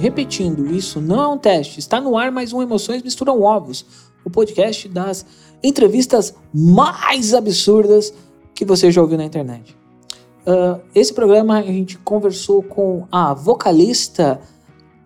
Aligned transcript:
Repetindo, 0.00 0.66
isso 0.74 0.98
não 0.98 1.20
é 1.20 1.28
um 1.28 1.36
teste. 1.36 1.78
Está 1.78 2.00
no 2.00 2.16
ar 2.16 2.32
mais 2.32 2.54
um 2.54 2.62
Emoções 2.62 3.02
Misturam 3.02 3.42
Ovos, 3.42 3.84
o 4.24 4.30
podcast 4.30 4.88
das 4.88 5.26
entrevistas 5.62 6.34
mais 6.54 7.34
absurdas 7.34 8.10
que 8.54 8.64
você 8.64 8.90
já 8.90 9.02
ouviu 9.02 9.18
na 9.18 9.26
internet. 9.26 9.76
Uh, 10.46 10.80
esse 10.94 11.12
programa 11.12 11.58
a 11.58 11.62
gente 11.62 11.98
conversou 11.98 12.62
com 12.62 13.06
a 13.12 13.34
vocalista 13.34 14.40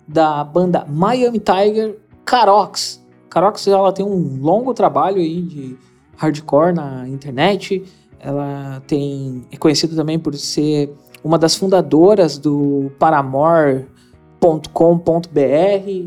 da 0.07 0.45
banda 0.45 0.87
Miami 0.89 1.41
Tiger, 1.41 1.99
Carox. 2.25 3.05
Carox 3.29 3.67
ela 3.67 3.93
tem 3.93 4.07
um 4.07 4.41
longo 4.41 4.73
trabalho 4.73 5.17
aí 5.17 5.43
de 5.43 5.77
hardcore 6.17 6.73
na 6.73 7.09
internet. 7.09 7.83
Ela 8.21 8.81
tem 8.87 9.45
é 9.51 9.57
conhecida 9.57 9.97
também 9.97 10.21
por 10.21 10.37
ser 10.37 10.95
uma 11.25 11.37
das 11.37 11.57
fundadoras 11.57 12.39
do 12.39 12.93
Paramore.com.br. 12.97 13.94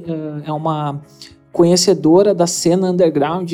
Uh, 0.05 0.43
é 0.45 0.53
uma 0.53 1.01
conhecedora 1.51 2.35
da 2.35 2.45
cena 2.45 2.91
underground 2.91 3.51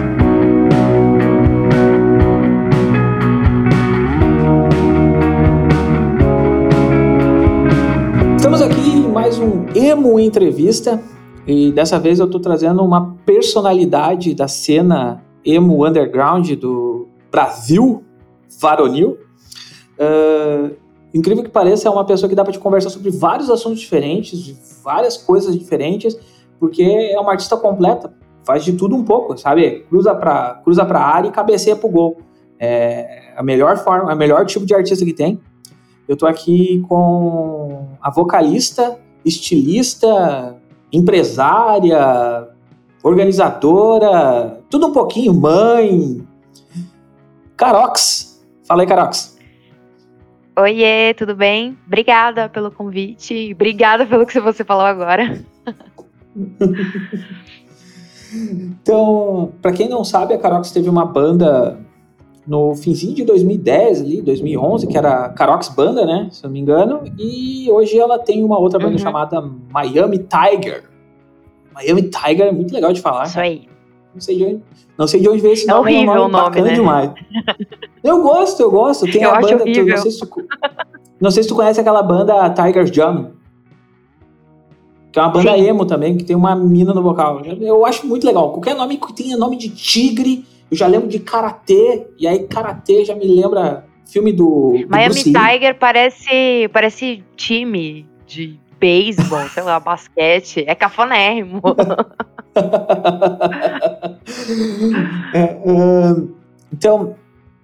Estamos 8.36 8.60
aqui 8.60 8.80
em 8.90 9.08
mais 9.08 9.38
um 9.38 9.64
Emo 9.74 10.20
Entrevista 10.20 11.02
e 11.46 11.72
dessa 11.72 11.98
vez 11.98 12.18
eu 12.18 12.26
estou 12.26 12.40
trazendo 12.40 12.84
uma 12.84 13.16
personalidade 13.24 14.34
da 14.34 14.46
cena 14.46 15.24
emo 15.44 15.86
underground 15.86 16.52
do 16.52 17.08
Brasil 17.32 18.04
varonil. 18.60 19.18
Uh, 19.98 20.76
incrível 21.14 21.42
que 21.42 21.50
pareça, 21.50 21.88
é 21.88 21.90
uma 21.90 22.04
pessoa 22.04 22.28
que 22.28 22.34
dá 22.34 22.44
para 22.44 22.52
te 22.52 22.58
conversar 22.58 22.90
sobre 22.90 23.10
vários 23.10 23.50
assuntos 23.50 23.80
diferentes, 23.80 24.54
várias 24.84 25.16
coisas 25.16 25.58
diferentes, 25.58 26.16
porque 26.60 26.82
é 26.82 27.18
uma 27.18 27.32
artista 27.32 27.56
completa, 27.56 28.12
faz 28.44 28.64
de 28.64 28.74
tudo 28.74 28.94
um 28.94 29.02
pouco, 29.02 29.36
sabe? 29.38 29.80
Cruza 29.88 30.14
para 30.14 30.60
cruza 30.62 30.84
para 30.84 31.00
área 31.00 31.28
e 31.28 31.32
cabeceia 31.32 31.74
pro 31.74 31.88
gol. 31.88 32.18
É 32.60 33.32
a 33.36 33.42
melhor 33.42 33.78
forma, 33.78 34.12
a 34.12 34.14
melhor 34.14 34.44
tipo 34.46 34.66
de 34.66 34.74
artista 34.74 35.04
que 35.04 35.14
tem. 35.14 35.40
Eu 36.06 36.16
tô 36.16 36.26
aqui 36.26 36.84
com 36.88 37.88
a 38.00 38.10
vocalista, 38.10 38.98
estilista, 39.24 40.56
empresária, 40.92 42.48
organizadora, 43.02 44.60
tudo 44.68 44.88
um 44.88 44.92
pouquinho, 44.92 45.32
mãe. 45.32 46.22
Carox. 47.62 48.42
Fala 48.66 48.82
aí, 48.82 48.88
Carox. 48.88 49.38
Oiê, 50.58 51.14
tudo 51.14 51.36
bem? 51.36 51.78
Obrigada 51.86 52.48
pelo 52.48 52.72
convite. 52.72 53.52
Obrigada 53.54 54.04
pelo 54.04 54.26
que 54.26 54.40
você 54.40 54.64
falou 54.64 54.84
agora. 54.84 55.40
então, 58.34 59.52
para 59.62 59.72
quem 59.72 59.88
não 59.88 60.02
sabe, 60.02 60.34
a 60.34 60.38
Carox 60.38 60.72
teve 60.72 60.90
uma 60.90 61.06
banda 61.06 61.78
no 62.44 62.74
finzinho 62.74 63.14
de 63.14 63.24
2010 63.24 64.00
ali, 64.00 64.20
2011, 64.22 64.88
que 64.88 64.98
era 64.98 65.28
Carox 65.28 65.68
Banda, 65.68 66.04
né, 66.04 66.26
se 66.32 66.44
eu 66.44 66.48
não 66.48 66.54
me 66.54 66.58
engano, 66.58 67.04
e 67.16 67.70
hoje 67.70 67.96
ela 67.96 68.18
tem 68.18 68.42
uma 68.42 68.58
outra 68.58 68.80
banda 68.80 68.94
uhum. 68.94 68.98
chamada 68.98 69.40
Miami 69.70 70.18
Tiger. 70.18 70.82
Miami 71.72 72.10
Tiger 72.10 72.48
é 72.48 72.52
muito 72.52 72.74
legal 72.74 72.92
de 72.92 73.00
falar. 73.00 73.26
Isso 73.26 73.38
aí. 73.38 73.68
Não 74.14 74.20
sei 74.20 74.36
de 74.36 74.44
onde, 74.44 74.62
não 74.98 75.06
sei 75.06 75.20
de 75.20 75.28
onde 75.28 75.40
veio 75.40 75.54
esse 75.54 75.68
é 75.68 75.72
nome, 75.72 75.92
horrível 75.92 76.14
é 76.14 76.20
um 76.20 76.28
nome, 76.28 76.44
bacana 76.44 76.68
né? 76.68 76.74
demais. 76.74 77.10
eu 78.04 78.22
gosto, 78.22 78.60
eu 78.60 78.70
gosto. 78.70 79.10
Tem 79.10 79.22
eu 79.22 79.34
a 79.34 79.40
banda, 79.40 79.64
tu, 79.64 79.86
não, 79.86 79.96
sei 79.96 80.10
se 80.10 80.20
tu, 80.20 80.48
não 81.20 81.30
sei 81.30 81.42
se 81.42 81.48
tu 81.48 81.54
conhece 81.54 81.80
aquela 81.80 82.02
banda 82.02 82.50
Tiger's 82.50 82.90
Jam. 82.90 83.32
Que 85.10 85.18
é 85.18 85.22
uma 85.22 85.30
banda 85.30 85.54
Sim. 85.54 85.66
emo 85.66 85.84
também, 85.84 86.16
que 86.16 86.24
tem 86.24 86.34
uma 86.36 86.54
mina 86.56 86.94
no 86.94 87.02
vocal. 87.02 87.42
Eu 87.44 87.84
acho 87.84 88.06
muito 88.06 88.26
legal. 88.26 88.50
Qualquer 88.50 88.74
nome 88.74 88.96
que 88.96 89.12
tenha 89.14 89.36
nome 89.36 89.56
de 89.56 89.68
tigre, 89.68 90.44
eu 90.70 90.76
já 90.76 90.86
lembro 90.86 91.08
de 91.08 91.18
karatê, 91.18 92.06
e 92.18 92.26
aí 92.26 92.46
karatê 92.46 93.04
já 93.04 93.14
me 93.14 93.26
lembra 93.26 93.84
filme 94.06 94.32
do. 94.32 94.74
do 94.78 94.88
Miami 94.88 95.22
Tiger 95.22 95.78
parece, 95.78 96.68
parece 96.72 97.24
time 97.36 98.06
de 98.26 98.58
beisebol, 98.78 99.48
sei 99.48 99.62
lá, 99.62 99.78
basquete. 99.78 100.64
É 100.66 100.74
cafonérrimo. 100.74 101.62
é, 105.34 105.58
então, 106.72 107.14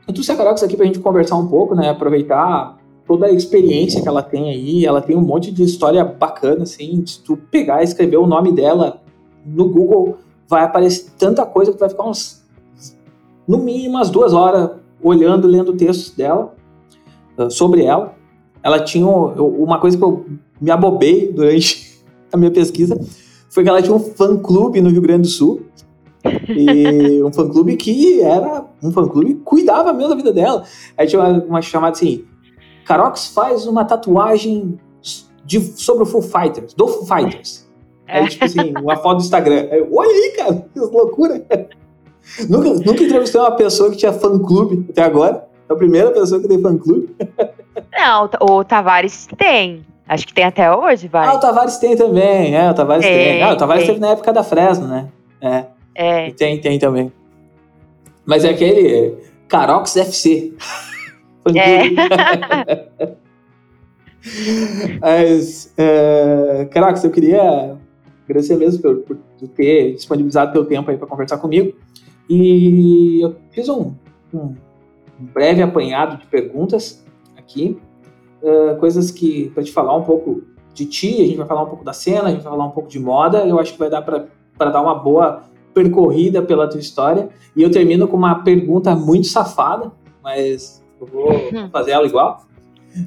eu 0.06 0.14
trouxe 0.14 0.32
a 0.32 0.36
Carox 0.36 0.62
aqui 0.62 0.76
pra 0.76 0.86
gente 0.86 1.00
conversar 1.00 1.36
um 1.36 1.46
pouco, 1.46 1.74
né? 1.74 1.90
Aproveitar 1.90 2.78
toda 3.06 3.26
a 3.26 3.32
experiência 3.32 4.02
que 4.02 4.08
ela 4.08 4.22
tem 4.22 4.50
aí. 4.50 4.86
Ela 4.86 5.00
tem 5.00 5.16
um 5.16 5.20
monte 5.20 5.50
de 5.50 5.62
história 5.62 6.04
bacana, 6.04 6.62
assim. 6.62 7.04
Se 7.06 7.22
tu 7.22 7.36
pegar 7.36 7.80
e 7.80 7.84
escrever 7.84 8.18
o 8.18 8.26
nome 8.26 8.52
dela 8.52 9.00
no 9.44 9.68
Google, 9.68 10.18
vai 10.46 10.64
aparecer 10.64 11.10
tanta 11.18 11.44
coisa 11.44 11.72
que 11.72 11.78
vai 11.78 11.88
ficar 11.88 12.04
uns 12.04 12.38
no 13.46 13.58
mínimo 13.58 13.96
umas 13.96 14.10
duas 14.10 14.34
horas 14.34 14.70
olhando, 15.02 15.48
lendo 15.48 15.72
textos 15.72 16.10
dela, 16.10 16.54
uh, 17.38 17.50
sobre 17.50 17.84
ela. 17.84 18.14
Ela 18.62 18.80
tinha 18.80 19.06
uma 19.06 19.78
coisa 19.78 19.96
que 19.96 20.04
eu 20.04 20.26
me 20.60 20.70
abobei 20.70 21.32
durante 21.32 21.98
a 22.30 22.36
minha 22.36 22.50
pesquisa, 22.50 22.98
foi 23.48 23.62
que 23.62 23.68
ela 23.68 23.82
tinha 23.82 23.94
um 23.94 24.00
fã-clube 24.00 24.80
no 24.80 24.90
Rio 24.90 25.02
Grande 25.02 25.22
do 25.22 25.28
Sul, 25.28 25.62
e 26.48 27.22
um 27.24 27.32
fã-clube 27.32 27.76
que 27.76 28.20
era 28.20 28.64
um 28.82 28.90
fã-clube 28.90 29.34
que 29.34 29.40
cuidava 29.40 29.92
mesmo 29.92 30.10
da 30.10 30.16
vida 30.16 30.32
dela. 30.32 30.64
Aí 30.96 31.06
tinha 31.06 31.20
uma, 31.20 31.44
uma 31.44 31.62
chamada 31.62 31.92
assim, 31.92 32.24
Carox 32.84 33.28
faz 33.28 33.66
uma 33.66 33.84
tatuagem 33.84 34.78
de, 35.44 35.60
sobre 35.60 36.02
o 36.02 36.06
Foo 36.06 36.22
Fighters, 36.22 36.74
do 36.74 36.88
Foo 36.88 37.06
Fighters. 37.06 37.68
Aí, 38.06 38.26
tipo 38.28 38.44
assim, 38.44 38.72
uma 38.80 38.96
foto 38.96 39.18
do 39.18 39.22
Instagram. 39.22 39.68
Aí, 39.70 39.86
Olha 39.92 40.08
aí, 40.08 40.32
cara, 40.36 40.66
que 40.72 40.80
loucura. 40.80 41.44
nunca, 42.48 42.70
nunca 42.70 43.02
entrevistei 43.02 43.40
uma 43.40 43.50
pessoa 43.52 43.90
que 43.90 43.96
tinha 43.98 44.12
fã-clube 44.12 44.86
até 44.90 45.02
agora. 45.02 45.46
É 45.68 45.72
a 45.72 45.76
primeira 45.76 46.10
pessoa 46.10 46.40
que 46.40 46.48
tem 46.48 46.60
fã-clube. 46.60 47.14
Não, 47.92 48.30
o 48.40 48.64
Tavares 48.64 49.28
tem. 49.36 49.84
Acho 50.08 50.26
que 50.26 50.32
tem 50.32 50.44
até 50.44 50.74
hoje, 50.74 51.06
vai. 51.06 51.26
Ah, 51.26 51.34
o 51.34 51.40
Tavares 51.40 51.76
tem 51.76 51.94
também. 51.94 52.56
É, 52.56 52.70
o 52.70 52.74
Tavares 52.74 53.04
tem. 53.04 53.14
tem. 53.14 53.42
Ah, 53.42 53.52
o 53.52 53.56
Tavares 53.56 53.82
tem. 53.84 53.94
teve 53.94 54.00
na 54.00 54.12
época 54.12 54.32
da 54.32 54.42
Fresno, 54.42 54.88
né? 54.88 55.08
É. 55.40 55.64
É. 55.94 56.30
tem, 56.30 56.58
tem 56.60 56.78
também. 56.78 57.12
Mas 58.24 58.44
é 58.44 58.50
aquele 58.50 59.16
Carox 59.48 59.96
FC. 59.96 60.54
é. 61.54 62.88
Mas, 65.00 65.72
é, 65.76 66.68
Carox, 66.70 67.04
eu 67.04 67.10
queria 67.10 67.76
agradecer 68.24 68.56
mesmo 68.56 68.82
por, 68.82 68.96
por 68.98 69.16
ter 69.54 69.94
disponibilizado 69.94 70.52
teu 70.52 70.64
tempo 70.64 70.90
aí 70.90 70.96
para 70.96 71.06
conversar 71.06 71.38
comigo. 71.38 71.74
E 72.28 73.20
eu 73.22 73.36
fiz 73.50 73.68
um, 73.68 73.94
um 74.34 74.54
breve 75.18 75.62
apanhado 75.62 76.18
de 76.18 76.26
perguntas 76.26 77.04
aqui, 77.36 77.78
uh, 78.42 78.76
coisas 78.78 79.10
que 79.10 79.50
para 79.50 79.62
te 79.62 79.72
falar 79.72 79.96
um 79.96 80.04
pouco 80.04 80.42
de 80.74 80.86
ti, 80.86 81.22
a 81.22 81.26
gente 81.26 81.36
vai 81.36 81.46
falar 81.46 81.62
um 81.62 81.68
pouco 81.68 81.84
da 81.84 81.92
cena, 81.92 82.28
a 82.28 82.30
gente 82.30 82.42
vai 82.42 82.52
falar 82.52 82.66
um 82.66 82.70
pouco 82.70 82.88
de 82.88 82.98
moda. 82.98 83.46
Eu 83.46 83.58
acho 83.58 83.72
que 83.72 83.78
vai 83.78 83.90
dar 83.90 84.02
para 84.02 84.70
dar 84.70 84.80
uma 84.80 84.94
boa 84.94 85.42
percorrida 85.74 86.42
pela 86.42 86.68
tua 86.68 86.80
história. 86.80 87.28
E 87.56 87.62
eu 87.62 87.70
termino 87.70 88.06
com 88.06 88.16
uma 88.16 88.42
pergunta 88.42 88.94
muito 88.94 89.26
safada, 89.26 89.92
mas 90.22 90.84
eu 91.00 91.06
vou 91.06 91.32
hum. 91.32 91.68
fazer 91.70 91.92
ela 91.92 92.06
igual. 92.06 92.46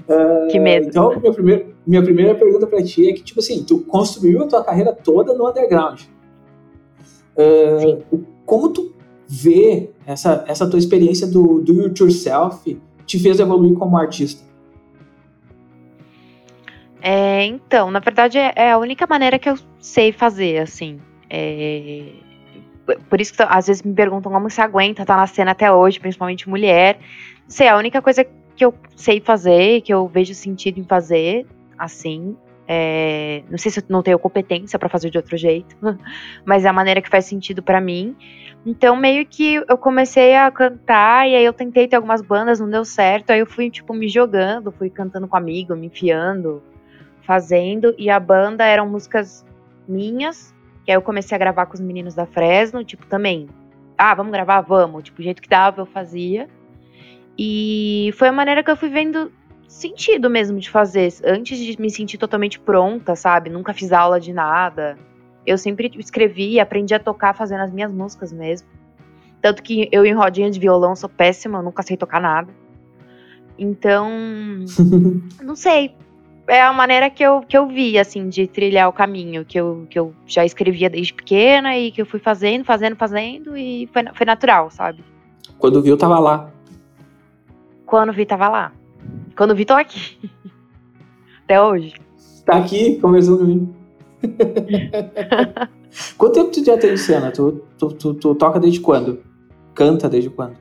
Uh, 0.08 0.48
que 0.50 0.60
medo. 0.60 0.88
Então, 0.88 1.20
minha 1.20 1.34
primeira, 1.34 1.66
minha 1.86 2.04
primeira 2.04 2.36
pergunta 2.36 2.68
para 2.68 2.84
ti 2.84 3.10
é 3.10 3.14
que, 3.14 3.24
tipo 3.24 3.40
assim, 3.40 3.64
tu 3.64 3.80
construiu 3.80 4.44
a 4.44 4.48
tua 4.48 4.64
carreira 4.64 4.94
toda 4.94 5.34
no 5.34 5.50
underground. 5.50 6.02
Uh, 7.36 8.22
como 8.46 8.70
tu 8.70 8.94
vê 9.28 9.90
essa, 10.06 10.44
essa 10.48 10.70
tua 10.70 10.78
experiência 10.78 11.26
do, 11.26 11.62
do 11.62 11.86
it 11.86 12.02
yourself 12.02 12.78
te 13.06 13.20
fez 13.20 13.40
evoluir 13.40 13.74
como 13.76 13.98
artista? 13.98 14.44
É, 17.02 17.44
então, 17.46 17.90
na 17.90 18.00
verdade, 18.00 18.38
é, 18.38 18.54
é 18.56 18.72
a 18.72 18.78
única 18.78 19.08
maneira 19.08 19.40
que 19.40 19.50
eu 19.50 19.58
sei 19.80 20.12
fazer, 20.12 20.60
assim. 20.60 21.00
É, 21.30 22.12
por 23.10 23.20
isso 23.20 23.34
que 23.34 23.42
às 23.44 23.68
vezes 23.68 23.82
me 23.82 23.94
perguntam 23.94 24.32
como 24.32 24.50
se 24.50 24.62
aguenta 24.62 25.02
estar 25.02 25.16
tá 25.16 25.20
na 25.20 25.28
cena 25.28 25.52
até 25.52 25.72
hoje, 25.72 26.00
principalmente 26.00 26.48
mulher. 26.48 27.00
Sei, 27.48 27.68
a 27.68 27.78
única 27.78 28.02
coisa 28.02 28.24
que 28.56 28.64
eu 28.64 28.74
sei 28.96 29.20
fazer, 29.20 29.82
que 29.82 29.94
eu 29.94 30.08
vejo 30.08 30.34
sentido 30.34 30.80
em 30.80 30.84
fazer, 30.84 31.46
assim. 31.78 32.36
É, 32.68 33.44
não 33.50 33.58
sei 33.58 33.72
se 33.72 33.80
eu 33.80 33.84
não 33.90 34.02
tenho 34.02 34.18
competência 34.20 34.80
para 34.80 34.88
fazer 34.88 35.10
de 35.10 35.18
outro 35.18 35.36
jeito, 35.36 35.76
mas 36.46 36.64
é 36.64 36.70
a 36.70 36.74
maneira 36.74 37.02
que 37.02 37.10
faz 37.10 37.26
sentido 37.26 37.62
para 37.62 37.82
mim. 37.82 38.16
Então, 38.66 38.96
meio 38.96 39.26
que 39.26 39.56
eu 39.56 39.78
comecei 39.78 40.36
a 40.36 40.50
cantar, 40.52 41.28
e 41.28 41.36
aí 41.36 41.44
eu 41.44 41.52
tentei 41.52 41.88
ter 41.88 41.96
algumas 41.96 42.22
bandas, 42.22 42.60
não 42.60 42.70
deu 42.70 42.86
certo. 42.86 43.32
Aí 43.32 43.40
eu 43.40 43.48
fui, 43.48 43.72
tipo, 43.72 43.94
me 43.94 44.08
jogando, 44.08 44.72
fui 44.72 44.90
cantando 44.90 45.28
com 45.28 45.36
amigo, 45.36 45.76
me 45.76 45.88
enfiando, 45.88 46.62
fazendo. 47.22 47.94
E 47.98 48.10
a 48.10 48.20
banda 48.20 48.66
eram 48.66 48.88
músicas 48.90 49.46
minhas, 49.88 50.54
que 50.86 50.92
aí 50.92 50.98
eu 50.98 51.02
comecei 51.02 51.36
a 51.36 51.40
gravar 51.40 51.66
com 51.66 51.74
os 51.74 51.80
meninos 51.80 52.14
da 52.14 52.26
Fresno, 52.26 52.84
tipo, 52.84 53.06
também. 53.06 53.48
Ah, 53.98 54.14
vamos 54.14 54.32
gravar? 54.32 54.62
Vamos. 54.62 55.04
Tipo, 55.04 55.22
o 55.22 55.24
jeito 55.24 55.42
que 55.42 55.50
dava, 55.50 55.82
eu 55.82 55.86
fazia. 55.86 56.50
E 57.38 58.12
foi 58.18 58.28
a 58.28 58.32
maneira 58.32 58.64
que 58.64 58.72
eu 58.72 58.76
fui 58.76 58.90
vendo 58.90 59.32
sentido 59.68 60.30
mesmo 60.30 60.60
de 60.60 60.70
fazer. 60.70 61.12
Antes 61.24 61.58
de 61.58 61.80
me 61.82 61.90
sentir 61.90 62.18
totalmente 62.18 62.60
pronta, 62.60 63.16
sabe? 63.16 63.50
Nunca 63.50 63.74
fiz 63.74 63.92
aula 63.92 64.20
de 64.20 64.34
nada. 64.34 64.98
Eu 65.46 65.58
sempre 65.58 65.92
escrevi 65.98 66.54
e 66.54 66.60
aprendi 66.60 66.94
a 66.94 67.00
tocar 67.00 67.34
fazendo 67.34 67.62
as 67.62 67.72
minhas 67.72 67.92
músicas 67.92 68.32
mesmo. 68.32 68.68
Tanto 69.42 69.64
que 69.64 69.90
eu 69.92 70.06
em 70.06 70.14
rodinha 70.14 70.52
de 70.52 70.60
violão 70.60 70.96
sou 70.96 71.10
péssima, 71.10 71.60
eu 71.60 71.64
nunca 71.64 71.82
sei 71.82 71.98
tocar 71.98 72.22
nada. 72.22 72.54
Então, 73.58 74.10
não 75.42 75.56
sei. 75.56 75.96
É 76.52 76.62
a 76.62 76.74
maneira 76.74 77.10
que 77.10 77.24
eu, 77.24 77.40
que 77.48 77.58
eu 77.58 77.66
vi, 77.66 77.98
assim, 77.98 78.28
de 78.28 78.46
trilhar 78.46 78.90
o 78.90 78.92
caminho, 78.92 79.46
que 79.46 79.58
eu, 79.58 79.88
que 79.90 79.98
eu 79.98 80.14
já 80.26 80.44
escrevia 80.44 80.90
desde 80.90 81.14
pequena 81.14 81.78
e 81.78 81.94
que 81.94 82.02
eu 82.02 82.06
fui 82.06 82.20
fazendo, 82.20 82.66
fazendo, 82.66 82.98
fazendo 82.98 83.56
e 83.56 83.88
foi, 83.94 84.04
foi 84.14 84.26
natural, 84.26 84.70
sabe? 84.70 85.02
Quando 85.58 85.82
viu, 85.82 85.98
tava 85.98 86.20
lá. 86.20 86.52
Quando 87.86 88.12
vi, 88.12 88.26
tava 88.26 88.50
lá. 88.50 88.74
Quando 89.38 89.56
vi, 89.56 89.64
tô 89.64 89.76
aqui. 89.76 90.30
Até 91.46 91.62
hoje. 91.62 91.94
Tá 92.46 92.58
aqui, 92.58 93.00
conversando 93.00 93.38
comigo. 93.38 93.74
Quanto 96.18 96.34
tempo 96.34 96.52
tu 96.52 96.66
já 96.66 96.78
tem 96.78 96.96
de 96.96 97.00
cena? 97.00 97.32
Tu, 97.32 97.64
tu, 97.78 97.94
tu, 97.94 98.14
tu, 98.14 98.36
toca 98.36 98.60
desde 98.60 98.82
quando? 98.82 99.24
Canta 99.74 100.10
desde 100.10 100.30
quando? 100.30 100.58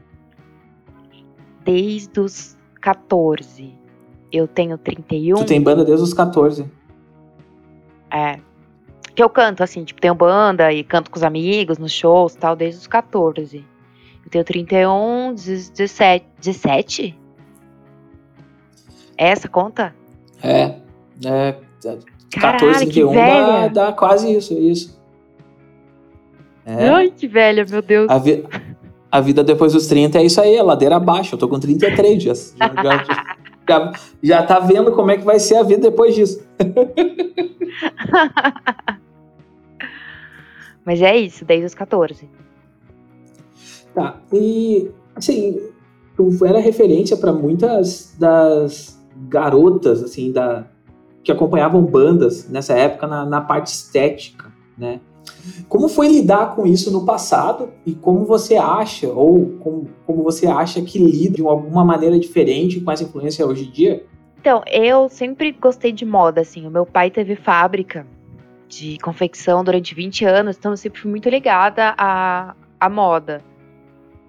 Desde 1.64 2.20
os 2.20 2.56
14. 2.81 3.79
Eu 4.32 4.46
tenho 4.46 4.78
31. 4.78 5.36
Tu 5.38 5.44
tem 5.44 5.60
banda 5.60 5.84
desde 5.84 6.04
os 6.04 6.14
14? 6.14 6.64
É. 8.12 8.38
Que 9.14 9.22
eu 9.22 9.28
canto, 9.28 9.62
assim, 9.62 9.84
tipo, 9.84 10.00
tenho 10.00 10.14
banda 10.14 10.72
e 10.72 10.84
canto 10.84 11.10
com 11.10 11.16
os 11.16 11.22
amigos 11.22 11.78
nos 11.78 11.92
shows 11.92 12.34
e 12.34 12.38
tal, 12.38 12.54
desde 12.54 12.80
os 12.80 12.86
14. 12.86 13.64
Eu 14.24 14.30
tenho 14.30 14.44
31, 14.44 15.34
17. 15.34 16.26
17? 16.38 17.18
É 19.18 19.28
essa 19.28 19.48
conta? 19.48 19.94
É. 20.42 20.76
É. 21.24 21.56
Caralho, 22.32 22.58
14, 22.58 22.86
31 22.86 23.12
dá, 23.12 23.68
dá 23.68 23.92
quase 23.92 24.32
isso, 24.32 24.54
isso. 24.54 25.00
É. 26.64 26.88
Ai, 26.88 27.12
que 27.14 27.26
velha, 27.26 27.66
meu 27.68 27.82
Deus. 27.82 28.08
A, 28.08 28.18
vi 28.18 28.44
a, 29.10 29.20
vida 29.20 29.42
depois 29.42 29.72
dos 29.72 29.86
30 29.86 30.18
é 30.18 30.24
isso 30.24 30.40
aí, 30.40 30.54
é 30.54 30.62
ladeira 30.62 30.96
abaixo. 30.96 31.34
Eu 31.34 31.38
tô 31.38 31.48
com 31.48 31.58
33 31.58 32.22
já, 32.22 32.32
já, 32.32 33.04
já, 33.04 33.36
já 34.22 34.43
tá 34.43 34.58
vendo 34.58 34.93
como 34.93 35.11
é 35.11 35.17
que 35.17 35.25
vai 35.25 35.38
ser 35.38 35.56
a 35.56 35.62
vida 35.62 35.90
depois 35.90 36.14
disso. 36.14 36.43
Mas 40.84 41.00
é 41.02 41.17
isso, 41.17 41.44
desde 41.44 41.67
os 41.67 41.75
14. 41.75 42.28
Tá, 43.94 44.20
e 44.32 44.90
assim, 45.14 45.61
tu 46.17 46.44
era 46.44 46.58
referência 46.58 47.17
para 47.17 47.32
muitas 47.32 48.17
das 48.19 48.99
garotas, 49.28 50.02
assim, 50.02 50.32
da, 50.32 50.66
que 51.23 51.31
acompanhavam 51.31 51.82
bandas 51.82 52.49
nessa 52.49 52.75
época 52.75 53.06
na, 53.06 53.25
na 53.25 53.40
parte 53.40 53.69
estética, 53.69 54.50
né? 54.76 55.00
Como 55.68 55.88
foi 55.88 56.08
lidar 56.08 56.54
com 56.54 56.66
isso 56.66 56.90
no 56.90 57.04
passado 57.04 57.70
e 57.86 57.92
como 57.92 58.24
você 58.24 58.56
acha, 58.56 59.08
ou 59.08 59.58
como, 59.60 59.88
como 60.06 60.22
você 60.22 60.46
acha 60.46 60.82
que 60.82 60.98
lida 60.98 61.36
de 61.36 61.42
alguma 61.42 61.84
maneira 61.84 62.18
diferente 62.18 62.80
com 62.80 62.90
essa 62.90 63.04
influência 63.04 63.46
hoje 63.46 63.66
em 63.66 63.70
dia? 63.70 64.04
Então, 64.40 64.62
eu 64.66 65.08
sempre 65.08 65.52
gostei 65.52 65.92
de 65.92 66.04
moda, 66.04 66.40
assim. 66.40 66.66
O 66.66 66.70
meu 66.70 66.86
pai 66.86 67.10
teve 67.10 67.36
fábrica 67.36 68.06
de 68.66 68.98
confecção 68.98 69.62
durante 69.62 69.94
20 69.94 70.24
anos, 70.24 70.56
então 70.56 70.72
eu 70.72 70.76
sempre 70.76 71.00
fui 71.00 71.10
muito 71.10 71.28
ligada 71.28 71.94
à, 71.98 72.54
à 72.78 72.88
moda. 72.88 73.42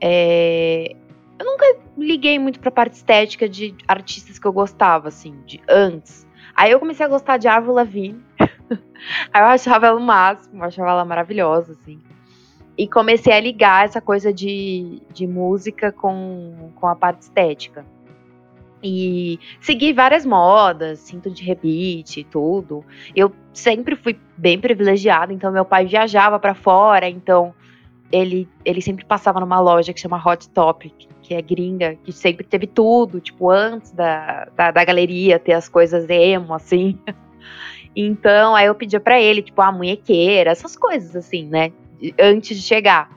É, 0.01 0.95
eu 1.39 1.45
nunca 1.45 1.65
liguei 1.98 2.38
muito 2.39 2.59
pra 2.59 2.71
parte 2.71 2.94
estética 2.94 3.48
de 3.48 3.74
artistas 3.88 4.38
que 4.38 4.45
eu 4.45 4.51
gostava, 4.51 5.07
assim, 5.07 5.36
de 5.45 5.62
antes. 5.69 6.27
Aí 6.62 6.69
eu 6.69 6.80
comecei 6.80 7.04
a 7.04 7.10
gostar 7.10 7.38
de 7.38 7.48
Avril 7.48 7.74
Lavigne. 7.74 8.24
Aí 9.34 9.42
eu 9.42 9.48
achava 9.48 9.88
ela 9.88 10.00
o 10.00 10.04
máximo, 10.04 10.63
achava 10.63 10.92
ela 10.92 11.04
maravilhosa, 11.04 11.72
assim. 11.72 12.00
E 12.78 12.88
comecei 12.88 13.34
a 13.34 13.40
ligar 13.40 13.84
essa 13.84 14.00
coisa 14.00 14.31
de, 14.31 15.02
de 15.12 15.25
música 15.25 15.92
com, 15.92 16.72
com 16.75 16.88
a 16.88 16.96
parte 16.96 17.24
estética. 17.24 17.84
E 18.84 19.40
segui 19.60 19.92
várias 19.92 20.24
modas, 20.24 21.00
cinto 21.00 21.32
de 21.32 21.51
e 21.51 22.24
tudo. 22.30 22.86
Eu 23.15 23.34
sempre 23.51 23.96
fui 23.96 24.20
bem 24.38 24.60
privilegiada, 24.60 25.34
então 25.34 25.51
meu 25.51 25.65
pai 25.65 25.88
viajava 25.88 26.39
para 26.39 26.53
fora, 26.53 27.10
então 27.10 27.56
ele, 28.12 28.48
ele 28.63 28.84
sempre 28.84 29.03
passava 29.03 29.39
numa 29.39 29.60
loja 29.60 29.94
que 29.94 30.00
chama 30.00 30.22
Hot 30.24 30.48
Topic, 30.50 31.08
que 31.32 31.36
é 31.36 31.42
gringa, 31.42 31.96
que 32.04 32.12
sempre 32.12 32.46
teve 32.46 32.68
tudo, 32.68 33.22
tipo, 33.22 33.50
antes 33.50 33.92
da, 33.92 34.50
da, 34.54 34.70
da 34.72 34.84
galeria 34.84 35.40
ter 35.40 35.54
as 35.54 35.70
coisas 35.70 36.10
emo, 36.10 36.54
assim. 36.54 37.00
Então, 37.94 38.56
aí 38.56 38.68
eu 38.68 38.76
pedia 38.76 39.02
para 39.02 39.20
ele, 39.20 39.42
tipo, 39.42 39.62
a 39.62 39.70
munhequeira, 39.70 40.50
essas 40.50 40.78
coisas, 40.78 41.14
assim, 41.14 41.46
né? 41.48 41.74
Antes 42.18 42.56
de 42.56 42.64
chegar. 42.64 43.12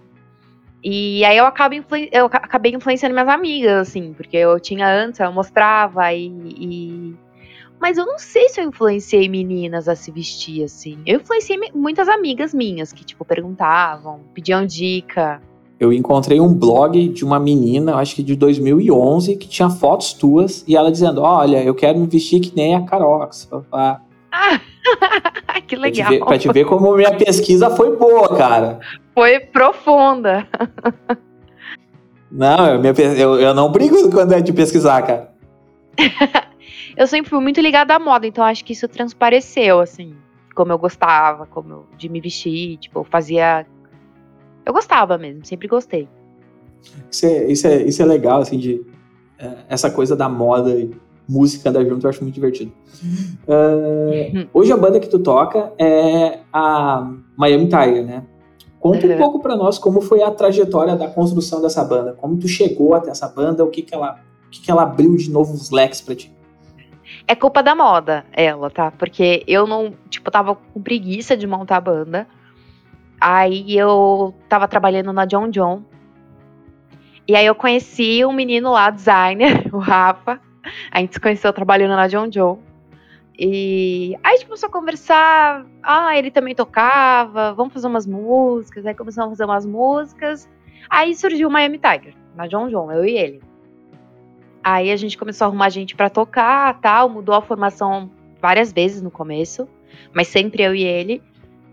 E 0.83 1.25
aí 1.25 1.37
eu, 1.37 1.47
acabo 1.47 1.77
eu 2.11 2.27
acabei 2.27 2.73
influenciando 2.75 3.15
minhas 3.15 3.29
amigas, 3.29 3.89
assim, 3.89 4.13
porque 4.13 4.37
eu 4.37 4.59
tinha 4.59 4.89
antes, 4.89 5.21
eu 5.21 5.33
mostrava 5.33 6.13
e, 6.13 6.27
e, 6.27 7.17
Mas 7.79 7.99
eu 7.99 8.05
não 8.05 8.19
sei 8.19 8.49
se 8.49 8.61
eu 8.61 8.67
influenciei 8.67 9.29
meninas 9.29 9.89
a 9.89 9.95
se 9.95 10.11
vestir, 10.11 10.65
assim. 10.65 11.01
Eu 11.07 11.21
influenciei 11.21 11.57
muitas 11.73 12.09
amigas 12.09 12.53
minhas 12.53 12.93
que, 12.93 13.05
tipo, 13.05 13.25
perguntavam, 13.25 14.23
pediam 14.35 14.67
dica 14.67 15.41
eu 15.79 15.93
encontrei 15.93 16.41
um 16.41 16.53
blog 16.53 17.09
de 17.09 17.25
uma 17.25 17.39
menina, 17.39 17.97
acho 17.97 18.15
que 18.15 18.23
de 18.23 18.37
2011, 18.37 19.37
que 19.37 19.49
tinha 19.49 19.69
fotos 19.69 20.13
tuas 20.13 20.65
e 20.67 20.77
ela 20.77 20.91
dizendo: 20.91 21.21
Olha, 21.21 21.63
eu 21.63 21.75
quero 21.75 21.99
me 21.99 22.07
vestir 22.07 22.41
que 22.41 22.55
nem 22.55 22.75
a 22.75 22.83
Carox. 22.83 23.49
Ah, 23.73 24.01
que 25.67 25.77
legal. 25.77 26.07
Pra 26.07 26.13
te, 26.13 26.19
ver, 26.19 26.25
pra 26.25 26.39
te 26.39 26.53
ver 26.53 26.65
como 26.67 26.95
minha 26.97 27.17
pesquisa 27.17 27.71
foi 27.71 27.97
boa, 27.97 28.37
cara. 28.37 28.81
Foi 29.15 29.41
profunda. 29.41 30.47
Não, 32.31 32.83
eu, 32.83 32.95
eu, 33.17 33.41
eu 33.41 33.55
não 33.55 33.71
brigo 33.71 34.11
quando 34.11 34.33
é 34.33 34.41
de 34.41 34.53
pesquisar, 34.53 35.03
cara. 35.03 35.33
eu 36.97 37.07
sempre 37.07 37.31
fui 37.31 37.39
muito 37.39 37.61
ligada 37.61 37.95
à 37.95 37.99
moda, 38.01 38.27
então 38.27 38.43
acho 38.43 38.65
que 38.65 38.73
isso 38.73 38.89
transpareceu, 38.89 39.79
assim, 39.79 40.17
como 40.53 40.73
eu 40.73 40.79
gostava, 40.79 41.47
como 41.47 41.73
eu, 41.73 41.87
de 41.97 42.09
me 42.09 42.21
vestir, 42.21 42.79
tipo, 42.79 42.99
eu 42.99 43.05
fazia 43.05 43.65
eu 44.65 44.73
gostava 44.73 45.19
mesmo, 45.19 45.45
sempre 45.45 45.69
gostei. 45.69 46.09
Isso 47.11 47.27
é, 47.27 47.45
isso 47.51 47.67
é, 47.67 47.83
isso 47.83 48.03
é 48.03 48.05
legal, 48.05 48.41
assim, 48.41 48.59
de 48.59 48.85
é, 49.39 49.57
essa 49.69 49.91
coisa 49.91 50.15
da 50.15 50.29
moda 50.29 50.71
e 50.71 50.91
música 51.29 51.71
andar 51.71 51.85
junto, 51.85 52.05
eu 52.07 52.11
acho 52.11 52.23
muito 52.23 52.35
divertido. 52.35 52.73
Uh, 53.49 54.47
hoje 54.53 54.73
a 54.73 54.77
banda 54.77 55.01
que 55.01 55.09
tu 55.09 55.19
toca 55.19 55.73
é 55.79 56.41
a 56.53 57.11
Miami 57.37 57.67
Tiger, 57.67 58.05
né? 58.05 58.25
Conta 58.79 59.07
uhum. 59.07 59.15
um 59.15 59.19
pouco 59.19 59.41
para 59.41 59.57
nós 59.57 59.79
como 59.79 60.03
foi 60.03 60.23
a 60.23 60.31
trajetória 60.31 60.95
da 60.95 61.09
construção 61.09 61.63
dessa 61.63 61.83
banda, 61.83 62.13
como 62.13 62.37
tu 62.37 62.47
chegou 62.47 62.95
até 62.95 63.11
essa 63.11 63.27
banda, 63.27 63.65
o 63.65 63.71
que 63.71 63.81
que 63.81 63.95
ela, 63.95 64.21
o 64.47 64.51
que 64.51 64.61
que 64.61 64.71
ela 64.71 64.83
abriu 64.83 65.17
de 65.17 65.31
novos 65.31 65.71
leques 65.71 66.03
para 66.03 66.15
ti. 66.15 66.35
É 67.27 67.35
culpa 67.35 67.63
da 67.63 67.75
moda, 67.75 68.27
ela, 68.33 68.69
tá? 68.69 68.91
Porque 68.91 69.43
eu 69.47 69.67
não, 69.67 69.95
tipo, 70.11 70.31
tava 70.31 70.55
com 70.55 70.83
preguiça 70.83 71.35
de 71.35 71.47
montar 71.47 71.79
a 71.79 71.81
banda. 71.81 72.27
Aí 73.21 73.77
eu 73.77 74.35
tava 74.49 74.69
trabalhando 74.69 75.13
na 75.13 75.25
John 75.25 75.49
John. 75.49 75.83
E 77.27 77.35
aí 77.35 77.47
eu 77.47 77.55
conheci 77.55 78.25
um 78.25 78.33
menino 78.33 78.71
lá, 78.73 78.91
designer, 78.91 79.69
o 79.75 79.79
Rafa. 79.79 80.41
A 80.91 81.01
gente 81.01 81.15
se 81.15 81.21
conheceu 81.21 81.53
trabalhando 81.53 81.97
na 81.97 82.07
John 82.07 82.31
Joe. 82.31 82.59
E 83.39 84.17
aí 84.23 84.35
a 84.35 84.37
gente 84.37 84.47
começou 84.47 84.69
a 84.69 84.73
conversar. 84.73 85.67
Ah, 85.83 86.17
ele 86.17 86.31
também 86.31 86.55
tocava, 86.55 87.53
vamos 87.53 87.73
fazer 87.73 87.87
umas 87.87 88.07
músicas. 88.07 88.87
Aí 88.87 88.95
começamos 88.95 89.29
a 89.29 89.31
fazer 89.31 89.45
umas 89.45 89.67
músicas. 89.67 90.49
Aí 90.89 91.15
surgiu 91.15 91.49
o 91.49 91.51
Miami 91.51 91.79
Tiger, 91.79 92.15
na 92.35 92.47
John 92.47 92.69
John, 92.69 92.93
eu 92.93 93.05
e 93.05 93.17
ele. 93.17 93.43
Aí 94.63 94.91
a 94.91 94.97
gente 94.97 95.19
começou 95.19 95.45
a 95.45 95.49
arrumar 95.49 95.69
gente 95.69 95.95
para 95.95 96.09
tocar, 96.09 96.81
tal, 96.81 97.09
mudou 97.09 97.35
a 97.35 97.43
formação 97.43 98.11
várias 98.41 98.73
vezes 98.73 99.03
no 99.03 99.11
começo, 99.11 99.69
mas 100.13 100.29
sempre 100.29 100.63
eu 100.63 100.75
e 100.75 100.83
ele. 100.83 101.23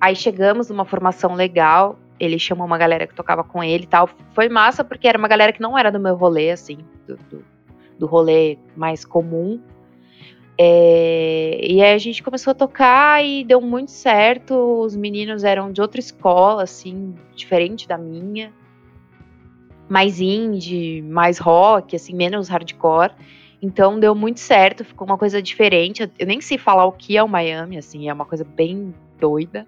Aí 0.01 0.15
chegamos 0.15 0.67
numa 0.67 0.83
formação 0.83 1.35
legal, 1.35 1.95
ele 2.19 2.39
chamou 2.39 2.65
uma 2.65 2.77
galera 2.77 3.05
que 3.05 3.13
tocava 3.13 3.43
com 3.43 3.63
ele 3.63 3.83
e 3.83 3.87
tal. 3.87 4.09
Foi 4.33 4.49
massa 4.49 4.83
porque 4.83 5.07
era 5.07 5.15
uma 5.17 5.27
galera 5.27 5.53
que 5.53 5.61
não 5.61 5.77
era 5.77 5.91
do 5.91 5.99
meu 5.99 6.15
rolê, 6.15 6.49
assim, 6.49 6.79
do, 7.05 7.15
do, 7.29 7.45
do 7.99 8.07
rolê 8.07 8.57
mais 8.75 9.05
comum. 9.05 9.61
É, 10.57 11.59
e 11.63 11.83
aí 11.83 11.93
a 11.93 11.97
gente 11.99 12.23
começou 12.23 12.51
a 12.51 12.55
tocar 12.55 13.23
e 13.23 13.43
deu 13.43 13.61
muito 13.61 13.91
certo. 13.91 14.55
Os 14.81 14.95
meninos 14.95 15.43
eram 15.43 15.71
de 15.71 15.81
outra 15.81 15.99
escola, 15.99 16.63
assim, 16.63 17.13
diferente 17.35 17.87
da 17.87 17.97
minha. 17.97 18.51
Mais 19.87 20.19
indie, 20.19 21.03
mais 21.03 21.37
rock, 21.37 21.95
assim, 21.95 22.15
menos 22.15 22.47
hardcore. 22.47 23.13
Então 23.61 23.99
deu 23.99 24.15
muito 24.15 24.39
certo, 24.39 24.83
ficou 24.83 25.05
uma 25.05 25.17
coisa 25.17 25.41
diferente. 25.43 26.09
Eu 26.17 26.25
nem 26.25 26.41
sei 26.41 26.57
falar 26.57 26.85
o 26.85 26.91
que 26.91 27.15
é 27.15 27.21
o 27.21 27.29
Miami, 27.29 27.77
assim, 27.77 28.09
é 28.09 28.13
uma 28.13 28.25
coisa 28.25 28.43
bem 28.43 28.95
doida. 29.19 29.67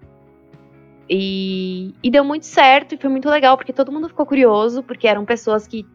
E, 1.08 1.94
e 2.02 2.10
deu 2.10 2.24
muito 2.24 2.46
certo 2.46 2.94
e 2.94 2.98
foi 2.98 3.10
muito 3.10 3.28
legal, 3.28 3.56
porque 3.56 3.72
todo 3.72 3.92
mundo 3.92 4.08
ficou 4.08 4.24
curioso, 4.24 4.82
porque 4.82 5.06
eram 5.06 5.24
pessoas 5.24 5.66
que. 5.66 5.86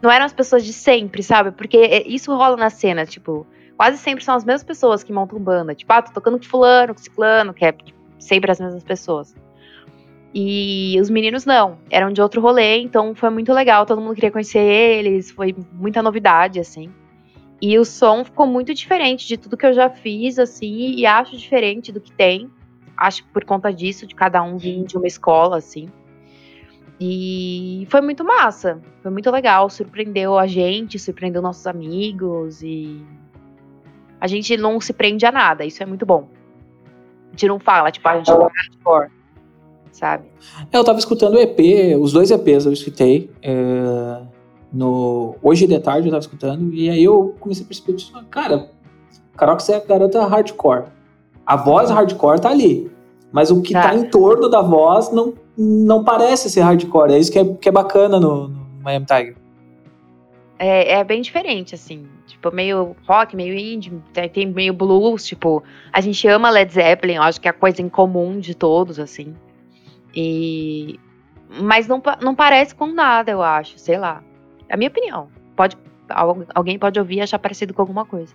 Não 0.00 0.10
eram 0.10 0.26
as 0.26 0.32
pessoas 0.32 0.64
de 0.64 0.72
sempre, 0.72 1.22
sabe? 1.22 1.50
Porque 1.50 1.76
é, 1.76 2.06
isso 2.06 2.32
rola 2.34 2.56
na 2.56 2.70
cena, 2.70 3.04
tipo 3.04 3.46
quase 3.78 3.96
sempre 3.96 4.24
são 4.24 4.34
as 4.34 4.44
mesmas 4.44 4.64
pessoas 4.64 5.04
que 5.04 5.12
montam 5.12 5.38
banda. 5.38 5.72
Tipo, 5.72 5.92
ah, 5.92 6.02
tô 6.02 6.12
tocando 6.12 6.36
com 6.36 6.44
fulano, 6.44 6.92
com 6.92 7.00
ciclano, 7.00 7.54
que 7.54 7.64
é 7.64 7.72
sempre 8.18 8.50
as 8.50 8.58
mesmas 8.58 8.82
pessoas. 8.82 9.34
E 10.34 10.98
os 11.00 11.08
meninos 11.08 11.46
não, 11.46 11.78
eram 11.88 12.12
de 12.12 12.20
outro 12.20 12.40
rolê, 12.40 12.78
então 12.78 13.14
foi 13.14 13.30
muito 13.30 13.52
legal, 13.52 13.86
todo 13.86 14.00
mundo 14.00 14.14
queria 14.14 14.30
conhecer 14.30 14.58
eles, 14.58 15.30
foi 15.30 15.54
muita 15.72 16.02
novidade, 16.02 16.58
assim. 16.58 16.90
E 17.62 17.78
o 17.78 17.84
som 17.84 18.24
ficou 18.24 18.46
muito 18.46 18.74
diferente 18.74 19.26
de 19.26 19.36
tudo 19.36 19.56
que 19.56 19.64
eu 19.64 19.72
já 19.72 19.88
fiz, 19.88 20.38
assim, 20.38 20.94
e 20.96 21.06
acho 21.06 21.36
diferente 21.36 21.92
do 21.92 22.00
que 22.00 22.12
tem. 22.12 22.50
Acho 22.98 23.24
por 23.26 23.44
conta 23.44 23.72
disso, 23.72 24.06
de 24.06 24.14
cada 24.14 24.42
um 24.42 24.56
vir 24.56 24.84
de 24.84 24.96
uma 24.96 25.06
escola, 25.06 25.56
assim. 25.56 25.88
E 27.00 27.86
foi 27.90 28.00
muito 28.00 28.24
massa, 28.24 28.80
foi 29.02 29.10
muito 29.10 29.30
legal, 29.30 29.70
surpreendeu 29.70 30.36
a 30.36 30.48
gente, 30.48 30.98
surpreendeu 30.98 31.40
nossos 31.40 31.66
amigos 31.66 32.60
e 32.60 33.00
a 34.20 34.26
gente 34.26 34.56
não 34.56 34.80
se 34.80 34.92
prende 34.92 35.24
a 35.24 35.30
nada. 35.30 35.64
Isso 35.64 35.80
é 35.80 35.86
muito 35.86 36.04
bom. 36.04 36.28
A 37.28 37.30
gente 37.30 37.46
não 37.46 37.60
fala, 37.60 37.92
tipo, 37.92 38.08
a 38.08 38.16
gente 38.16 38.28
não 38.30 38.48
hardcore, 38.48 39.10
sabe? 39.92 40.26
É, 40.72 40.76
eu 40.76 40.82
tava 40.82 40.98
escutando 40.98 41.34
o 41.34 41.38
EP, 41.38 41.96
os 42.00 42.12
dois 42.12 42.32
EPs 42.32 42.66
eu 42.66 42.72
escutei. 42.72 43.30
É, 43.42 44.22
no, 44.72 45.36
hoje 45.40 45.68
de 45.68 45.78
tarde 45.78 46.08
eu 46.08 46.10
tava 46.10 46.20
escutando, 46.20 46.74
e 46.74 46.90
aí 46.90 47.04
eu 47.04 47.36
comecei 47.38 47.64
a 47.64 47.68
perceber, 47.68 48.26
cara, 48.28 48.70
Carox 49.36 49.68
é 49.68 49.76
a 49.76 49.80
garota 49.80 50.26
hardcore. 50.26 50.86
A 51.48 51.56
voz 51.56 51.90
hardcore 51.90 52.40
tá 52.40 52.50
ali. 52.50 52.90
Mas 53.32 53.50
o 53.50 53.60
que 53.60 53.72
tá, 53.72 53.82
tá 53.82 53.94
em 53.94 54.04
torno 54.04 54.48
da 54.48 54.62
voz 54.62 55.10
não, 55.10 55.34
não 55.56 56.04
parece 56.04 56.50
ser 56.50 56.60
hardcore. 56.60 57.12
É 57.12 57.18
isso 57.18 57.32
que 57.32 57.38
é, 57.38 57.44
que 57.44 57.68
é 57.68 57.72
bacana 57.72 58.20
no, 58.20 58.48
no 58.48 58.66
Miami 58.82 59.06
Tiger. 59.06 59.36
É, 60.58 60.94
é 60.94 61.04
bem 61.04 61.20
diferente, 61.20 61.74
assim 61.74 62.06
tipo, 62.38 62.54
meio 62.54 62.94
rock, 63.06 63.34
meio 63.34 63.54
indie, 63.58 63.92
tem 64.32 64.46
meio 64.46 64.72
blues, 64.72 65.26
tipo, 65.26 65.62
a 65.92 66.00
gente 66.00 66.26
ama 66.28 66.50
Led 66.50 66.72
Zeppelin, 66.72 67.14
eu 67.14 67.22
acho 67.22 67.40
que 67.40 67.48
é 67.48 67.50
a 67.50 67.54
coisa 67.54 67.82
em 67.82 67.88
comum 67.88 68.38
de 68.38 68.54
todos, 68.54 69.00
assim. 69.00 69.34
E 70.14 71.00
mas 71.60 71.88
não, 71.88 72.02
não 72.20 72.34
parece 72.34 72.74
com 72.74 72.86
nada, 72.86 73.30
eu 73.30 73.42
acho, 73.42 73.78
sei 73.78 73.98
lá. 73.98 74.22
É 74.68 74.74
a 74.74 74.76
minha 74.76 74.88
opinião. 74.88 75.28
Pode 75.56 75.76
alguém 76.54 76.78
pode 76.78 76.98
ouvir 76.98 77.16
e 77.16 77.20
achar 77.20 77.38
parecido 77.38 77.74
com 77.74 77.82
alguma 77.82 78.04
coisa. 78.04 78.34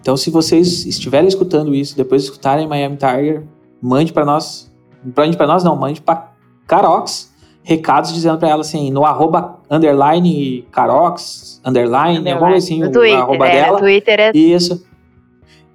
Então, 0.00 0.16
se 0.16 0.30
vocês 0.30 0.84
estiverem 0.86 1.28
escutando 1.28 1.74
isso, 1.74 1.96
depois 1.96 2.22
de 2.22 2.28
escutarem 2.28 2.66
Miami 2.66 2.96
Tiger, 2.96 3.42
mande 3.80 4.12
para 4.12 4.24
nós, 4.24 4.72
mande 5.16 5.36
para 5.36 5.46
nós 5.46 5.62
não, 5.64 5.76
mande 5.76 6.00
para 6.00 6.32
Carox 6.66 7.32
recados 7.64 8.12
dizendo 8.12 8.38
para 8.38 8.50
ela 8.50 8.60
assim, 8.60 8.90
no 8.90 9.04
arroba 9.06 9.58
underline 9.70 10.66
Carox, 10.70 11.60
underline, 11.64 12.18
underline. 12.18 12.30
alguma 12.32 12.50
coisa 12.50 12.66
assim, 12.66 12.80
no 12.80 12.92
Twitter, 12.92 13.18
arroba 13.18 13.48
é, 13.48 13.52
dela. 13.52 13.72
No 13.72 13.78
Twitter 13.78 14.20
é... 14.20 14.32
Isso. 14.34 14.86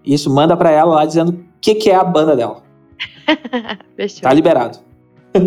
Isso, 0.05 0.29
manda 0.29 0.55
para 0.55 0.69
ela 0.69 0.95
lá 0.95 1.05
dizendo 1.05 1.31
o 1.31 1.43
que, 1.59 1.75
que 1.75 1.89
é 1.89 1.95
a 1.95 2.03
banda 2.03 2.35
dela. 2.35 2.61
Fechou. 3.97 4.21
Tá 4.21 4.31
liberado. 4.33 4.79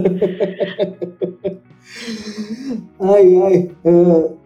ai, 3.00 3.36
ai. 3.42 3.70
Uh, 3.84 4.36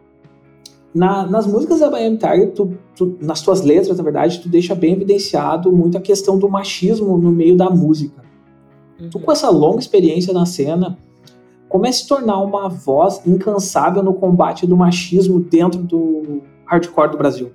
na, 0.96 1.26
nas 1.26 1.46
músicas 1.46 1.80
da 1.80 1.90
Miami 1.90 2.16
Tiger, 2.16 2.52
tu, 2.52 2.78
tu, 2.96 3.18
nas 3.20 3.42
tuas 3.42 3.60
letras, 3.60 3.98
na 3.98 4.02
verdade, 4.02 4.40
tu 4.40 4.48
deixa 4.48 4.74
bem 4.74 4.94
evidenciado 4.94 5.70
muito 5.70 5.98
a 5.98 6.00
questão 6.00 6.38
do 6.38 6.48
machismo 6.48 7.18
no 7.18 7.30
meio 7.30 7.54
da 7.54 7.68
música. 7.68 8.24
Uhum. 8.98 9.10
Tu 9.10 9.20
com 9.20 9.30
essa 9.30 9.50
longa 9.50 9.78
experiência 9.78 10.32
na 10.32 10.46
cena, 10.46 10.96
como 11.68 11.86
é 11.86 11.92
se 11.92 12.08
tornar 12.08 12.40
uma 12.40 12.70
voz 12.70 13.20
incansável 13.26 14.02
no 14.02 14.14
combate 14.14 14.66
do 14.66 14.74
machismo 14.74 15.38
dentro 15.38 15.82
do 15.82 16.42
hardcore 16.64 17.10
do 17.10 17.18
Brasil? 17.18 17.52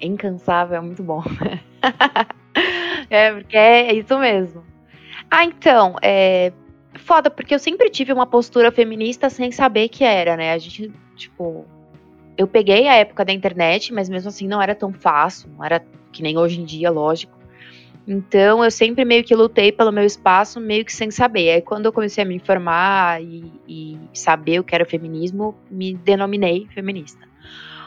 Incansável 0.00 0.78
é 0.78 0.80
muito 0.80 1.04
bom. 1.04 1.22
é, 3.08 3.32
porque 3.32 3.56
é 3.56 3.94
isso 3.94 4.18
mesmo. 4.18 4.64
Ah, 5.30 5.44
então, 5.44 5.94
é 6.02 6.52
foda, 6.96 7.30
porque 7.30 7.54
eu 7.54 7.58
sempre 7.60 7.90
tive 7.90 8.12
uma 8.12 8.26
postura 8.26 8.72
feminista 8.72 9.30
sem 9.30 9.52
saber 9.52 9.88
que 9.88 10.02
era, 10.02 10.36
né? 10.36 10.52
A 10.52 10.58
gente, 10.58 10.92
tipo, 11.14 11.64
eu 12.36 12.46
peguei 12.46 12.88
a 12.88 12.94
época 12.94 13.24
da 13.24 13.32
internet, 13.32 13.92
mas 13.92 14.08
mesmo 14.08 14.28
assim 14.28 14.46
não 14.46 14.60
era 14.60 14.74
tão 14.74 14.92
fácil, 14.92 15.48
não 15.56 15.64
era 15.64 15.84
que 16.12 16.22
nem 16.22 16.36
hoje 16.36 16.60
em 16.60 16.64
dia, 16.64 16.90
lógico. 16.90 17.36
Então 18.06 18.62
eu 18.62 18.70
sempre 18.70 19.04
meio 19.04 19.24
que 19.24 19.34
lutei 19.34 19.72
pelo 19.72 19.90
meu 19.90 20.04
espaço, 20.04 20.60
meio 20.60 20.84
que 20.84 20.92
sem 20.92 21.10
saber. 21.10 21.50
Aí 21.50 21.62
quando 21.62 21.86
eu 21.86 21.92
comecei 21.92 22.22
a 22.22 22.26
me 22.26 22.36
informar 22.36 23.20
e, 23.22 23.52
e 23.66 23.98
saber 24.14 24.60
o 24.60 24.64
que 24.64 24.74
era 24.74 24.84
o 24.84 24.88
feminismo, 24.88 25.56
me 25.70 25.94
denominei 25.94 26.68
feminista. 26.72 27.26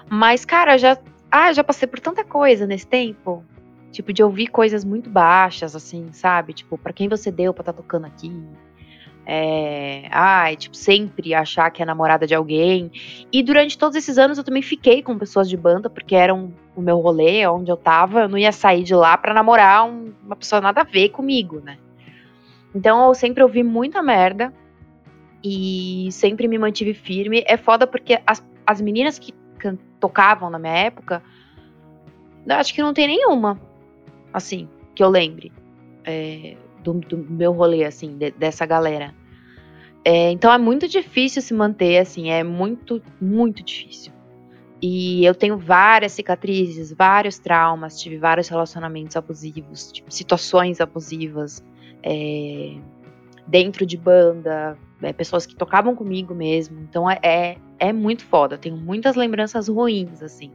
Mas, 0.09 0.43
cara, 0.43 0.77
já, 0.77 0.97
ah, 1.31 1.53
já 1.53 1.63
passei 1.63 1.87
por 1.87 1.99
tanta 1.99 2.23
coisa 2.23 2.65
nesse 2.65 2.87
tempo. 2.87 3.45
Tipo, 3.91 4.11
de 4.11 4.21
ouvir 4.21 4.47
coisas 4.47 4.83
muito 4.83 5.09
baixas, 5.09 5.75
assim, 5.75 6.11
sabe? 6.11 6.53
Tipo, 6.53 6.77
para 6.77 6.93
quem 6.93 7.07
você 7.07 7.31
deu 7.31 7.53
pra 7.53 7.61
estar 7.61 7.73
tá 7.73 7.81
tocando 7.81 8.05
aqui? 8.05 8.31
É, 9.31 10.07
ai, 10.09 10.55
tipo, 10.55 10.75
sempre 10.75 11.35
achar 11.35 11.69
que 11.69 11.83
é 11.83 11.85
namorada 11.85 12.25
de 12.25 12.33
alguém. 12.33 12.91
E 13.31 13.43
durante 13.43 13.77
todos 13.77 13.95
esses 13.95 14.17
anos 14.17 14.39
eu 14.39 14.43
também 14.43 14.63
fiquei 14.63 15.03
com 15.03 15.19
pessoas 15.19 15.47
de 15.47 15.55
banda, 15.55 15.87
porque 15.87 16.15
eram 16.15 16.51
o 16.75 16.81
meu 16.81 16.97
rolê, 16.97 17.45
onde 17.45 17.71
eu 17.71 17.77
tava. 17.77 18.21
Eu 18.21 18.27
não 18.27 18.39
ia 18.39 18.51
sair 18.51 18.81
de 18.81 18.95
lá 18.95 19.15
pra 19.15 19.31
namorar 19.31 19.85
um, 19.85 20.11
uma 20.25 20.35
pessoa 20.35 20.59
nada 20.59 20.81
a 20.81 20.83
ver 20.83 21.09
comigo, 21.09 21.59
né? 21.59 21.77
Então 22.73 23.07
eu 23.07 23.13
sempre 23.13 23.43
ouvi 23.43 23.61
muita 23.61 24.01
merda 24.01 24.51
e 25.43 26.09
sempre 26.11 26.47
me 26.47 26.57
mantive 26.57 26.95
firme. 26.95 27.43
É 27.45 27.55
foda 27.55 27.85
porque 27.85 28.19
as, 28.25 28.43
as 28.65 28.81
meninas 28.81 29.19
que 29.19 29.31
tocavam 29.99 30.49
na 30.49 30.57
minha 30.57 30.73
época, 30.73 31.21
acho 32.49 32.73
que 32.73 32.81
não 32.81 32.95
tem 32.95 33.05
nenhuma, 33.05 33.61
assim, 34.33 34.67
que 34.95 35.03
eu 35.03 35.09
lembre. 35.09 35.51
É, 36.03 36.57
do, 36.83 36.93
do, 36.93 37.17
meu 37.17 37.51
rolê, 37.51 37.83
assim, 37.83 38.17
de, 38.17 38.31
dessa 38.31 38.65
galera. 38.65 39.18
É, 40.11 40.31
então 40.31 40.51
é 40.51 40.57
muito 40.57 40.87
difícil 40.87 41.39
se 41.39 41.53
manter, 41.53 41.99
assim, 41.99 42.31
é 42.31 42.43
muito, 42.43 42.99
muito 43.21 43.61
difícil. 43.61 44.11
E 44.81 45.23
eu 45.23 45.35
tenho 45.35 45.55
várias 45.55 46.13
cicatrizes, 46.13 46.91
vários 46.91 47.37
traumas, 47.37 48.01
tive 48.01 48.17
vários 48.17 48.47
relacionamentos 48.47 49.15
abusivos, 49.15 49.91
tipo, 49.91 50.11
situações 50.11 50.81
abusivas 50.81 51.63
é, 52.01 52.75
dentro 53.45 53.85
de 53.85 53.97
banda, 53.97 54.75
é, 54.99 55.13
pessoas 55.13 55.45
que 55.45 55.55
tocavam 55.55 55.95
comigo 55.95 56.33
mesmo. 56.33 56.79
Então 56.89 57.07
é, 57.07 57.19
é, 57.21 57.57
é, 57.77 57.93
muito 57.93 58.25
foda, 58.25 58.55
eu 58.55 58.59
tenho 58.59 58.77
muitas 58.77 59.15
lembranças 59.15 59.67
ruins, 59.67 60.23
assim. 60.23 60.49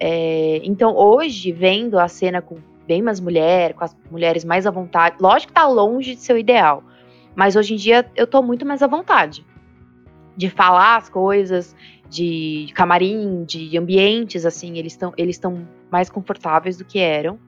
É, 0.00 0.60
então 0.64 0.96
hoje, 0.96 1.52
vendo 1.52 1.96
a 1.96 2.08
cena 2.08 2.42
com 2.42 2.56
bem 2.88 3.02
mais 3.02 3.20
mulher, 3.20 3.74
com 3.74 3.84
as 3.84 3.96
mulheres 4.10 4.44
mais 4.44 4.66
à 4.66 4.70
vontade, 4.72 5.14
lógico 5.20 5.52
que 5.52 5.60
tá 5.60 5.68
longe 5.68 6.16
de 6.16 6.20
ser 6.20 6.32
o 6.32 6.38
ideal, 6.38 6.82
mas 7.34 7.56
hoje 7.56 7.74
em 7.74 7.76
dia 7.76 8.10
eu 8.16 8.26
tô 8.26 8.42
muito 8.42 8.66
mais 8.66 8.82
à 8.82 8.86
vontade 8.86 9.44
de 10.36 10.48
falar 10.48 10.96
as 10.96 11.08
coisas, 11.08 11.74
de 12.08 12.70
camarim, 12.74 13.44
de 13.44 13.76
ambientes, 13.76 14.46
assim, 14.46 14.78
eles 14.78 14.92
estão 14.92 15.12
eles 15.16 15.40
mais 15.90 16.08
confortáveis 16.08 16.76
do 16.76 16.84
que 16.84 17.00
eram. 17.00 17.40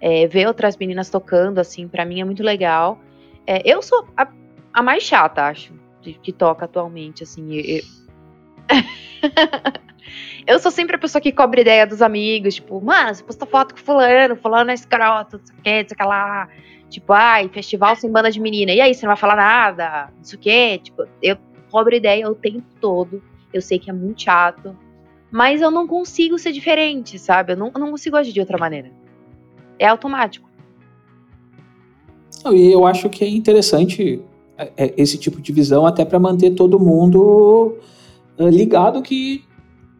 É, 0.00 0.26
ver 0.26 0.46
outras 0.46 0.78
meninas 0.78 1.10
tocando, 1.10 1.58
assim, 1.58 1.86
para 1.86 2.06
mim 2.06 2.20
é 2.20 2.24
muito 2.24 2.42
legal. 2.42 2.98
É, 3.46 3.60
eu 3.70 3.82
sou 3.82 4.08
a, 4.16 4.26
a, 4.72 4.82
mais 4.82 5.02
chata, 5.02 5.42
acho, 5.42 5.74
de, 6.00 6.14
que 6.14 6.32
toca 6.32 6.64
atualmente, 6.64 7.22
assim. 7.22 7.52
Eu, 7.52 7.82
Eu 10.46 10.58
sou 10.58 10.70
sempre 10.70 10.96
a 10.96 10.98
pessoa 10.98 11.20
que 11.20 11.30
cobre 11.30 11.60
ideia 11.60 11.86
dos 11.86 12.02
amigos, 12.02 12.56
tipo, 12.56 12.80
mano, 12.80 13.14
você 13.14 13.22
posta 13.22 13.46
foto 13.46 13.74
com 13.74 13.80
fulano, 13.80 14.34
fulano 14.34 14.70
é 14.70 14.74
escroto, 14.74 15.38
não 15.38 15.46
sei 15.46 15.56
o 15.56 15.62
que, 15.62 15.82
não 15.82 15.88
sei 15.88 15.94
o 15.94 15.96
que 15.96 16.04
lá. 16.04 16.48
Tipo, 16.90 17.12
ai, 17.12 17.48
festival 17.48 17.96
sem 17.96 18.10
banda 18.10 18.30
de 18.30 18.40
menina. 18.40 18.72
E 18.72 18.80
aí, 18.80 18.92
você 18.92 19.06
não 19.06 19.10
vai 19.10 19.16
falar 19.16 19.36
nada? 19.36 20.12
Sei 20.22 20.38
o 20.38 20.42
que. 20.42 20.78
Tipo, 20.78 21.06
eu 21.22 21.36
cobro 21.70 21.94
ideia 21.94 22.28
o 22.28 22.34
tempo 22.34 22.64
todo. 22.80 23.22
Eu 23.52 23.62
sei 23.62 23.78
que 23.78 23.88
é 23.88 23.92
muito 23.92 24.22
chato. 24.22 24.76
Mas 25.30 25.62
eu 25.62 25.70
não 25.70 25.86
consigo 25.86 26.38
ser 26.38 26.52
diferente, 26.52 27.18
sabe? 27.18 27.52
Eu 27.52 27.56
não, 27.56 27.70
eu 27.72 27.80
não 27.80 27.90
consigo 27.92 28.16
agir 28.16 28.32
de 28.32 28.40
outra 28.40 28.58
maneira. 28.58 28.90
É 29.78 29.86
automático. 29.86 30.50
E 32.52 32.72
eu 32.72 32.84
acho 32.84 33.08
que 33.08 33.24
é 33.24 33.28
interessante 33.28 34.20
é, 34.58 34.72
é, 34.76 34.94
esse 34.96 35.16
tipo 35.16 35.40
de 35.40 35.52
visão 35.52 35.86
até 35.86 36.04
para 36.04 36.18
manter 36.18 36.50
todo 36.50 36.78
mundo 36.78 37.76
é, 38.38 38.50
ligado 38.50 39.00
que 39.02 39.44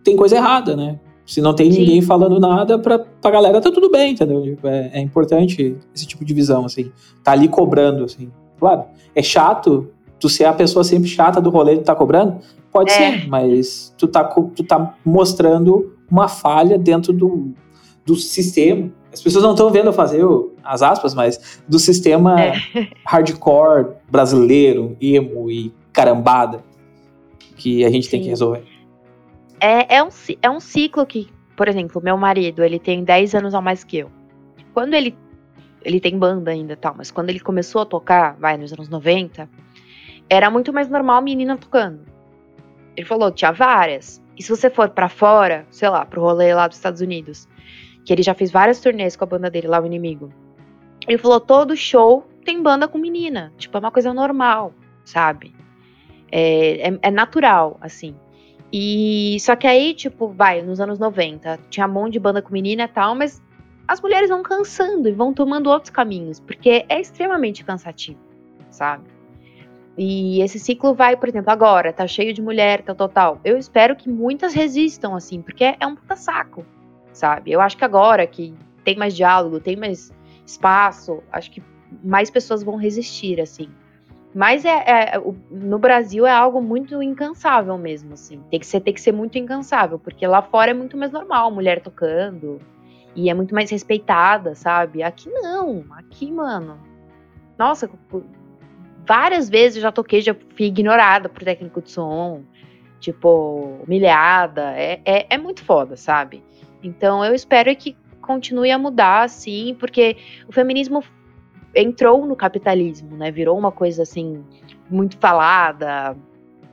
tem 0.02 0.16
coisa 0.16 0.36
errada, 0.36 0.74
né? 0.76 0.98
Se 1.30 1.40
não 1.40 1.54
tem 1.54 1.70
Sim. 1.70 1.78
ninguém 1.78 2.02
falando 2.02 2.40
nada, 2.40 2.76
pra, 2.76 2.98
pra 2.98 3.30
galera 3.30 3.60
tá 3.60 3.70
tudo 3.70 3.88
bem, 3.88 4.14
entendeu? 4.14 4.58
É, 4.64 4.98
é, 4.98 5.00
importante 5.00 5.76
esse 5.94 6.04
tipo 6.04 6.24
de 6.24 6.34
visão, 6.34 6.64
assim. 6.64 6.90
Tá 7.22 7.30
ali 7.30 7.46
cobrando, 7.46 8.02
assim. 8.02 8.32
Claro, 8.58 8.86
é 9.14 9.22
chato 9.22 9.88
tu 10.18 10.28
ser 10.28 10.46
a 10.46 10.52
pessoa 10.52 10.82
sempre 10.82 11.08
chata 11.08 11.40
do 11.40 11.48
rolê 11.48 11.76
de 11.76 11.84
tá 11.84 11.94
cobrando? 11.94 12.38
Pode 12.72 12.90
é. 12.90 12.94
ser, 12.94 13.28
mas 13.28 13.94
tu 13.96 14.08
tá, 14.08 14.24
tu 14.24 14.64
tá 14.64 14.96
mostrando 15.04 15.94
uma 16.10 16.26
falha 16.26 16.76
dentro 16.76 17.12
do, 17.12 17.52
do 18.04 18.16
sistema. 18.16 18.90
As 19.12 19.22
pessoas 19.22 19.44
não 19.44 19.52
estão 19.52 19.70
vendo 19.70 19.86
eu 19.86 19.92
fazer 19.92 20.24
as 20.64 20.82
aspas, 20.82 21.14
mas 21.14 21.62
do 21.68 21.78
sistema 21.78 22.42
é. 22.42 22.54
hardcore 23.06 23.92
brasileiro, 24.10 24.96
emo 25.00 25.48
e 25.48 25.72
carambada 25.92 26.64
que 27.54 27.84
a 27.84 27.90
gente 27.90 28.06
Sim. 28.06 28.10
tem 28.10 28.22
que 28.22 28.28
resolver. 28.28 28.64
É, 29.60 29.96
é, 29.96 30.02
um, 30.02 30.08
é 30.40 30.50
um 30.50 30.58
ciclo 30.58 31.04
que, 31.04 31.28
por 31.56 31.68
exemplo, 31.68 32.00
meu 32.02 32.16
marido, 32.16 32.64
ele 32.64 32.78
tem 32.78 33.04
10 33.04 33.34
anos 33.34 33.54
a 33.54 33.60
mais 33.60 33.84
que 33.84 33.98
eu. 33.98 34.10
Quando 34.72 34.94
ele. 34.94 35.16
Ele 35.82 35.98
tem 35.98 36.18
banda 36.18 36.50
ainda 36.50 36.76
tal, 36.76 36.94
mas 36.94 37.10
quando 37.10 37.30
ele 37.30 37.40
começou 37.40 37.80
a 37.80 37.86
tocar, 37.86 38.36
vai, 38.36 38.58
nos 38.58 38.70
anos 38.70 38.88
90, 38.90 39.48
era 40.28 40.50
muito 40.50 40.74
mais 40.74 40.90
normal 40.90 41.22
menina 41.22 41.56
tocando. 41.56 42.00
Ele 42.94 43.06
falou, 43.06 43.30
tinha 43.30 43.50
várias. 43.50 44.22
E 44.36 44.42
se 44.42 44.50
você 44.50 44.68
for 44.68 44.90
para 44.90 45.08
fora, 45.08 45.66
sei 45.70 45.88
lá, 45.88 46.04
pro 46.04 46.20
rolê 46.20 46.52
lá 46.54 46.68
dos 46.68 46.76
Estados 46.76 47.00
Unidos, 47.00 47.48
que 48.04 48.12
ele 48.12 48.22
já 48.22 48.34
fez 48.34 48.50
várias 48.50 48.78
turnês 48.80 49.16
com 49.16 49.24
a 49.24 49.26
banda 49.26 49.50
dele 49.50 49.68
lá, 49.68 49.80
o 49.80 49.86
Inimigo. 49.86 50.30
Ele 51.08 51.16
falou, 51.16 51.40
todo 51.40 51.74
show 51.74 52.26
tem 52.44 52.62
banda 52.62 52.86
com 52.86 52.98
menina. 52.98 53.52
Tipo, 53.56 53.78
é 53.78 53.80
uma 53.80 53.90
coisa 53.90 54.12
normal, 54.12 54.74
sabe? 55.04 55.54
É, 56.30 56.88
é, 56.88 56.98
é 57.02 57.10
natural, 57.10 57.78
assim. 57.80 58.14
E 58.72 59.36
só 59.40 59.56
que 59.56 59.66
aí, 59.66 59.94
tipo, 59.94 60.28
vai, 60.28 60.62
nos 60.62 60.80
anos 60.80 60.98
90, 60.98 61.58
tinha 61.68 61.86
um 61.86 61.92
monte 61.92 62.12
de 62.12 62.20
banda 62.20 62.40
com 62.40 62.52
menina 62.52 62.84
e 62.84 62.88
tal, 62.88 63.14
mas 63.14 63.42
as 63.88 64.00
mulheres 64.00 64.30
vão 64.30 64.42
cansando 64.42 65.08
e 65.08 65.12
vão 65.12 65.34
tomando 65.34 65.68
outros 65.68 65.90
caminhos, 65.90 66.38
porque 66.38 66.84
é 66.88 67.00
extremamente 67.00 67.64
cansativo, 67.64 68.20
sabe? 68.70 69.04
E 69.98 70.40
esse 70.40 70.58
ciclo 70.58 70.94
vai, 70.94 71.16
por 71.16 71.28
exemplo, 71.28 71.50
agora, 71.50 71.92
tá 71.92 72.06
cheio 72.06 72.32
de 72.32 72.40
mulher, 72.40 72.82
tal, 72.82 72.94
tal, 72.94 73.08
tal. 73.08 73.40
Eu 73.44 73.58
espero 73.58 73.96
que 73.96 74.08
muitas 74.08 74.54
resistam, 74.54 75.16
assim, 75.16 75.42
porque 75.42 75.76
é 75.78 75.86
um 75.86 75.96
puta 75.96 76.14
saco, 76.14 76.64
sabe? 77.12 77.50
Eu 77.50 77.60
acho 77.60 77.76
que 77.76 77.84
agora 77.84 78.26
que 78.26 78.54
tem 78.84 78.96
mais 78.96 79.14
diálogo, 79.16 79.58
tem 79.58 79.76
mais 79.76 80.12
espaço, 80.46 81.22
acho 81.32 81.50
que 81.50 81.62
mais 82.04 82.30
pessoas 82.30 82.62
vão 82.62 82.76
resistir, 82.76 83.40
assim. 83.40 83.68
Mas 84.34 84.64
é, 84.64 84.84
é, 84.86 85.22
no 85.50 85.78
Brasil 85.78 86.24
é 86.24 86.30
algo 86.30 86.62
muito 86.62 87.02
incansável 87.02 87.76
mesmo, 87.76 88.14
assim. 88.14 88.40
Tem 88.50 88.60
que 88.60 88.66
ser, 88.66 88.80
tem 88.80 88.94
que 88.94 89.00
ser 89.00 89.12
muito 89.12 89.36
incansável, 89.36 89.98
porque 89.98 90.26
lá 90.26 90.40
fora 90.40 90.70
é 90.70 90.74
muito 90.74 90.96
mais 90.96 91.10
normal, 91.10 91.50
mulher 91.50 91.80
tocando 91.80 92.60
e 93.14 93.28
é 93.28 93.34
muito 93.34 93.54
mais 93.54 93.70
respeitada, 93.70 94.54
sabe? 94.54 95.02
Aqui 95.02 95.28
não, 95.30 95.84
aqui, 95.90 96.30
mano. 96.30 96.78
Nossa, 97.58 97.90
várias 99.04 99.48
vezes 99.48 99.76
eu 99.76 99.82
já 99.82 99.90
toquei, 99.92 100.20
já 100.20 100.34
fui 100.56 100.66
ignorada 100.66 101.28
por 101.28 101.42
técnico 101.42 101.82
de 101.82 101.90
som, 101.90 102.42
tipo, 103.00 103.80
humilhada. 103.84 104.72
É, 104.76 105.00
é, 105.04 105.26
é 105.30 105.38
muito 105.38 105.64
foda, 105.64 105.96
sabe? 105.96 106.42
Então 106.82 107.24
eu 107.24 107.34
espero 107.34 107.74
que 107.74 107.96
continue 108.20 108.70
a 108.70 108.78
mudar, 108.78 109.24
assim, 109.24 109.76
porque 109.80 110.16
o 110.46 110.52
feminismo 110.52 111.02
entrou 111.74 112.26
no 112.26 112.36
capitalismo, 112.36 113.16
né? 113.16 113.30
Virou 113.30 113.58
uma 113.58 113.72
coisa 113.72 114.02
assim 114.02 114.44
muito 114.88 115.16
falada, 115.18 116.16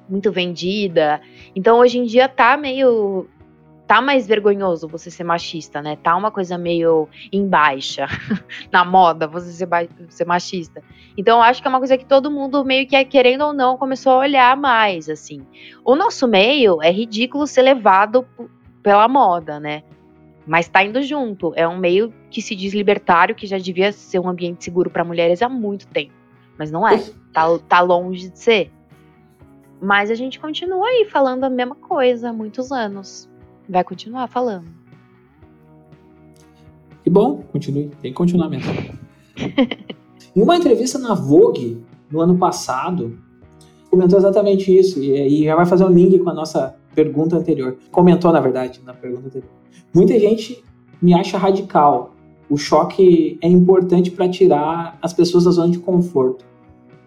muito 0.09 0.31
vendida. 0.31 1.21
Então 1.55 1.79
hoje 1.79 1.99
em 1.99 2.05
dia 2.05 2.27
tá 2.27 2.57
meio 2.57 3.27
tá 3.87 4.01
mais 4.01 4.27
vergonhoso 4.27 4.87
você 4.87 5.09
ser 5.09 5.23
machista, 5.23 5.81
né? 5.81 5.95
Tá 5.95 6.15
uma 6.15 6.29
coisa 6.29 6.57
meio 6.57 7.07
em 7.31 7.47
baixa 7.47 8.05
na 8.69 8.83
moda 8.83 9.27
você 9.27 9.49
ser, 9.51 9.67
ser, 10.09 10.25
machista. 10.25 10.83
Então 11.17 11.41
acho 11.41 11.61
que 11.61 11.67
é 11.67 11.69
uma 11.69 11.79
coisa 11.79 11.97
que 11.97 12.05
todo 12.05 12.29
mundo 12.29 12.65
meio 12.65 12.85
que 12.85 13.03
querendo 13.05 13.45
ou 13.45 13.53
não 13.53 13.77
começou 13.77 14.11
a 14.11 14.17
olhar 14.17 14.57
mais 14.57 15.09
assim. 15.09 15.41
O 15.85 15.95
nosso 15.95 16.27
meio 16.27 16.83
é 16.83 16.91
ridículo 16.91 17.47
ser 17.47 17.61
levado 17.61 18.27
pela 18.83 19.07
moda, 19.07 19.57
né? 19.57 19.83
Mas 20.45 20.67
tá 20.67 20.83
indo 20.83 21.01
junto. 21.01 21.53
É 21.55 21.65
um 21.65 21.77
meio 21.77 22.13
que 22.29 22.41
se 22.41 22.55
diz 22.55 22.73
libertário, 22.73 23.35
que 23.35 23.47
já 23.47 23.57
devia 23.57 23.91
ser 23.91 24.19
um 24.19 24.27
ambiente 24.27 24.63
seguro 24.63 24.89
para 24.89 25.03
mulheres 25.03 25.41
há 25.41 25.49
muito 25.49 25.87
tempo. 25.87 26.13
Mas 26.57 26.71
não 26.71 26.87
é. 26.87 27.01
Tá, 27.31 27.45
tá 27.67 27.81
longe 27.81 28.29
de 28.29 28.39
ser. 28.39 28.71
Mas 29.81 30.09
a 30.09 30.15
gente 30.15 30.39
continua 30.39 30.87
aí 30.87 31.07
falando 31.09 31.43
a 31.43 31.49
mesma 31.49 31.75
coisa 31.75 32.29
há 32.29 32.33
muitos 32.33 32.71
anos. 32.71 33.29
Vai 33.69 33.83
continuar 33.83 34.27
falando. 34.27 34.67
Que 37.03 37.09
bom, 37.09 37.43
continue. 37.51 37.89
Tem 38.01 38.11
que 38.11 38.17
continuar 38.17 38.49
mesmo. 38.49 38.71
em 40.35 40.41
uma 40.41 40.57
entrevista 40.57 40.97
na 40.97 41.13
Vogue, 41.13 41.81
no 42.09 42.21
ano 42.21 42.37
passado, 42.37 43.17
comentou 43.89 44.17
exatamente 44.17 44.75
isso. 44.75 45.01
E 45.01 45.13
aí 45.13 45.43
já 45.45 45.55
vai 45.55 45.65
fazer 45.65 45.85
um 45.85 45.91
link 45.91 46.17
com 46.19 46.29
a 46.29 46.33
nossa 46.33 46.75
pergunta 46.95 47.35
anterior. 47.35 47.77
Comentou, 47.91 48.31
na 48.31 48.39
verdade, 48.39 48.81
na 48.83 48.93
pergunta 48.93 49.27
anterior. 49.27 49.49
Muita 49.93 50.19
gente 50.19 50.63
me 51.01 51.13
acha 51.13 51.37
radical. 51.37 52.13
O 52.49 52.57
choque 52.57 53.37
é 53.41 53.47
importante 53.47 54.09
para 54.09 54.29
tirar 54.29 54.97
as 55.01 55.13
pessoas 55.13 55.43
da 55.43 55.51
zona 55.51 55.71
de 55.71 55.79
conforto. 55.79 56.45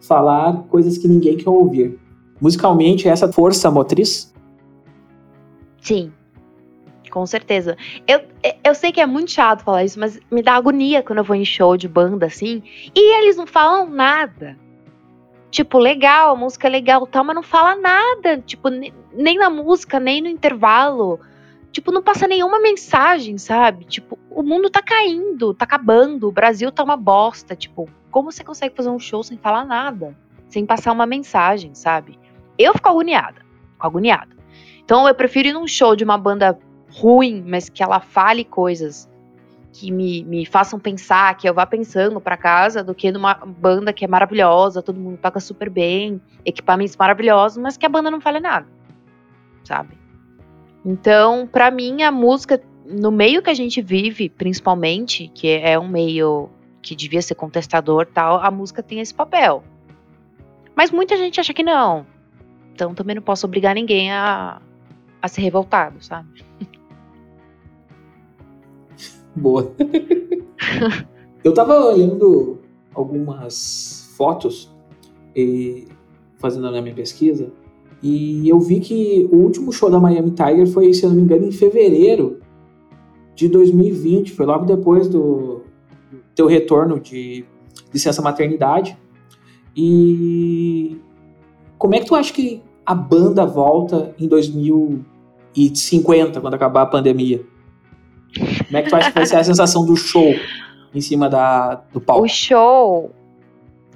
Falar 0.01 0.65
coisas 0.69 0.99
que 0.99 1.09
ninguém 1.09 1.37
quer 1.37 1.49
ouvir. 1.49 1.99
Musicalmente, 2.41 3.09
é 3.09 3.11
essa 3.11 3.31
força 3.33 3.71
motriz? 3.71 4.33
Sim, 5.81 6.13
com 7.11 7.25
certeza. 7.27 7.77
Eu, 8.07 8.21
eu 8.63 8.75
sei 8.75 8.93
que 8.93 9.01
é 9.01 9.07
muito 9.07 9.31
chato 9.31 9.65
falar 9.65 9.85
isso, 9.85 9.99
mas 9.99 10.21
me 10.31 10.43
dá 10.43 10.55
agonia 10.55 11.03
quando 11.03 11.19
eu 11.19 11.25
vou 11.25 11.37
em 11.37 11.45
show 11.45 11.77
de 11.77 11.89
banda 11.89 12.27
assim 12.27 12.63
e 12.95 13.19
eles 13.19 13.37
não 13.37 13.47
falam 13.47 13.89
nada. 13.89 14.59
Tipo, 15.51 15.79
legal, 15.79 16.35
a 16.35 16.37
música 16.37 16.69
é 16.69 16.71
legal, 16.71 17.07
tal, 17.07 17.25
mas 17.25 17.35
não 17.35 17.43
fala 17.43 17.75
nada. 17.77 18.39
Tipo, 18.47 18.69
nem 18.69 19.39
na 19.39 19.51
música, 19.51 19.99
nem 19.99 20.23
no 20.23 20.29
intervalo 20.29 21.19
tipo, 21.73 21.93
não 21.93 22.03
passa 22.03 22.27
nenhuma 22.27 22.61
mensagem, 22.61 23.39
sabe? 23.39 23.85
Tipo, 23.85 24.19
o 24.31 24.43
mundo 24.43 24.71
tá 24.71 24.81
caindo, 24.83 25.53
tá 25.53 25.65
acabando, 25.65 26.29
o 26.29 26.33
Brasil 26.33 26.71
tá 26.71 26.83
uma 26.83 26.97
bosta. 26.97 27.57
Tipo, 27.57 27.89
como 28.11 28.31
você 28.31 28.45
consegue 28.45 28.75
fazer 28.75 28.89
um 28.89 28.99
show 28.99 29.23
sem 29.23 29.37
falar 29.37 29.65
nada? 29.65 30.17
Sem 30.49 30.65
passar 30.65 30.93
uma 30.93 31.07
mensagem, 31.07 31.75
sabe? 31.75 32.19
Eu 32.59 32.73
fico 32.75 32.89
agoniada, 32.89 33.41
fico 33.73 33.87
agoniada. 33.87 34.37
Então 34.85 35.07
eu 35.07 35.15
prefiro 35.15 35.49
ir 35.49 35.53
num 35.53 35.67
show 35.67 35.95
de 35.95 36.05
uma 36.05 36.19
banda 36.19 36.59
ruim, 36.93 37.45
mas 37.47 37.69
que 37.69 37.83
ela 37.83 38.01
fale 38.01 38.45
coisas 38.45 39.09
que 39.73 39.91
me, 39.93 40.25
me 40.25 40.45
façam 40.45 40.79
pensar, 40.79 41.37
que 41.37 41.49
eu 41.49 41.55
vá 41.55 41.65
pensando 41.65 42.21
para 42.21 42.37
casa, 42.37 42.83
do 42.83 42.95
que 42.95 43.13
numa 43.13 43.35
banda 43.35 43.93
que 43.93 44.05
é 44.05 44.09
maravilhosa, 44.09 44.83
todo 44.83 44.99
mundo 44.99 45.17
toca 45.19 45.39
super 45.39 45.71
bem, 45.71 46.21
equipamentos 46.45 46.97
maravilhosos, 46.97 47.59
mas 47.59 47.77
que 47.77 47.87
a 47.87 47.89
banda 47.89 48.11
não 48.11 48.21
fale 48.21 48.41
nada, 48.41 48.67
sabe? 49.63 49.97
Então, 50.85 51.47
para 51.47 51.71
mim, 51.71 52.03
a 52.03 52.11
música, 52.11 52.61
no 52.91 53.11
meio 53.11 53.43
que 53.43 53.51
a 53.51 53.55
gente 53.55 53.81
vive, 53.81 54.29
principalmente, 54.29 55.31
que 55.35 55.49
é 55.49 55.79
um 55.79 55.89
meio 55.89 56.49
que 56.83 56.97
devia 56.97 57.23
ser 57.23 57.35
contestador 57.35 58.07
tal, 58.07 58.41
a 58.41 58.51
música 58.51 58.83
tem 58.83 59.01
esse 59.01 59.15
papel. 59.15 59.63
Mas 60.75 60.91
muita 60.91 61.17
gente 61.17 61.41
acha 61.41 61.53
que 61.53 61.63
não. 61.63 62.07
Então 62.75 62.95
também 62.95 63.15
não 63.15 63.23
posso 63.23 63.47
obrigar 63.47 63.75
ninguém 63.75 64.11
a, 64.11 64.61
a 65.21 65.29
ser 65.29 65.43
revoltado, 65.43 66.03
sabe? 66.03 66.45
Boa. 69.37 69.73
Eu 71.45 71.55
tava 71.55 71.79
olhando 71.79 72.59
algumas 72.95 74.13
fotos 74.17 74.75
e 75.35 75.89
fazendo 76.37 76.67
a 76.67 76.83
minha 76.83 76.95
pesquisa 76.95 77.51
e 78.03 78.49
eu 78.49 78.59
vi 78.61 78.81
que 78.81 79.29
o 79.31 79.37
último 79.37 79.73
show 79.73 79.91
da 79.91 80.01
Miami 80.01 80.31
Tiger 80.31 80.67
foi, 80.67 80.93
se 80.93 81.05
eu 81.05 81.11
não 81.11 81.17
me 81.17 81.23
engano, 81.23 81.47
em 81.47 81.53
fevereiro 81.53 82.41
de 83.41 83.49
2020. 83.49 84.33
Foi 84.33 84.45
logo 84.45 84.67
depois 84.67 85.09
do 85.09 85.63
teu 86.35 86.47
retorno 86.47 87.01
de 87.01 87.45
licença 87.93 88.21
maternidade. 88.21 88.97
E 89.75 90.99
como 91.79 91.95
é 91.95 92.01
que 92.01 92.07
tu 92.07 92.15
acha 92.15 92.33
que 92.33 92.63
a 92.85 92.95
banda 92.95 93.47
volta 93.47 94.15
em 94.19 94.29
2000, 94.29 95.05
2050, 95.55 96.41
quando 96.41 96.55
acabar 96.55 96.83
a 96.83 96.87
pandemia? 96.87 97.43
Como 98.67 98.77
é 98.77 98.83
que 98.83 98.91
tu 98.91 98.97
acha 98.97 99.11
que 99.11 99.19
vai 99.19 99.27
ser 99.27 99.37
a 99.37 99.45
sensação 99.45 99.85
do 99.85 99.97
show 99.97 100.35
em 100.95 101.01
cima 101.01 101.29
da, 101.29 101.77
do 101.93 102.01
palco? 102.01 102.25
O 102.25 102.29
show. 102.29 103.11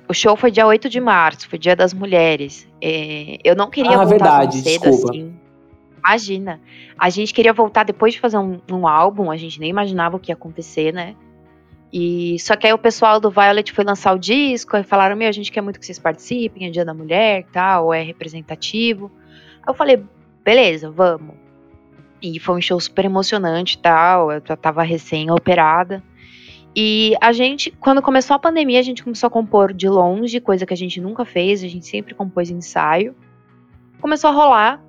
O 0.08 0.14
show 0.14 0.36
foi 0.36 0.50
dia 0.50 0.66
8 0.66 0.88
de 0.88 1.00
março, 1.00 1.48
foi 1.48 1.58
dia 1.58 1.76
das 1.76 1.94
mulheres. 1.94 2.66
É, 2.80 3.38
eu 3.44 3.54
não 3.54 3.70
queria 3.70 3.92
ah, 3.92 4.04
voltar 4.04 4.08
verdade, 4.08 4.58
cedo 4.58 4.82
desculpa. 4.82 5.10
assim. 5.10 5.34
Imagina. 6.04 6.60
A 6.98 7.08
gente 7.08 7.32
queria 7.32 7.52
voltar 7.52 7.84
depois 7.84 8.12
de 8.12 8.20
fazer 8.20 8.36
um, 8.36 8.60
um 8.70 8.86
álbum, 8.86 9.30
a 9.30 9.36
gente 9.36 9.58
nem 9.58 9.70
imaginava 9.70 10.16
o 10.16 10.20
que 10.20 10.30
ia 10.30 10.34
acontecer, 10.34 10.92
né? 10.92 11.16
E 11.92 12.38
só 12.40 12.56
que 12.56 12.66
aí 12.66 12.72
o 12.72 12.78
pessoal 12.78 13.20
do 13.20 13.30
Violet 13.30 13.72
foi 13.72 13.84
lançar 13.84 14.12
o 14.14 14.18
disco, 14.18 14.76
aí 14.76 14.82
falaram: 14.82 15.16
Meu, 15.16 15.28
a 15.28 15.32
gente 15.32 15.50
quer 15.50 15.60
muito 15.60 15.78
que 15.78 15.86
vocês 15.86 15.98
participem, 15.98 16.66
é 16.66 16.70
Dia 16.70 16.84
da 16.84 16.92
Mulher 16.92 17.40
e 17.40 17.52
tal, 17.52 17.94
é 17.94 18.02
representativo. 18.02 19.10
Aí 19.62 19.68
eu 19.68 19.74
falei: 19.74 20.02
Beleza, 20.44 20.90
vamos. 20.90 21.36
E 22.20 22.38
foi 22.38 22.56
um 22.56 22.60
show 22.60 22.78
super 22.80 23.04
emocionante 23.04 23.76
e 23.76 23.78
tal, 23.78 24.32
eu 24.32 24.42
já 24.44 24.56
tava 24.56 24.82
recém-operada. 24.82 26.02
E 26.76 27.14
a 27.20 27.32
gente, 27.32 27.70
quando 27.70 28.02
começou 28.02 28.34
a 28.34 28.38
pandemia, 28.38 28.80
a 28.80 28.82
gente 28.82 29.04
começou 29.04 29.28
a 29.28 29.30
compor 29.30 29.72
de 29.72 29.88
longe, 29.88 30.40
coisa 30.40 30.66
que 30.66 30.74
a 30.74 30.76
gente 30.76 31.00
nunca 31.00 31.24
fez, 31.24 31.62
a 31.62 31.68
gente 31.68 31.86
sempre 31.86 32.14
compôs 32.14 32.50
ensaio. 32.50 33.14
Começou 34.00 34.30
a 34.30 34.32
rolar. 34.32 34.83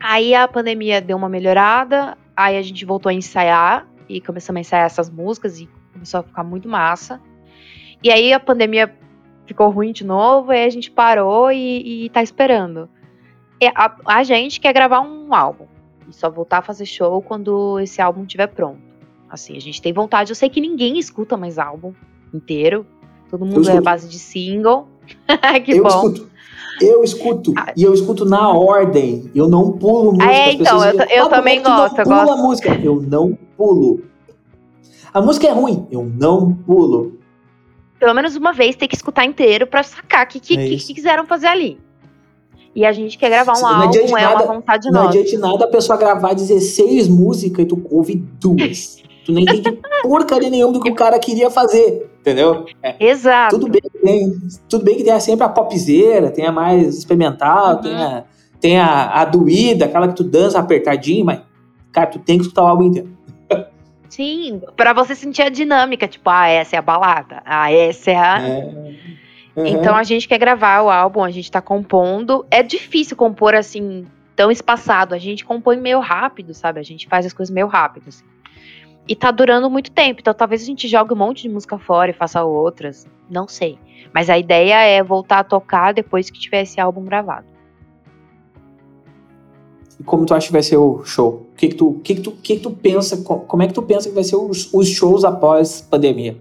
Aí 0.00 0.34
a 0.34 0.46
pandemia 0.46 1.00
deu 1.00 1.16
uma 1.16 1.28
melhorada, 1.28 2.16
aí 2.36 2.56
a 2.56 2.62
gente 2.62 2.84
voltou 2.84 3.10
a 3.10 3.14
ensaiar 3.14 3.86
e 4.08 4.20
começamos 4.20 4.58
a 4.58 4.60
ensaiar 4.60 4.86
essas 4.86 5.10
músicas 5.10 5.60
e 5.60 5.68
começou 5.92 6.20
a 6.20 6.22
ficar 6.22 6.44
muito 6.44 6.68
massa. 6.68 7.20
E 8.02 8.10
aí 8.10 8.32
a 8.32 8.40
pandemia 8.40 8.94
ficou 9.46 9.70
ruim 9.70 9.92
de 9.92 10.04
novo, 10.04 10.50
aí 10.50 10.64
a 10.64 10.70
gente 10.70 10.90
parou 10.90 11.50
e, 11.50 12.04
e 12.04 12.10
tá 12.10 12.22
esperando. 12.22 12.88
E 13.60 13.66
a, 13.66 13.96
a 14.04 14.22
gente 14.22 14.60
quer 14.60 14.72
gravar 14.72 15.00
um 15.00 15.34
álbum 15.34 15.66
e 16.08 16.12
só 16.12 16.30
voltar 16.30 16.58
a 16.58 16.62
fazer 16.62 16.86
show 16.86 17.22
quando 17.22 17.80
esse 17.80 18.00
álbum 18.00 18.22
estiver 18.22 18.48
pronto. 18.48 18.80
Assim, 19.28 19.56
a 19.56 19.60
gente 19.60 19.82
tem 19.82 19.92
vontade. 19.92 20.30
Eu 20.30 20.36
sei 20.36 20.48
que 20.48 20.60
ninguém 20.60 20.98
escuta 20.98 21.36
mais 21.36 21.58
álbum 21.58 21.92
inteiro. 22.32 22.86
Todo 23.28 23.44
mundo 23.44 23.68
é 23.68 23.80
base 23.80 24.08
de 24.08 24.18
single. 24.18 24.88
que 25.64 25.72
eu 25.72 25.82
bom. 25.82 25.88
escuto. 25.88 26.30
Eu 26.80 27.02
escuto. 27.04 27.52
Ah. 27.56 27.72
E 27.76 27.82
eu 27.82 27.92
escuto 27.94 28.24
na 28.24 28.50
ordem. 28.52 29.30
Eu 29.34 29.48
não 29.48 29.72
pulo 29.72 30.12
música. 30.12 30.30
É, 30.32 30.48
As 30.48 30.54
então, 30.54 30.64
pessoas 30.78 30.84
eu 30.84 30.92
dizem, 31.00 31.16
eu 31.16 31.24
"Ah, 31.24 31.28
que 31.28 31.34
também 31.34 31.60
não 31.60 31.76
gosto, 31.76 31.98
eu 31.98 32.04
pula 32.04 32.24
gosto." 32.24 32.32
a 32.32 32.42
música. 32.42 32.74
Eu 32.82 33.00
não 33.02 33.38
pulo. 33.56 34.02
A 35.14 35.22
música 35.22 35.46
é 35.46 35.50
ruim. 35.52 35.86
Eu 35.90 36.04
não 36.04 36.52
pulo. 36.52 37.18
Pelo 37.98 38.12
menos 38.12 38.36
uma 38.36 38.52
vez 38.52 38.76
tem 38.76 38.86
que 38.88 38.94
escutar 38.94 39.24
inteiro 39.24 39.66
pra 39.66 39.82
sacar 39.82 40.26
o 40.26 40.28
que, 40.28 40.38
que, 40.38 40.58
É 40.58 40.68
que- 40.68 40.76
que 40.76 40.94
quiseram 40.94 41.26
fazer 41.26 41.46
ali. 41.46 41.78
E 42.74 42.84
a 42.84 42.92
gente 42.92 43.16
quer 43.16 43.30
gravar 43.30 43.56
um 43.56 43.62
Não 43.62 43.68
álbum, 43.84 43.94
é 44.18 44.22
nada- 44.22 44.44
uma 44.44 44.54
vontade 44.56 44.90
Não 44.90 45.04
nossa. 45.04 45.18
adianta 45.18 45.38
nada 45.38 45.64
a 45.64 45.68
pessoa 45.68 45.96
gravar 45.96 46.34
16 46.34 47.08
músicas 47.08 47.64
e 47.64 47.68
tu 47.68 47.80
ouve 47.90 48.16
duas. 48.16 49.02
tu 49.26 49.32
nem 49.32 49.42
entende 49.42 49.78
porcaria 50.02 50.48
nenhuma 50.48 50.72
do 50.72 50.80
que 50.80 50.90
o 50.90 50.94
cara 50.94 51.18
queria 51.18 51.50
fazer. 51.50 52.10
Entendeu? 52.20 52.64
Exato. 52.98 53.58
Tudo 53.58 53.70
bem, 53.70 53.80
que 53.82 53.98
tem, 53.98 54.32
tudo 54.68 54.84
bem 54.84 54.96
que 54.96 55.04
tem 55.04 55.20
sempre 55.20 55.44
a 55.44 55.48
popzeira, 55.48 56.30
tem 56.30 56.46
a 56.46 56.52
mais 56.52 56.96
experimental, 56.96 57.76
Uhum. 57.76 57.82
tem, 57.82 57.94
a, 57.94 58.24
tem 58.60 58.78
a, 58.80 59.20
a 59.20 59.24
doída, 59.24 59.84
aquela 59.84 60.08
que 60.08 60.14
tu 60.14 60.24
dança 60.24 60.58
apertadinho, 60.58 61.24
mas, 61.24 61.40
cara, 61.92 62.06
tu 62.06 62.18
tem 62.18 62.38
que 62.38 62.42
escutar 62.42 62.62
o 62.62 62.66
álbum 62.66 62.84
inteiro. 62.84 63.16
Sim, 64.08 64.62
pra 64.76 64.92
você 64.92 65.14
sentir 65.14 65.42
a 65.42 65.48
dinâmica, 65.48 66.08
tipo, 66.08 66.30
ah, 66.30 66.48
essa 66.48 66.76
é 66.76 66.78
a 66.78 66.82
balada, 66.82 67.42
ah, 67.44 67.70
essa 67.70 68.10
é 68.10 68.16
a. 68.16 68.40
É. 68.40 68.96
Uhum. 69.56 69.66
Então 69.66 69.96
a 69.96 70.02
gente 70.02 70.28
quer 70.28 70.38
gravar 70.38 70.82
o 70.82 70.90
álbum, 70.90 71.22
a 71.22 71.30
gente 71.30 71.50
tá 71.50 71.60
compondo. 71.60 72.46
É 72.50 72.62
difícil 72.62 73.16
compor 73.16 73.54
assim, 73.54 74.06
tão 74.34 74.50
espaçado. 74.50 75.14
A 75.14 75.18
gente 75.18 75.44
compõe 75.44 75.76
meio 75.78 75.98
rápido, 75.98 76.52
sabe? 76.52 76.78
A 76.78 76.82
gente 76.82 77.08
faz 77.08 77.24
as 77.24 77.32
coisas 77.32 77.52
meio 77.52 77.66
rápido, 77.66 78.04
assim. 78.08 78.24
E 79.08 79.14
tá 79.14 79.30
durando 79.30 79.70
muito 79.70 79.90
tempo, 79.90 80.20
então 80.20 80.34
talvez 80.34 80.62
a 80.62 80.64
gente 80.64 80.88
jogue 80.88 81.12
um 81.12 81.16
monte 81.16 81.42
de 81.42 81.48
música 81.48 81.78
fora 81.78 82.10
e 82.10 82.14
faça 82.14 82.42
outras. 82.42 83.06
Não 83.30 83.46
sei. 83.46 83.78
Mas 84.12 84.28
a 84.28 84.36
ideia 84.38 84.74
é 84.82 85.02
voltar 85.02 85.40
a 85.40 85.44
tocar 85.44 85.92
depois 85.94 86.28
que 86.30 86.38
tiver 86.40 86.62
esse 86.62 86.80
álbum 86.80 87.04
gravado. 87.04 87.46
E 89.98 90.02
como 90.02 90.26
tu 90.26 90.34
acha 90.34 90.46
que 90.48 90.52
vai 90.52 90.62
ser 90.62 90.76
o 90.76 91.04
show? 91.04 91.46
O 91.52 91.56
que 91.56 91.68
que 91.68 91.74
tu, 91.74 92.00
que 92.02 92.14
que 92.16 92.20
tu, 92.20 92.32
que 92.32 92.56
que 92.56 92.62
tu 92.62 92.70
pensa, 92.70 93.16
co- 93.18 93.40
como 93.40 93.62
é 93.62 93.66
que 93.68 93.72
tu 93.74 93.82
pensa 93.82 94.08
que 94.08 94.14
vai 94.14 94.24
ser 94.24 94.36
os, 94.36 94.72
os 94.74 94.88
shows 94.88 95.24
após 95.24 95.80
pandemia? 95.80 96.36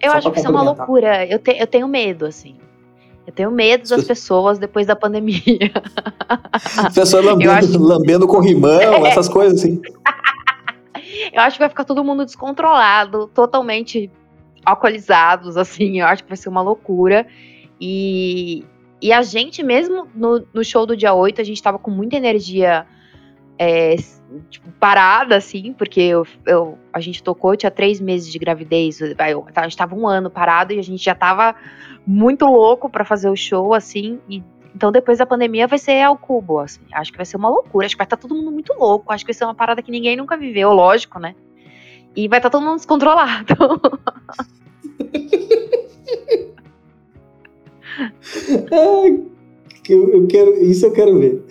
Eu 0.00 0.10
Só 0.10 0.16
acho 0.18 0.30
que 0.32 0.38
isso 0.38 0.48
é 0.48 0.50
uma 0.50 0.62
loucura. 0.62 1.24
Eu, 1.26 1.38
te- 1.38 1.56
eu 1.58 1.66
tenho 1.66 1.86
medo, 1.86 2.26
assim. 2.26 2.56
Eu 3.24 3.32
tenho 3.32 3.50
medo 3.52 3.88
das 3.88 4.04
pessoas 4.04 4.58
depois 4.58 4.84
da 4.86 4.96
pandemia. 4.96 5.40
Pessoa 6.92 7.22
lambendo, 7.22 7.50
acho- 7.52 7.78
lambendo 7.78 8.26
corrimão, 8.26 9.06
essas 9.06 9.28
coisas 9.28 9.60
assim. 9.60 9.80
Eu 11.32 11.40
acho 11.42 11.56
que 11.56 11.60
vai 11.60 11.68
ficar 11.68 11.84
todo 11.84 12.04
mundo 12.04 12.24
descontrolado, 12.24 13.26
totalmente 13.28 14.10
alcoolizados, 14.64 15.56
assim. 15.56 16.00
Eu 16.00 16.06
acho 16.06 16.22
que 16.22 16.28
vai 16.28 16.36
ser 16.36 16.48
uma 16.48 16.62
loucura. 16.62 17.26
E, 17.80 18.64
e 19.00 19.12
a 19.12 19.22
gente, 19.22 19.62
mesmo 19.62 20.06
no, 20.14 20.46
no 20.52 20.64
show 20.64 20.86
do 20.86 20.96
dia 20.96 21.12
8, 21.12 21.40
a 21.40 21.44
gente 21.44 21.62
tava 21.62 21.78
com 21.78 21.90
muita 21.90 22.16
energia 22.16 22.86
é, 23.58 23.96
tipo, 24.48 24.70
parada, 24.80 25.36
assim, 25.36 25.72
porque 25.72 26.00
eu, 26.00 26.26
eu- 26.46 26.78
a 26.92 27.00
gente 27.00 27.22
tocou, 27.22 27.56
tinha 27.56 27.70
três 27.70 28.00
meses 28.00 28.30
de 28.32 28.38
gravidez. 28.38 29.00
eu- 29.00 29.46
a 29.54 29.62
gente 29.64 29.76
tava 29.76 29.94
um 29.94 30.06
ano 30.08 30.30
parado 30.30 30.72
e 30.72 30.78
a 30.78 30.82
gente 30.82 31.04
já 31.04 31.14
tava 31.14 31.54
muito 32.06 32.44
louco 32.46 32.88
pra 32.88 33.04
fazer 33.04 33.28
o 33.28 33.36
show, 33.36 33.74
assim. 33.74 34.18
E, 34.28 34.42
então, 34.74 34.90
depois 34.90 35.18
da 35.18 35.26
pandemia, 35.26 35.66
vai 35.66 35.78
ser 35.78 36.02
ao 36.02 36.16
cubo, 36.16 36.58
assim. 36.58 36.80
Acho 36.92 37.10
que 37.10 37.18
vai 37.18 37.26
ser 37.26 37.36
uma 37.36 37.48
loucura. 37.48 37.86
Acho 37.86 37.94
que 37.94 37.98
vai 37.98 38.06
estar 38.06 38.16
todo 38.16 38.34
mundo 38.34 38.50
muito 38.50 38.72
louco. 38.74 39.12
Acho 39.12 39.24
que 39.24 39.32
vai 39.32 39.38
ser 39.38 39.44
uma 39.44 39.54
parada 39.54 39.82
que 39.82 39.90
ninguém 39.90 40.16
nunca 40.16 40.36
viveu, 40.36 40.72
lógico, 40.72 41.18
né? 41.18 41.34
E 42.16 42.28
vai 42.28 42.38
estar 42.38 42.50
todo 42.50 42.64
mundo 42.64 42.76
descontrolado. 42.76 43.54
Eu, 49.88 50.12
eu 50.12 50.26
quero, 50.28 50.62
isso 50.62 50.86
eu 50.86 50.92
quero 50.92 51.18
ver. 51.18 51.44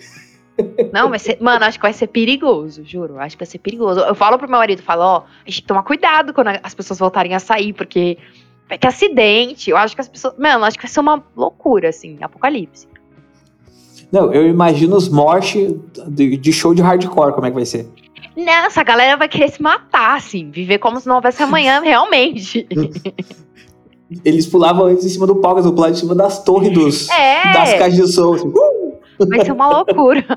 Não, 0.92 1.10
vai 1.10 1.18
ser. 1.18 1.38
Mano, 1.40 1.64
acho 1.64 1.78
que 1.78 1.82
vai 1.82 1.92
ser 1.92 2.06
perigoso, 2.06 2.82
juro. 2.84 3.18
Acho 3.18 3.36
que 3.36 3.44
vai 3.44 3.50
ser 3.50 3.58
perigoso. 3.58 4.00
Eu 4.00 4.14
falo 4.14 4.38
pro 4.38 4.48
meu 4.48 4.58
marido, 4.58 4.82
falo, 4.82 5.02
ó, 5.02 5.16
a 5.18 5.20
gente 5.44 5.56
tem 5.56 5.62
que 5.62 5.66
tomar 5.66 5.82
cuidado 5.82 6.32
quando 6.32 6.48
as 6.62 6.74
pessoas 6.74 6.98
voltarem 6.98 7.34
a 7.34 7.38
sair, 7.38 7.72
porque 7.72 8.18
vai 8.68 8.78
ter 8.78 8.88
acidente. 8.88 9.70
Eu 9.70 9.76
acho 9.76 9.94
que 9.94 10.00
as 10.00 10.08
pessoas. 10.08 10.34
Mano, 10.38 10.64
acho 10.64 10.78
que 10.78 10.84
vai 10.84 10.90
ser 10.90 11.00
uma 11.00 11.22
loucura, 11.36 11.90
assim, 11.90 12.18
apocalipse. 12.22 12.88
Não, 14.12 14.30
eu 14.32 14.46
imagino 14.46 14.94
os 14.94 15.08
morte 15.08 15.74
de, 16.06 16.36
de 16.36 16.52
show 16.52 16.74
de 16.74 16.82
hardcore, 16.82 17.32
como 17.32 17.46
é 17.46 17.50
que 17.50 17.54
vai 17.56 17.64
ser? 17.64 17.88
Nossa, 18.36 18.80
a 18.82 18.84
galera 18.84 19.16
vai 19.16 19.28
querer 19.28 19.50
se 19.50 19.60
matar, 19.62 20.16
assim, 20.18 20.50
viver 20.50 20.78
como 20.78 21.00
se 21.00 21.06
não 21.08 21.16
houvesse 21.16 21.42
amanhã, 21.42 21.80
realmente. 21.84 22.66
Eles 24.24 24.46
pulavam 24.46 24.86
antes 24.86 25.04
em 25.06 25.08
cima 25.08 25.26
do 25.26 25.36
palco, 25.36 25.60
eles 25.60 25.70
pulavam 25.70 25.92
em 25.94 25.98
cima 25.98 26.14
das 26.14 26.44
torres 26.44 26.72
dos, 26.72 27.08
É. 27.10 27.52
das 27.52 27.72
caixas 27.74 28.06
de 28.08 28.12
som. 28.12 28.34
assim. 28.34 28.52
Vai 29.28 29.44
ser 29.44 29.52
uma 29.52 29.68
loucura. 29.68 30.24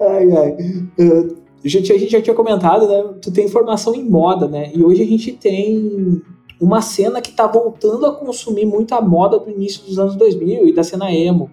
Ai, 0.00 0.32
ai. 0.32 0.50
Uh, 0.98 1.36
a, 1.64 1.68
gente, 1.68 1.92
a 1.92 1.98
gente 1.98 2.12
já 2.12 2.22
tinha 2.22 2.34
comentado, 2.34 2.86
né? 2.88 3.14
Tu 3.20 3.30
tem 3.30 3.48
formação 3.48 3.94
em 3.94 4.08
moda, 4.08 4.48
né? 4.48 4.70
E 4.74 4.82
hoje 4.82 5.02
a 5.02 5.06
gente 5.06 5.32
tem 5.32 6.22
uma 6.60 6.80
cena 6.80 7.20
que 7.20 7.32
tá 7.32 7.46
voltando 7.46 8.06
a 8.06 8.14
consumir 8.14 8.66
muito 8.66 8.94
a 8.94 9.00
moda 9.00 9.38
do 9.38 9.50
início 9.50 9.84
dos 9.84 9.98
anos 9.98 10.16
2000 10.16 10.66
e 10.66 10.72
da 10.72 10.82
cena 10.82 11.12
emo. 11.12 11.50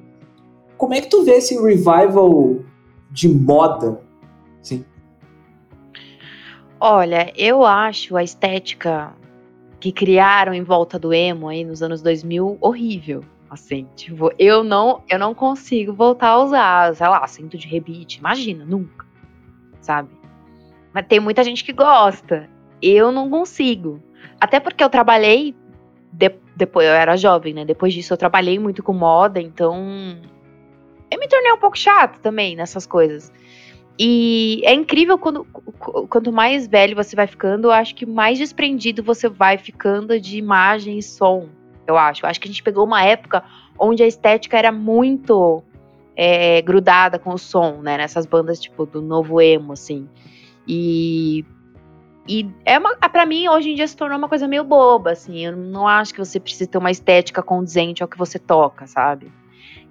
Como 0.77 0.93
é 0.93 1.01
que 1.01 1.09
tu 1.09 1.23
vê 1.23 1.33
esse 1.33 1.55
revival 1.55 2.57
de 3.11 3.29
moda? 3.29 4.01
Assim, 4.61 4.83
Olha, 6.79 7.31
eu 7.35 7.63
acho 7.63 8.17
a 8.17 8.23
estética 8.23 9.13
que 9.79 9.91
criaram 9.91 10.53
em 10.53 10.63
volta 10.63 10.99
do 10.99 11.13
emo 11.13 11.47
aí 11.47 11.63
nos 11.63 11.81
anos 11.81 12.01
2000 12.01 12.57
horrível. 12.59 13.23
Assim, 13.49 13.87
tipo, 13.95 14.31
eu 14.37 14.63
não, 14.63 15.01
eu 15.07 15.17
não 15.17 15.33
consigo 15.33 15.93
voltar 15.93 16.29
a 16.29 16.43
usar, 16.43 16.95
sei 16.95 17.07
lá, 17.07 17.25
cinto 17.27 17.57
de 17.57 17.67
rebite. 17.67 18.19
Imagina, 18.19 18.65
nunca. 18.65 19.05
Sabe? 19.79 20.09
Mas 20.93 21.05
tem 21.07 21.19
muita 21.19 21.43
gente 21.43 21.63
que 21.63 21.71
gosta. 21.71 22.49
Eu 22.81 23.11
não 23.11 23.29
consigo. 23.29 24.01
Até 24.39 24.59
porque 24.59 24.83
eu 24.83 24.89
trabalhei 24.89 25.55
de- 26.11 26.35
depois, 26.55 26.87
eu 26.87 26.93
era 26.93 27.15
jovem, 27.17 27.53
né? 27.53 27.65
Depois 27.65 27.93
disso 27.93 28.13
eu 28.13 28.17
trabalhei 28.17 28.57
muito 28.59 28.81
com 28.83 28.93
moda, 28.93 29.39
então 29.41 29.75
eu 31.11 31.19
me 31.19 31.27
tornei 31.27 31.51
um 31.51 31.57
pouco 31.57 31.77
chato 31.77 32.19
também 32.19 32.55
nessas 32.55 32.85
coisas. 32.85 33.31
E 33.97 34.61
é 34.65 34.73
incrível 34.73 35.17
quando 35.17 35.45
qu- 35.45 36.07
quanto 36.07 36.31
mais 36.31 36.67
velho 36.67 36.95
você 36.95 37.15
vai 37.15 37.27
ficando, 37.27 37.67
eu 37.67 37.71
acho 37.71 37.95
que 37.95 38.05
mais 38.05 38.37
desprendido 38.37 39.01
você 39.01 39.29
vai 39.29 39.57
ficando 39.57 40.19
de 40.19 40.37
imagem 40.37 40.97
e 40.97 41.03
som. 41.03 41.47
Eu 41.87 41.97
acho. 41.97 42.25
Eu 42.25 42.29
acho 42.29 42.39
que 42.41 42.47
a 42.47 42.51
gente 42.51 42.63
pegou 42.63 42.83
uma 42.85 43.03
época 43.03 43.43
onde 43.79 44.03
a 44.03 44.07
estética 44.07 44.57
era 44.57 44.71
muito 44.71 45.63
é, 46.15 46.61
grudada 46.61 47.17
com 47.19 47.33
o 47.33 47.37
som, 47.37 47.81
né? 47.81 47.97
Nessas 47.97 48.25
bandas 48.25 48.59
tipo 48.59 48.85
do 48.85 49.01
novo 49.01 49.39
emo, 49.39 49.73
assim. 49.73 50.09
E 50.67 51.45
e 52.27 52.49
é 52.65 52.77
uma, 52.79 52.95
para 52.97 53.25
mim 53.25 53.47
hoje 53.47 53.69
em 53.69 53.75
dia 53.75 53.87
se 53.87 53.95
tornou 53.95 54.17
uma 54.17 54.27
coisa 54.27 54.47
meio 54.47 54.63
boba, 54.63 55.11
assim. 55.11 55.45
Eu 55.45 55.55
não 55.55 55.87
acho 55.87 56.13
que 56.13 56.19
você 56.19 56.39
precisa 56.39 56.69
ter 56.69 56.77
uma 56.77 56.91
estética 56.91 57.43
condizente 57.43 58.01
ao 58.01 58.09
que 58.09 58.17
você 58.17 58.39
toca, 58.39 58.87
sabe? 58.87 59.31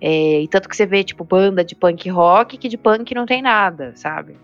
É, 0.01 0.41
e 0.41 0.49
tanto 0.49 0.69
que 0.69 0.77
você 0.77 0.85
vê, 0.85 1.05
tipo, 1.05 1.25
banda 1.25 1.65
de 1.65 1.75
punk 1.75 2.09
rock 2.11 2.59
que 2.59 2.69
de 2.69 2.77
punk 2.77 3.15
não 3.15 3.25
tem 3.25 3.41
nada, 3.41 3.93
sabe? 3.95 4.37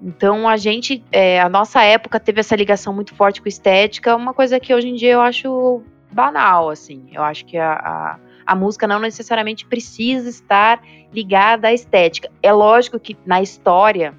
Então 0.00 0.48
a 0.48 0.56
gente, 0.56 1.04
é, 1.12 1.40
a 1.40 1.48
nossa 1.48 1.82
época 1.82 2.18
teve 2.18 2.40
essa 2.40 2.56
ligação 2.56 2.92
muito 2.92 3.14
forte 3.14 3.42
com 3.42 3.48
estética, 3.48 4.16
uma 4.16 4.32
coisa 4.32 4.58
que 4.58 4.72
hoje 4.72 4.88
em 4.88 4.94
dia 4.94 5.12
eu 5.12 5.20
acho 5.20 5.82
banal, 6.10 6.70
assim. 6.70 7.08
Eu 7.12 7.22
acho 7.22 7.44
que 7.44 7.58
a, 7.58 7.72
a, 7.72 8.18
a 8.46 8.54
música 8.54 8.86
não 8.86 8.98
necessariamente 8.98 9.66
precisa 9.66 10.28
estar 10.28 10.80
ligada 11.12 11.68
à 11.68 11.72
estética. 11.72 12.30
É 12.42 12.52
lógico 12.52 12.98
que 12.98 13.16
na 13.26 13.42
história 13.42 14.14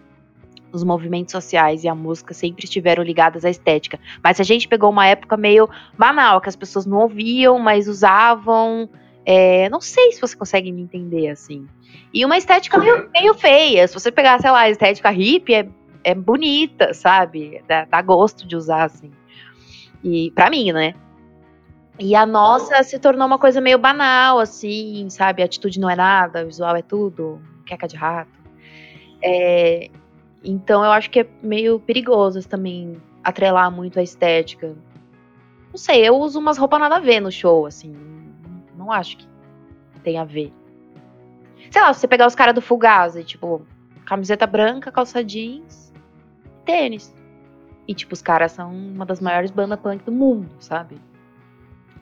os 0.71 0.83
movimentos 0.83 1.31
sociais 1.31 1.83
e 1.83 1.87
a 1.87 1.95
música 1.95 2.33
sempre 2.33 2.65
estiveram 2.65 3.03
ligadas 3.03 3.45
à 3.45 3.49
estética. 3.49 3.99
Mas 4.23 4.39
a 4.39 4.43
gente 4.43 4.67
pegou 4.67 4.89
uma 4.89 5.05
época 5.05 5.35
meio 5.37 5.69
banal, 5.97 6.39
que 6.41 6.49
as 6.49 6.55
pessoas 6.55 6.85
não 6.85 6.99
ouviam, 6.99 7.59
mas 7.59 7.87
usavam. 7.87 8.89
É, 9.25 9.69
não 9.69 9.81
sei 9.81 10.11
se 10.11 10.21
você 10.21 10.35
consegue 10.35 10.71
me 10.71 10.81
entender 10.81 11.29
assim. 11.29 11.67
E 12.13 12.25
uma 12.25 12.37
estética 12.37 12.77
meio, 12.77 13.09
meio 13.11 13.33
feia. 13.33 13.87
Se 13.87 13.93
você 13.93 14.11
pegar, 14.11 14.39
sei 14.39 14.51
lá, 14.51 14.61
a 14.61 14.69
estética 14.69 15.09
hippie, 15.09 15.53
é, 15.53 15.69
é 16.03 16.15
bonita, 16.15 16.93
sabe? 16.93 17.63
Dá, 17.67 17.85
dá 17.85 18.01
gosto 18.01 18.47
de 18.47 18.55
usar, 18.55 18.85
assim. 18.85 19.11
E 20.03 20.31
para 20.31 20.49
mim, 20.49 20.71
né? 20.71 20.95
E 21.99 22.15
a 22.15 22.25
nossa 22.25 22.81
se 22.83 22.97
tornou 22.97 23.27
uma 23.27 23.37
coisa 23.37 23.61
meio 23.61 23.77
banal, 23.77 24.39
assim, 24.39 25.07
sabe? 25.09 25.41
A 25.41 25.45
atitude 25.45 25.79
não 25.79 25.89
é 25.89 25.95
nada, 25.95 26.43
o 26.43 26.47
visual 26.47 26.75
é 26.75 26.81
tudo, 26.81 27.39
queca 27.65 27.87
de 27.87 27.95
rato. 27.95 28.31
É, 29.21 29.89
então 30.43 30.83
eu 30.83 30.91
acho 30.91 31.09
que 31.09 31.21
é 31.21 31.27
meio 31.41 31.79
perigoso 31.79 32.47
também 32.47 33.01
atrelar 33.23 33.71
muito 33.71 33.99
a 33.99 34.03
estética. 34.03 34.75
Não 35.69 35.77
sei, 35.77 36.07
eu 36.07 36.17
uso 36.17 36.39
umas 36.39 36.57
roupas 36.57 36.79
nada 36.79 36.97
a 36.97 36.99
ver 36.99 37.19
no 37.19 37.31
show, 37.31 37.65
assim. 37.65 37.95
Não 38.75 38.91
acho 38.91 39.17
que 39.17 39.27
tem 40.03 40.17
a 40.17 40.23
ver. 40.23 40.51
Sei 41.69 41.81
lá, 41.81 41.93
se 41.93 42.01
você 42.01 42.07
pegar 42.07 42.27
os 42.27 42.35
caras 42.35 42.53
do 42.53 42.61
Fugazi, 42.61 43.23
tipo, 43.23 43.65
camiseta 44.05 44.45
branca, 44.45 44.91
calça 44.91 45.23
jeans, 45.23 45.93
tênis. 46.65 47.15
E, 47.87 47.93
tipo, 47.93 48.13
os 48.13 48.21
caras 48.21 48.51
são 48.51 48.71
uma 48.71 49.05
das 49.05 49.21
maiores 49.21 49.51
bandas 49.51 49.79
punk 49.79 50.03
do 50.03 50.11
mundo, 50.11 50.49
sabe? 50.59 50.97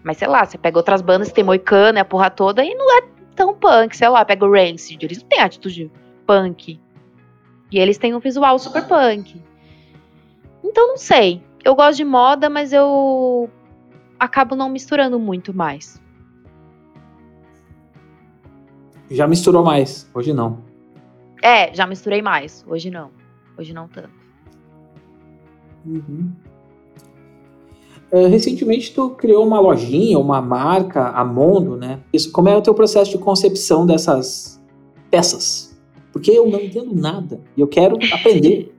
Mas, 0.04 0.18
sei 0.18 0.28
lá, 0.28 0.46
você 0.46 0.58
pega 0.58 0.78
outras 0.78 1.02
bandas, 1.02 1.32
tem 1.32 1.44
Moicano 1.44 1.98
e 1.98 2.02
a 2.02 2.06
porra 2.06 2.30
toda, 2.30 2.64
e 2.64 2.74
não 2.74 2.98
é 2.98 3.04
tão 3.36 3.54
punk, 3.54 3.96
sei 3.96 4.10
lá, 4.10 4.24
pega 4.26 4.46
o 4.46 4.52
Rancid, 4.52 5.04
eles 5.04 5.22
não 5.22 5.30
têm 5.30 5.42
atitude 5.42 5.92
punk. 6.26 6.80
E 7.72 7.78
eles 7.78 7.98
têm 7.98 8.14
um 8.16 8.20
visual 8.20 8.58
super 8.58 8.88
punk. 8.88 9.42
Então 10.64 10.88
não 10.88 10.98
sei. 10.98 11.44
Eu 11.64 11.76
gosto 11.76 11.98
de 11.98 12.06
moda, 12.06 12.50
mas 12.50 12.74
eu 12.74 13.50
acabo 14.20 14.56
não 14.56 14.70
misturando 14.70 15.20
muito 15.20 15.54
mais. 15.54 16.02
Já 19.10 19.28
misturou 19.28 19.64
mais, 19.64 20.10
hoje 20.14 20.34
não. 20.34 20.60
É, 21.42 21.74
já 21.74 21.88
misturei 21.88 22.22
mais, 22.22 22.64
hoje 22.68 22.92
não. 22.92 23.12
Hoje 23.58 23.74
não 23.74 23.88
tanto. 23.88 24.10
Uhum. 25.86 26.32
Uh, 28.12 28.28
recentemente 28.28 28.94
tu 28.94 29.12
criou 29.12 29.46
uma 29.46 29.60
lojinha, 29.60 30.18
uma 30.18 30.42
marca, 30.42 31.10
a 31.10 31.24
Mondo, 31.24 31.76
né? 31.76 32.00
Isso, 32.12 32.32
como 32.32 32.50
é 32.50 32.56
o 32.56 32.62
teu 32.62 32.74
processo 32.74 33.12
de 33.12 33.18
concepção 33.18 33.86
dessas 33.86 34.60
peças? 35.12 35.69
Porque 36.20 36.32
eu 36.32 36.50
não 36.50 36.60
entendo 36.60 36.94
nada 36.94 37.40
e 37.56 37.62
eu 37.62 37.68
quero 37.68 37.98
aprender. 38.14 38.76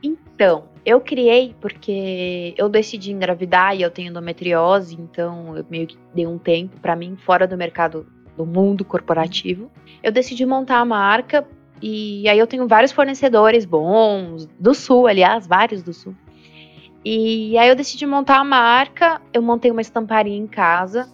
então, 0.00 0.68
eu 0.86 1.00
criei 1.00 1.56
porque 1.60 2.54
eu 2.56 2.68
decidi 2.68 3.10
engravidar 3.10 3.76
e 3.76 3.82
eu 3.82 3.90
tenho 3.90 4.10
endometriose, 4.10 4.94
então 4.94 5.56
eu 5.56 5.66
meio 5.68 5.88
que 5.88 5.98
dei 6.14 6.24
um 6.24 6.38
tempo 6.38 6.80
para 6.80 6.94
mim 6.94 7.16
fora 7.16 7.48
do 7.48 7.56
mercado 7.56 8.06
do 8.36 8.46
mundo 8.46 8.84
corporativo. 8.84 9.68
Eu 10.00 10.12
decidi 10.12 10.46
montar 10.46 10.78
a 10.78 10.84
marca 10.84 11.44
e 11.82 12.28
aí 12.28 12.38
eu 12.38 12.46
tenho 12.46 12.68
vários 12.68 12.92
fornecedores 12.92 13.64
bons 13.64 14.48
do 14.58 14.74
sul, 14.74 15.08
aliás, 15.08 15.48
vários 15.48 15.82
do 15.82 15.92
sul. 15.92 16.14
E 17.04 17.58
aí 17.58 17.68
eu 17.68 17.74
decidi 17.74 18.06
montar 18.06 18.38
a 18.38 18.44
marca, 18.44 19.20
eu 19.32 19.42
montei 19.42 19.72
uma 19.72 19.80
estamparia 19.80 20.36
em 20.36 20.46
casa 20.46 21.12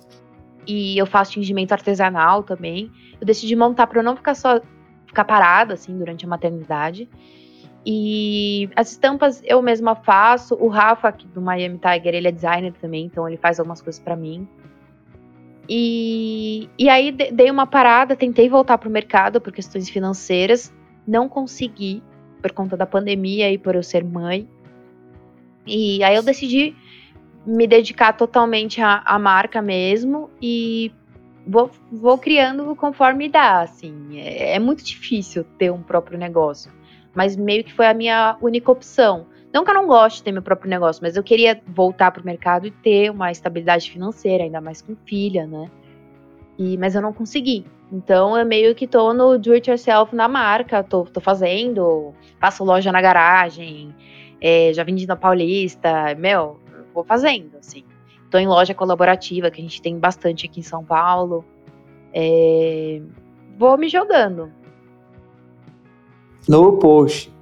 e 0.67 0.99
eu 0.99 1.07
faço 1.07 1.33
tingimento 1.33 1.73
artesanal 1.73 2.43
também. 2.43 2.91
Eu 3.19 3.27
decidi 3.27 3.57
montar 3.57 3.87
para 3.87 4.03
não 4.03 4.15
ficar 4.15 4.35
só 4.35 4.61
ficar 5.15 5.25
parada 5.25 5.75
assim 5.75 5.97
durante 5.97 6.25
a 6.25 6.29
maternidade. 6.29 7.09
E 7.87 8.69
as 8.75 8.91
estampas 8.91 9.43
eu 9.45 9.63
mesma 9.63 9.95
faço. 9.95 10.57
O 10.57 10.69
Rafa 10.69 11.09
aqui 11.09 11.27
do 11.29 11.41
Miami 11.41 11.79
Tiger, 11.79 12.15
ele 12.15 12.29
é 12.29 12.33
designer 12.33 12.73
também, 12.81 13.07
então 13.07 13.29
ele 13.29 13.37
faz 13.37 13.61
algumas 13.61 13.81
coisas 13.81 14.03
para 14.03 14.17
mim. 14.17 14.49
E, 15.69 16.69
e 16.79 16.89
aí 16.89 17.13
dei 17.13 17.51
uma 17.51 17.67
parada, 17.67 18.17
tentei 18.17 18.49
voltar 18.49 18.77
pro 18.77 18.91
mercado 18.91 19.41
por 19.41 19.53
questões 19.53 19.89
financeiras, 19.89 20.73
não 21.07 21.29
consegui 21.29 22.03
por 22.43 22.53
conta 22.53 22.77
da 22.77 22.85
pandemia 22.85 23.51
e 23.51 23.57
por 23.57 23.75
eu 23.75 23.83
ser 23.83 24.05
mãe. 24.05 24.49
E 25.67 26.03
aí 26.05 26.15
eu 26.15 26.23
decidi 26.23 26.77
me 27.47 27.67
dedicar 27.67 28.13
totalmente 28.15 28.81
à, 28.83 29.19
marca 29.19 29.61
mesmo 29.63 30.31
e 30.41 30.93
vou, 31.47 31.71
vou 31.91 32.19
criando 32.19 32.75
conforme 32.77 33.29
dá, 33.29 33.61
assim. 33.61 34.19
É, 34.19 34.55
é, 34.55 34.59
muito 34.59 34.85
difícil 34.85 35.45
ter 35.59 35.71
um 35.71 35.83
próprio 35.83 36.19
negócio. 36.19 36.73
Mas 37.15 37.37
meio 37.37 37.63
que 37.63 37.73
foi 37.73 37.87
a 37.87 37.95
minha 37.95 38.37
única 38.41 38.71
opção. 38.71 39.27
Não 39.53 39.65
que 39.65 39.71
eu 39.71 39.75
não 39.75 39.87
goste 39.87 40.19
de 40.19 40.25
ter 40.25 40.33
meu 40.33 40.43
próprio 40.43 40.69
negócio, 40.69 41.01
mas 41.03 41.17
eu 41.17 41.23
queria 41.23 41.61
voltar 41.69 42.11
pro 42.11 42.25
mercado 42.25 42.67
e 42.67 42.71
ter 42.73 43.11
uma 43.11 43.31
estabilidade 43.31 43.89
financeira, 43.91 44.43
ainda 44.43 44.61
mais 44.61 44.83
com 44.83 44.97
filha, 45.07 45.47
né? 45.47 45.71
E, 46.59 46.77
mas 46.77 46.97
eu 46.97 47.03
não 47.03 47.13
consegui. 47.13 47.65
Então 47.93 48.37
eu 48.37 48.45
meio 48.45 48.75
que 48.75 48.87
tô 48.87 49.13
no 49.13 49.39
do 49.39 49.53
it 49.53 49.71
yourself 49.71 50.15
na 50.15 50.27
marca, 50.27 50.83
tô, 50.83 51.05
tô 51.05 51.21
fazendo, 51.21 52.13
faço 52.41 52.65
loja 52.65 52.91
na 52.91 53.01
garagem, 53.01 53.95
é, 54.41 54.73
já 54.73 54.83
vendi 54.83 55.07
na 55.07 55.15
Paulista, 55.15 56.15
meu, 56.17 56.59
vou 56.93 57.05
fazendo, 57.05 57.57
assim. 57.59 57.85
Estou 58.35 58.43
em 58.43 58.49
loja 58.49 58.75
colaborativa, 58.75 59.49
que 59.49 59.61
a 59.61 59.63
gente 59.63 59.81
tem 59.81 59.97
bastante 59.97 60.47
aqui 60.47 60.59
em 60.59 60.63
São 60.65 60.85
Paulo. 60.85 61.45
É... 62.13 63.01
Vou 63.57 63.79
me 63.79 63.89
jogando. 63.89 64.51
No 66.49 66.73
post 66.79 67.33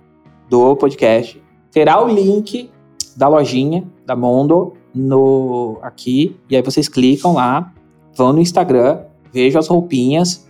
do 0.51 0.77
podcast 0.77 1.43
terá 1.71 2.05
o 2.05 2.09
link 2.09 2.71
da 3.17 3.27
lojinha 3.27 3.85
da 4.05 4.15
Mondo 4.15 4.75
no 4.95 5.79
aqui 5.81 6.39
e 6.51 6.57
aí 6.57 6.61
vocês 6.61 6.91
clicam 6.91 7.33
lá, 7.33 7.73
vão 8.15 8.35
no 8.35 8.41
Instagram, 8.41 9.01
vejam 9.33 9.61
as 9.61 9.69
roupinhas 9.69 10.47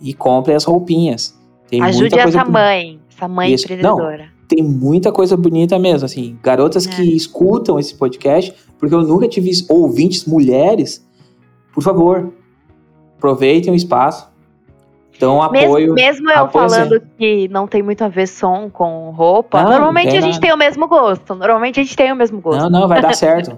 e 0.00 0.14
comprem 0.14 0.56
as 0.56 0.64
roupinhas. 0.64 1.38
Tem 1.68 1.82
Ajude 1.82 2.18
essa 2.18 2.42
mãe, 2.46 2.98
essa 3.14 3.28
mãe 3.28 3.52
Isso. 3.52 3.64
empreendedora. 3.64 4.24
Não, 4.24 4.34
tem 4.48 4.62
muita 4.62 5.12
coisa 5.12 5.36
bonita 5.36 5.78
mesmo, 5.78 6.06
assim, 6.06 6.38
garotas 6.42 6.86
é. 6.86 6.90
que 6.90 7.02
escutam 7.14 7.78
esse 7.78 7.94
podcast, 7.94 8.54
porque 8.78 8.94
eu 8.94 9.02
nunca 9.02 9.28
tive 9.28 9.50
ouvintes 9.68 10.24
mulheres. 10.24 11.06
Por 11.72 11.82
favor, 11.82 12.32
aproveitem 13.16 13.72
o 13.72 13.76
espaço. 13.76 14.32
Então, 15.16 15.40
apoio. 15.40 15.94
Mesmo, 15.94 15.94
mesmo 15.94 16.30
eu 16.30 16.38
apoio 16.38 16.68
falando 16.68 17.02
que 17.16 17.48
não 17.48 17.66
tem 17.66 17.82
muito 17.82 18.02
a 18.02 18.08
ver 18.08 18.26
som 18.26 18.68
com 18.68 19.10
roupa, 19.10 19.62
não, 19.62 19.70
normalmente 19.70 20.10
não 20.10 20.18
a 20.18 20.20
gente 20.20 20.34
nada. 20.34 20.40
tem 20.40 20.52
o 20.52 20.56
mesmo 20.56 20.88
gosto. 20.88 21.34
Normalmente 21.34 21.80
a 21.80 21.82
gente 21.82 21.96
tem 21.96 22.12
o 22.12 22.16
mesmo 22.16 22.40
gosto. 22.40 22.62
Não, 22.62 22.80
não, 22.80 22.88
vai 22.88 23.00
dar 23.00 23.14
certo. 23.14 23.56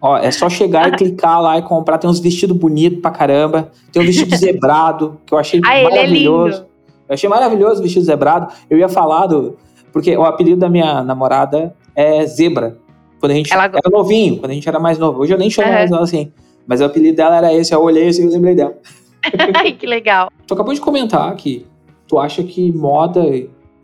Ó, 0.00 0.16
é 0.16 0.32
só 0.32 0.50
chegar 0.50 0.88
e 0.88 0.96
clicar 0.96 1.40
lá 1.40 1.58
e 1.58 1.62
comprar. 1.62 1.98
Tem 1.98 2.10
uns 2.10 2.18
vestidos 2.18 2.56
bonitos 2.56 3.00
pra 3.00 3.12
caramba. 3.12 3.70
Tem 3.92 4.02
um 4.02 4.04
vestido 4.04 4.36
zebrado, 4.36 5.20
que 5.24 5.32
eu 5.32 5.38
achei 5.38 5.60
ah, 5.64 5.84
maravilhoso. 5.84 6.66
É 7.08 7.12
eu 7.12 7.14
achei 7.14 7.28
maravilhoso 7.28 7.78
o 7.78 7.82
vestido 7.84 8.04
zebrado. 8.04 8.52
Eu 8.68 8.76
ia 8.78 8.88
falar 8.88 9.26
do. 9.26 9.56
Porque 9.92 10.16
o 10.16 10.24
apelido 10.24 10.58
da 10.58 10.68
minha 10.68 11.04
namorada 11.04 11.74
é 11.94 12.26
Zebra. 12.26 12.78
Quando 13.22 13.30
a 13.30 13.34
gente 13.36 13.52
Ela... 13.52 13.66
era 13.66 13.88
novinho, 13.88 14.38
quando 14.38 14.50
a 14.50 14.54
gente 14.54 14.68
era 14.68 14.80
mais 14.80 14.98
novo. 14.98 15.20
Hoje 15.20 15.32
eu 15.32 15.38
nem 15.38 15.48
chamo 15.48 15.68
uhum. 15.68 15.74
mais 15.74 15.92
ela 15.92 16.02
assim. 16.02 16.32
Mas 16.66 16.80
o 16.80 16.84
apelido 16.84 17.16
dela 17.16 17.36
era 17.36 17.54
esse, 17.54 17.72
eu 17.72 17.80
olhei 17.80 18.08
assim 18.08 18.26
e 18.26 18.28
lembrei 18.28 18.56
dela. 18.56 18.76
que 19.78 19.86
legal. 19.86 20.28
Tu 20.44 20.52
acabou 20.52 20.74
de 20.74 20.80
comentar 20.80 21.32
que 21.36 21.64
tu 22.08 22.18
acha 22.18 22.42
que 22.42 22.72
moda 22.72 23.24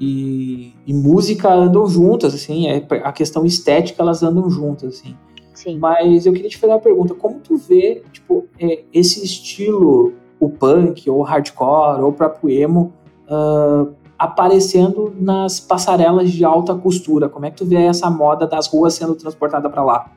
e, 0.00 0.74
e, 0.84 0.92
música 0.92 1.52
andam 1.52 1.86
juntas, 1.86 2.34
assim, 2.34 2.66
é, 2.66 2.84
a 3.04 3.12
questão 3.12 3.46
estética 3.46 4.02
elas 4.02 4.24
andam 4.24 4.50
juntas, 4.50 4.96
assim. 4.96 5.16
Sim. 5.54 5.78
Mas 5.78 6.26
eu 6.26 6.32
queria 6.32 6.50
te 6.50 6.56
fazer 6.56 6.72
uma 6.72 6.80
pergunta, 6.80 7.14
como 7.14 7.38
tu 7.38 7.56
vê, 7.56 8.02
tipo, 8.12 8.44
é, 8.58 8.80
esse 8.92 9.24
estilo, 9.24 10.14
o 10.40 10.50
punk, 10.50 11.08
ou 11.08 11.20
o 11.20 11.22
hardcore, 11.22 12.02
ou 12.02 12.08
o 12.08 12.12
próprio 12.12 12.50
emo, 12.50 12.92
uh, 13.30 13.94
aparecendo 14.18 15.14
nas 15.18 15.60
passarelas 15.60 16.30
de 16.30 16.44
alta 16.44 16.74
costura. 16.74 17.28
Como 17.28 17.46
é 17.46 17.50
que 17.50 17.58
tu 17.58 17.64
vê 17.64 17.84
essa 17.84 18.10
moda 18.10 18.46
das 18.46 18.66
ruas 18.66 18.94
sendo 18.94 19.14
transportada 19.14 19.70
para 19.70 19.82
lá? 19.82 20.12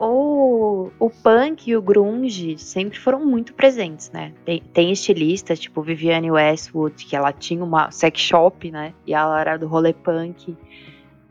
O, 0.00 0.90
o 0.98 1.10
punk 1.10 1.68
e 1.68 1.76
o 1.76 1.82
grunge 1.82 2.56
sempre 2.56 2.98
foram 2.98 3.24
muito 3.24 3.52
presentes, 3.54 4.10
né? 4.12 4.32
Tem, 4.44 4.62
tem, 4.72 4.92
estilistas, 4.92 5.58
tipo 5.58 5.82
Viviane 5.82 6.30
Westwood, 6.30 7.04
que 7.04 7.16
ela 7.16 7.32
tinha 7.32 7.64
uma 7.64 7.90
sex 7.90 8.20
shop, 8.20 8.70
né? 8.70 8.94
E 9.06 9.12
ela 9.12 9.40
era 9.40 9.56
do 9.56 9.66
rolê 9.66 9.92
punk. 9.92 10.56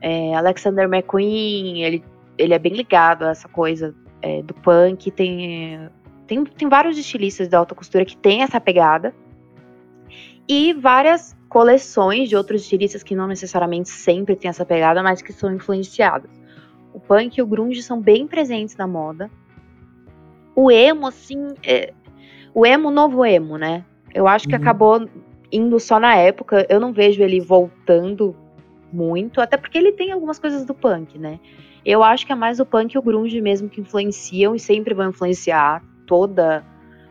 É, 0.01 0.35
Alexander 0.35 0.85
McQueen, 0.85 1.83
ele, 1.83 2.03
ele 2.37 2.53
é 2.53 2.59
bem 2.59 2.73
ligado 2.73 3.23
a 3.23 3.29
essa 3.29 3.47
coisa 3.47 3.95
é, 4.21 4.41
do 4.41 4.53
punk. 4.53 5.11
Tem 5.11 5.89
tem, 6.27 6.43
tem 6.43 6.67
vários 6.67 6.97
estilistas 6.97 7.47
da 7.47 7.57
alta 7.57 7.73
costura 7.73 8.03
que 8.03 8.17
tem 8.17 8.43
essa 8.43 8.59
pegada. 8.59 9.15
E 10.47 10.73
várias 10.73 11.35
coleções 11.47 12.29
de 12.29 12.35
outros 12.35 12.61
estilistas 12.61 13.03
que 13.03 13.15
não 13.15 13.27
necessariamente 13.27 13.89
sempre 13.89 14.35
têm 14.35 14.49
essa 14.49 14.65
pegada, 14.65 15.01
mas 15.01 15.21
que 15.21 15.33
são 15.33 15.53
influenciadas. 15.53 16.29
O 16.93 16.99
punk 16.99 17.37
e 17.37 17.41
o 17.41 17.47
grunge 17.47 17.81
são 17.83 18.01
bem 18.01 18.27
presentes 18.27 18.75
na 18.75 18.87
moda. 18.87 19.29
O 20.55 20.71
emo, 20.71 21.07
assim, 21.07 21.53
é... 21.63 21.93
o 22.53 22.65
emo, 22.65 22.89
novo 22.89 23.23
emo, 23.25 23.57
né? 23.57 23.85
Eu 24.13 24.27
acho 24.27 24.47
que 24.47 24.55
uhum. 24.55 24.61
acabou 24.61 25.07
indo 25.51 25.79
só 25.79 25.99
na 25.99 26.15
época. 26.15 26.65
Eu 26.69 26.79
não 26.79 26.91
vejo 26.91 27.21
ele 27.21 27.39
voltando 27.39 28.35
muito, 28.91 29.41
até 29.41 29.57
porque 29.57 29.77
ele 29.77 29.91
tem 29.91 30.11
algumas 30.11 30.39
coisas 30.39 30.65
do 30.65 30.73
punk, 30.73 31.17
né? 31.17 31.39
Eu 31.85 32.03
acho 32.03 32.25
que 32.25 32.31
é 32.31 32.35
mais 32.35 32.59
o 32.59 32.65
punk 32.65 32.93
e 32.93 32.97
o 32.97 33.01
grunge 33.01 33.39
mesmo 33.39 33.69
que 33.69 33.79
influenciam 33.79 34.55
e 34.55 34.59
sempre 34.59 34.93
vão 34.93 35.09
influenciar 35.09 35.83
toda 36.05 36.65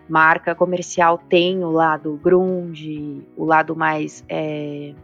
marca 0.09 0.55
comercial 0.55 1.19
tem 1.19 1.65
o 1.65 1.71
lado 1.71 2.19
grunge, 2.23 3.23
o 3.37 3.45
lado 3.45 3.75
mais 3.75 4.25
é... 4.29 4.95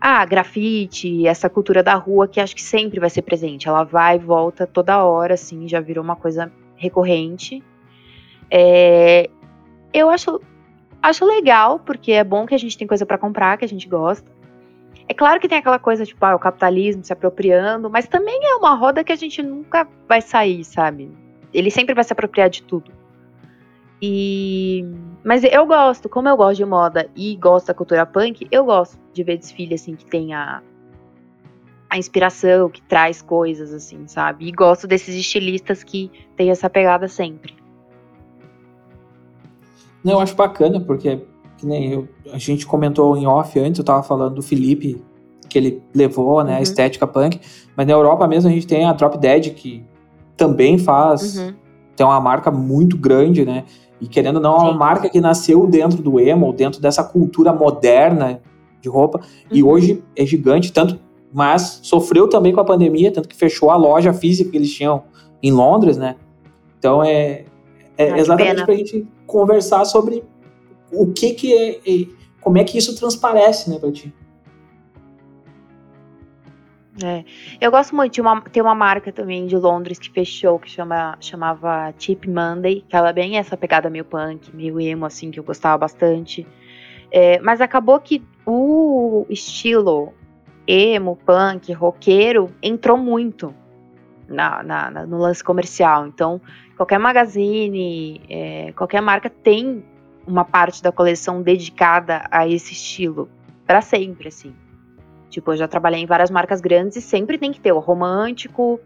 ah, 0.00 0.24
grafite, 0.24 1.26
essa 1.26 1.50
cultura 1.50 1.82
da 1.82 1.94
rua 1.94 2.26
que 2.26 2.40
acho 2.40 2.54
que 2.54 2.62
sempre 2.62 2.98
vai 2.98 3.10
ser 3.10 3.22
presente. 3.22 3.68
Ela 3.68 3.84
vai 3.84 4.16
e 4.16 4.18
volta 4.18 4.66
toda 4.66 5.04
hora, 5.04 5.34
assim, 5.34 5.68
já 5.68 5.80
virou 5.80 6.02
uma 6.02 6.16
coisa 6.16 6.50
recorrente. 6.76 7.62
É... 8.50 9.28
Eu 9.92 10.08
acho 10.08 10.40
acho 11.02 11.24
legal 11.24 11.78
porque 11.78 12.12
é 12.12 12.22
bom 12.22 12.46
que 12.46 12.54
a 12.54 12.58
gente 12.58 12.76
tem 12.76 12.86
coisa 12.86 13.06
para 13.06 13.18
comprar 13.18 13.56
que 13.56 13.64
a 13.64 13.68
gente 13.68 13.88
gosta. 13.88 14.30
É 15.08 15.14
claro 15.14 15.40
que 15.40 15.48
tem 15.48 15.58
aquela 15.58 15.78
coisa, 15.78 16.06
tipo, 16.06 16.24
ah, 16.24 16.36
o 16.36 16.38
capitalismo 16.38 17.02
se 17.02 17.12
apropriando, 17.12 17.90
mas 17.90 18.06
também 18.06 18.38
é 18.44 18.54
uma 18.54 18.74
roda 18.74 19.02
que 19.02 19.10
a 19.10 19.16
gente 19.16 19.42
nunca 19.42 19.86
vai 20.08 20.20
sair, 20.20 20.62
sabe? 20.62 21.10
Ele 21.52 21.68
sempre 21.68 21.94
vai 21.96 22.04
se 22.04 22.12
apropriar 22.12 22.48
de 22.48 22.62
tudo. 22.62 22.92
E 24.02 24.84
mas 25.22 25.44
eu 25.44 25.66
gosto, 25.66 26.08
como 26.08 26.28
eu 26.28 26.36
gosto 26.36 26.56
de 26.56 26.64
moda 26.64 27.08
e 27.14 27.36
gosto 27.36 27.66
da 27.66 27.74
cultura 27.74 28.06
punk, 28.06 28.46
eu 28.50 28.64
gosto 28.64 28.98
de 29.12 29.22
ver 29.22 29.36
desfile 29.36 29.74
assim 29.74 29.94
que 29.94 30.06
tem 30.06 30.32
a, 30.32 30.62
a 31.90 31.98
inspiração, 31.98 32.70
que 32.70 32.80
traz 32.82 33.20
coisas 33.20 33.72
assim, 33.74 34.06
sabe? 34.06 34.48
E 34.48 34.52
gosto 34.52 34.86
desses 34.86 35.14
estilistas 35.14 35.82
que 35.84 36.10
tem 36.36 36.50
essa 36.50 36.70
pegada 36.70 37.06
sempre. 37.06 37.54
Não, 40.02 40.14
eu 40.14 40.20
acho 40.20 40.34
bacana 40.34 40.80
porque 40.80 41.20
que 41.58 41.66
nem 41.66 41.92
eu, 41.92 42.08
a 42.32 42.38
gente 42.38 42.66
comentou 42.66 43.14
em 43.18 43.26
off 43.26 43.58
antes, 43.58 43.78
eu 43.78 43.84
tava 43.84 44.02
falando 44.02 44.36
do 44.36 44.42
Felipe, 44.42 45.02
que 45.46 45.58
ele 45.58 45.82
levou, 45.94 46.42
né, 46.42 46.52
uhum. 46.52 46.58
a 46.58 46.62
estética 46.62 47.06
punk, 47.06 47.38
mas 47.76 47.86
na 47.86 47.92
Europa 47.92 48.26
mesmo 48.26 48.48
a 48.48 48.52
gente 48.52 48.66
tem 48.66 48.86
a 48.86 48.94
Drop 48.94 49.18
Dead, 49.18 49.52
que 49.52 49.84
também 50.36 50.78
faz, 50.78 51.36
uhum. 51.36 51.54
tem 51.94 52.06
uma 52.06 52.20
marca 52.20 52.50
muito 52.50 52.96
grande, 52.96 53.44
né, 53.44 53.64
e 54.00 54.08
querendo 54.08 54.36
ou 54.36 54.42
não, 54.42 54.56
é 54.56 54.60
uma 54.62 54.74
marca 54.74 55.08
que 55.08 55.20
nasceu 55.20 55.66
dentro 55.66 56.02
do 56.02 56.18
emo, 56.18 56.52
dentro 56.52 56.80
dessa 56.80 57.04
cultura 57.04 57.52
moderna 57.52 58.40
de 58.80 58.88
roupa, 58.88 59.18
uhum. 59.18 59.24
e 59.52 59.62
hoje 59.62 60.02
é 60.16 60.24
gigante, 60.24 60.72
tanto, 60.72 60.98
mas 61.32 61.80
sofreu 61.82 62.28
também 62.28 62.52
com 62.52 62.60
a 62.60 62.64
pandemia, 62.64 63.12
tanto 63.12 63.28
que 63.28 63.36
fechou 63.36 63.70
a 63.70 63.76
loja 63.76 64.12
física 64.12 64.50
que 64.50 64.56
eles 64.56 64.72
tinham 64.72 65.02
em 65.42 65.52
Londres, 65.52 65.96
né, 65.96 66.16
então 66.78 67.04
é, 67.04 67.44
é 67.96 68.12
ah, 68.12 68.18
exatamente 68.18 68.64
para 68.64 68.72
a 68.72 68.76
gente 68.76 69.06
conversar 69.26 69.84
sobre 69.84 70.24
o 70.92 71.06
que 71.12 71.34
que 71.34 71.52
é, 71.52 71.70
é, 71.86 72.06
como 72.40 72.58
é 72.58 72.64
que 72.64 72.78
isso 72.78 72.96
transparece, 72.96 73.68
né, 73.68 73.78
para 73.78 73.92
ti? 73.92 74.12
É. 77.02 77.24
Eu 77.60 77.70
gosto 77.70 77.94
muito 77.94 78.14
de 78.14 78.20
uma, 78.20 78.40
tem 78.40 78.62
uma 78.62 78.74
marca 78.74 79.12
também 79.12 79.46
de 79.46 79.56
Londres 79.56 79.98
que 79.98 80.10
fechou, 80.10 80.58
que 80.58 80.68
chama, 80.68 81.16
chamava 81.20 81.94
Cheap 81.98 82.28
Monday, 82.28 82.84
que 82.88 82.96
ela 82.96 83.10
é 83.10 83.12
bem 83.12 83.38
essa 83.38 83.56
pegada 83.56 83.88
meio 83.88 84.04
punk, 84.04 84.54
meio 84.54 84.80
emo, 84.80 85.06
assim, 85.06 85.30
que 85.30 85.38
eu 85.38 85.44
gostava 85.44 85.78
bastante. 85.78 86.46
É, 87.12 87.38
mas 87.40 87.60
acabou 87.60 87.98
que 88.00 88.22
o 88.44 89.24
estilo 89.28 90.12
emo, 90.66 91.16
punk, 91.24 91.72
roqueiro 91.72 92.50
entrou 92.62 92.96
muito 92.96 93.54
na, 94.28 94.62
na, 94.62 94.90
na 94.90 95.06
no 95.06 95.18
lance 95.18 95.42
comercial. 95.42 96.06
Então, 96.06 96.40
qualquer 96.76 96.98
magazine, 96.98 98.20
é, 98.28 98.72
qualquer 98.72 99.00
marca 99.00 99.30
tem 99.30 99.84
uma 100.26 100.44
parte 100.44 100.82
da 100.82 100.92
coleção 100.92 101.40
dedicada 101.42 102.24
a 102.30 102.46
esse 102.48 102.72
estilo 102.72 103.28
para 103.66 103.80
sempre, 103.80 104.28
assim. 104.28 104.54
Tipo, 105.30 105.52
eu 105.52 105.56
já 105.56 105.68
trabalhei 105.68 106.00
em 106.00 106.06
várias 106.06 106.30
marcas 106.30 106.60
grandes 106.60 106.96
e 106.96 107.00
sempre 107.00 107.38
tem 107.38 107.52
que 107.52 107.60
ter 107.60 107.72
o 107.72 107.78
romântico, 107.78 108.80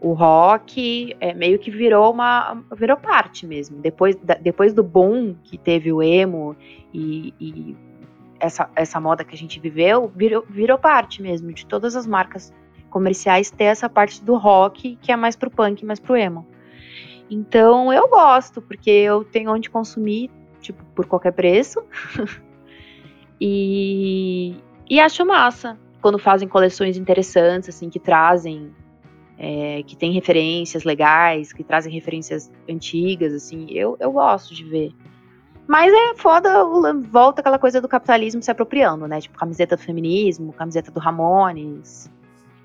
o 0.00 0.12
rock, 0.12 1.14
é, 1.20 1.32
meio 1.32 1.58
que 1.58 1.70
virou 1.70 2.10
uma 2.10 2.62
virou 2.74 2.96
parte 2.96 3.46
mesmo. 3.46 3.78
Depois, 3.78 4.16
da, 4.16 4.34
depois 4.34 4.72
do 4.72 4.82
boom 4.82 5.34
que 5.44 5.56
teve 5.56 5.92
o 5.92 6.02
emo 6.02 6.56
e, 6.92 7.32
e, 7.38 7.76
essa, 8.40 8.68
essa 8.74 9.00
moda 9.00 9.24
que 9.24 9.34
a 9.34 9.38
gente 9.38 9.60
viveu, 9.60 10.10
virou, 10.14 10.44
virou 10.48 10.78
parte 10.78 11.22
mesmo 11.22 11.52
de 11.52 11.64
todas 11.66 11.94
as 11.94 12.06
marcas 12.06 12.52
comerciais 12.90 13.50
ter 13.50 13.64
essa 13.64 13.88
parte 13.88 14.22
do 14.24 14.36
rock 14.36 14.96
que 15.00 15.12
é 15.12 15.16
mais 15.16 15.36
pro 15.36 15.50
punk, 15.50 15.84
mais 15.84 16.00
pro 16.00 16.16
emo. 16.16 16.46
Então 17.30 17.92
eu 17.92 18.08
gosto, 18.08 18.60
porque 18.60 18.90
eu 18.90 19.24
tenho 19.24 19.52
onde 19.52 19.70
consumir 19.70 20.30
tipo, 20.64 20.82
por 20.94 21.06
qualquer 21.06 21.32
preço. 21.32 21.82
e, 23.40 24.56
e 24.88 25.00
acho 25.00 25.24
massa 25.24 25.78
quando 26.00 26.18
fazem 26.18 26.46
coleções 26.46 26.96
interessantes, 26.96 27.68
assim, 27.70 27.88
que 27.88 27.98
trazem, 27.98 28.70
é, 29.38 29.82
que 29.86 29.96
tem 29.96 30.12
referências 30.12 30.84
legais, 30.84 31.52
que 31.52 31.64
trazem 31.64 31.92
referências 31.92 32.50
antigas, 32.68 33.32
assim, 33.32 33.66
eu, 33.70 33.96
eu 33.98 34.12
gosto 34.12 34.54
de 34.54 34.64
ver. 34.64 34.92
Mas 35.66 35.92
é 35.92 36.14
foda, 36.16 36.62
volta 37.10 37.40
aquela 37.40 37.58
coisa 37.58 37.80
do 37.80 37.88
capitalismo 37.88 38.42
se 38.42 38.50
apropriando, 38.50 39.08
né? 39.08 39.20
Tipo, 39.20 39.38
camiseta 39.38 39.76
do 39.76 39.82
feminismo, 39.82 40.52
camiseta 40.52 40.90
do 40.90 41.00
Ramones. 41.00 42.10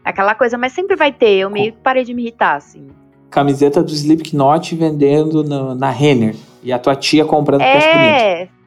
Aquela 0.04 0.36
coisa, 0.36 0.58
mas 0.58 0.74
sempre 0.74 0.98
vai 0.98 1.14
ter. 1.14 1.38
Eu 1.38 1.50
meio 1.50 1.72
que 1.72 1.78
parei 1.80 2.04
de 2.04 2.14
me 2.14 2.24
irritar, 2.24 2.56
assim 2.56 2.90
camiseta 3.30 3.84
do 3.84 3.92
Slipknot 3.92 4.76
vendendo 4.76 5.44
no, 5.44 5.76
na 5.76 5.90
Renner. 5.90 6.36
E 6.64 6.74
a 6.74 6.80
tua 6.80 6.96
tia 6.96 7.24
comprando 7.24 7.62
é, 7.62 8.44
bonito. 8.44 8.59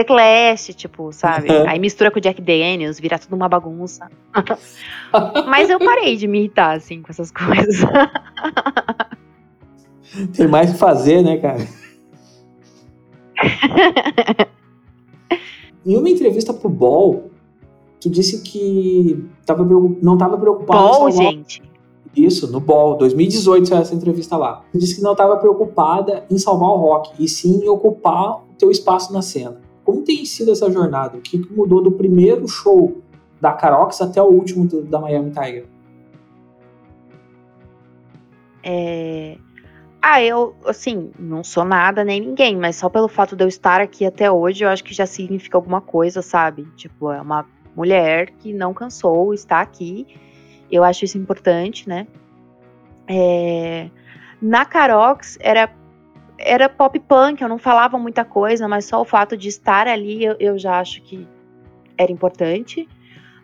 The 0.00 0.04
Clash, 0.04 0.74
tipo, 0.74 1.12
sabe? 1.12 1.50
Aí 1.68 1.78
mistura 1.78 2.10
com 2.10 2.18
o 2.18 2.22
Jack 2.22 2.40
Daniels, 2.40 2.98
vira 2.98 3.18
tudo 3.18 3.36
uma 3.36 3.50
bagunça. 3.50 4.10
Mas 5.46 5.68
eu 5.68 5.78
parei 5.78 6.16
de 6.16 6.26
me 6.26 6.38
irritar, 6.38 6.76
assim, 6.76 7.02
com 7.02 7.10
essas 7.10 7.30
coisas. 7.36 7.84
Tem 10.34 10.48
mais 10.48 10.72
que 10.72 10.78
fazer, 10.78 11.22
né, 11.22 11.36
cara? 11.36 11.68
em 15.84 15.96
uma 15.96 16.08
entrevista 16.08 16.54
pro 16.54 16.70
Ball, 16.70 17.30
tu 18.00 18.08
disse 18.08 18.42
que 18.42 19.22
tava, 19.44 19.64
não 19.64 20.14
estava 20.14 20.38
preocupado 20.38 20.82
Ball, 20.82 21.10
gente. 21.10 21.62
Isso, 22.16 22.50
no 22.50 22.58
Ball, 22.58 22.96
2018 22.96 23.68
saiu 23.68 23.82
essa 23.82 23.94
entrevista 23.94 24.36
lá. 24.38 24.64
Disse 24.74 24.96
que 24.96 25.02
não 25.02 25.12
estava 25.12 25.36
preocupada 25.36 26.24
em 26.30 26.38
salvar 26.38 26.70
o 26.70 26.76
rock, 26.76 27.22
e 27.22 27.28
sim 27.28 27.64
em 27.64 27.68
ocupar 27.68 28.38
o 28.38 28.54
teu 28.58 28.70
espaço 28.70 29.12
na 29.12 29.20
cena. 29.20 29.60
Como 29.90 30.02
tem 30.02 30.24
sido 30.24 30.52
essa 30.52 30.70
jornada? 30.70 31.18
O 31.18 31.20
que 31.20 31.36
mudou 31.50 31.82
do 31.82 31.90
primeiro 31.90 32.46
show 32.46 33.02
da 33.40 33.52
Carox 33.52 34.00
até 34.00 34.22
o 34.22 34.26
último 34.26 34.66
da 34.84 35.00
Miami 35.00 35.30
Tiger? 35.30 35.66
É... 38.62 39.36
Ah, 40.00 40.22
eu, 40.22 40.54
assim, 40.64 41.10
não 41.18 41.42
sou 41.42 41.64
nada 41.64 42.04
nem 42.04 42.20
ninguém, 42.20 42.56
mas 42.56 42.76
só 42.76 42.88
pelo 42.88 43.08
fato 43.08 43.34
de 43.34 43.44
eu 43.44 43.48
estar 43.48 43.80
aqui 43.80 44.06
até 44.06 44.30
hoje, 44.30 44.64
eu 44.64 44.68
acho 44.68 44.84
que 44.84 44.94
já 44.94 45.06
significa 45.06 45.58
alguma 45.58 45.80
coisa, 45.80 46.22
sabe? 46.22 46.66
Tipo, 46.76 47.10
é 47.10 47.20
uma 47.20 47.44
mulher 47.76 48.30
que 48.38 48.52
não 48.52 48.72
cansou, 48.72 49.34
está 49.34 49.60
aqui 49.60 50.06
eu 50.70 50.84
acho 50.84 51.04
isso 51.04 51.18
importante, 51.18 51.88
né? 51.88 52.06
É, 53.08 53.90
na 54.40 54.64
Carox 54.64 55.36
era 55.40 55.68
era 56.40 56.68
pop 56.68 56.98
punk, 57.00 57.42
eu 57.42 57.48
não 57.48 57.58
falava 57.58 57.98
muita 57.98 58.24
coisa, 58.24 58.66
mas 58.66 58.86
só 58.86 59.00
o 59.00 59.04
fato 59.04 59.36
de 59.36 59.48
estar 59.48 59.86
ali 59.86 60.24
eu, 60.24 60.36
eu 60.40 60.58
já 60.58 60.80
acho 60.80 61.02
que 61.02 61.26
era 61.96 62.10
importante. 62.10 62.88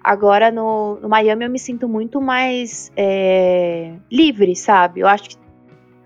Agora 0.03 0.51
no, 0.51 0.99
no, 1.01 1.09
Miami 1.09 1.45
eu 1.45 1.51
me 1.51 1.59
sinto 1.59 1.89
muito 1.89 2.21
mais 2.21 2.91
é, 2.97 3.93
livre, 4.11 4.55
sabe? 4.57 5.01
Eu 5.01 5.09
acho 5.09 5.31
que 5.31 5.37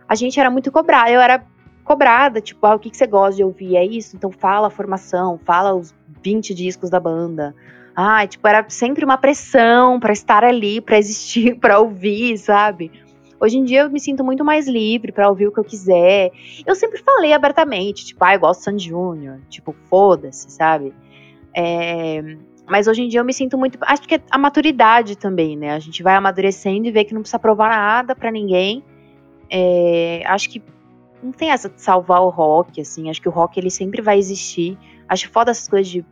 a 0.08 0.14
gente 0.14 0.40
era 0.40 0.50
muito 0.50 0.72
cobrada, 0.72 1.10
eu 1.10 1.20
era 1.20 1.44
cobrada, 1.84 2.40
tipo, 2.40 2.66
ah, 2.66 2.74
o 2.74 2.78
que, 2.78 2.90
que 2.90 2.96
você 2.96 3.06
gosta 3.06 3.36
de 3.36 3.44
ouvir? 3.44 3.76
É 3.76 3.84
isso? 3.84 4.16
Então 4.16 4.30
fala 4.30 4.68
a 4.68 4.70
formação, 4.70 5.38
fala 5.44 5.74
os 5.74 5.94
20 6.22 6.54
discos 6.54 6.90
da 6.90 6.98
banda. 6.98 7.54
Ai, 7.94 8.28
tipo, 8.28 8.46
era 8.46 8.64
sempre 8.68 9.04
uma 9.04 9.18
pressão 9.18 10.00
para 10.00 10.12
estar 10.12 10.44
ali, 10.44 10.80
para 10.80 10.98
existir, 10.98 11.56
para 11.60 11.78
ouvir, 11.78 12.38
sabe? 12.38 12.90
Hoje 13.40 13.58
em 13.58 13.64
dia 13.64 13.82
eu 13.82 13.90
me 13.90 13.98
sinto 13.98 14.22
muito 14.22 14.44
mais 14.44 14.68
livre 14.68 15.12
para 15.12 15.28
ouvir 15.28 15.46
o 15.48 15.52
que 15.52 15.58
eu 15.58 15.64
quiser. 15.64 16.30
Eu 16.66 16.74
sempre 16.74 17.02
falei 17.02 17.32
abertamente, 17.32 18.04
tipo, 18.04 18.22
ah, 18.24 18.34
eu 18.34 18.40
gosto 18.40 18.70
de 18.72 18.88
Júnior, 18.88 19.40
tipo, 19.48 19.74
foda-se, 19.88 20.50
sabe? 20.50 20.92
É, 21.56 22.36
mas 22.70 22.86
hoje 22.86 23.02
em 23.02 23.08
dia 23.08 23.20
eu 23.20 23.24
me 23.24 23.32
sinto 23.32 23.58
muito. 23.58 23.78
Acho 23.82 24.02
que 24.02 24.14
é 24.14 24.20
a 24.30 24.38
maturidade 24.38 25.16
também, 25.16 25.56
né? 25.56 25.72
A 25.72 25.78
gente 25.78 26.02
vai 26.02 26.14
amadurecendo 26.14 26.86
e 26.86 26.90
vê 26.92 27.04
que 27.04 27.12
não 27.12 27.22
precisa 27.22 27.38
provar 27.38 27.70
nada 27.70 28.14
para 28.14 28.30
ninguém. 28.30 28.84
É, 29.50 30.22
acho 30.26 30.48
que 30.48 30.62
não 31.22 31.32
tem 31.32 31.50
essa 31.50 31.68
de 31.68 31.80
salvar 31.80 32.22
o 32.22 32.28
rock, 32.28 32.80
assim. 32.80 33.10
Acho 33.10 33.20
que 33.20 33.28
o 33.28 33.32
rock 33.32 33.58
ele 33.58 33.70
sempre 33.70 34.00
vai 34.00 34.18
existir. 34.18 34.78
Acho 35.08 35.28
foda 35.30 35.50
essas 35.50 35.68
coisas 35.68 35.88
de. 35.88 36.04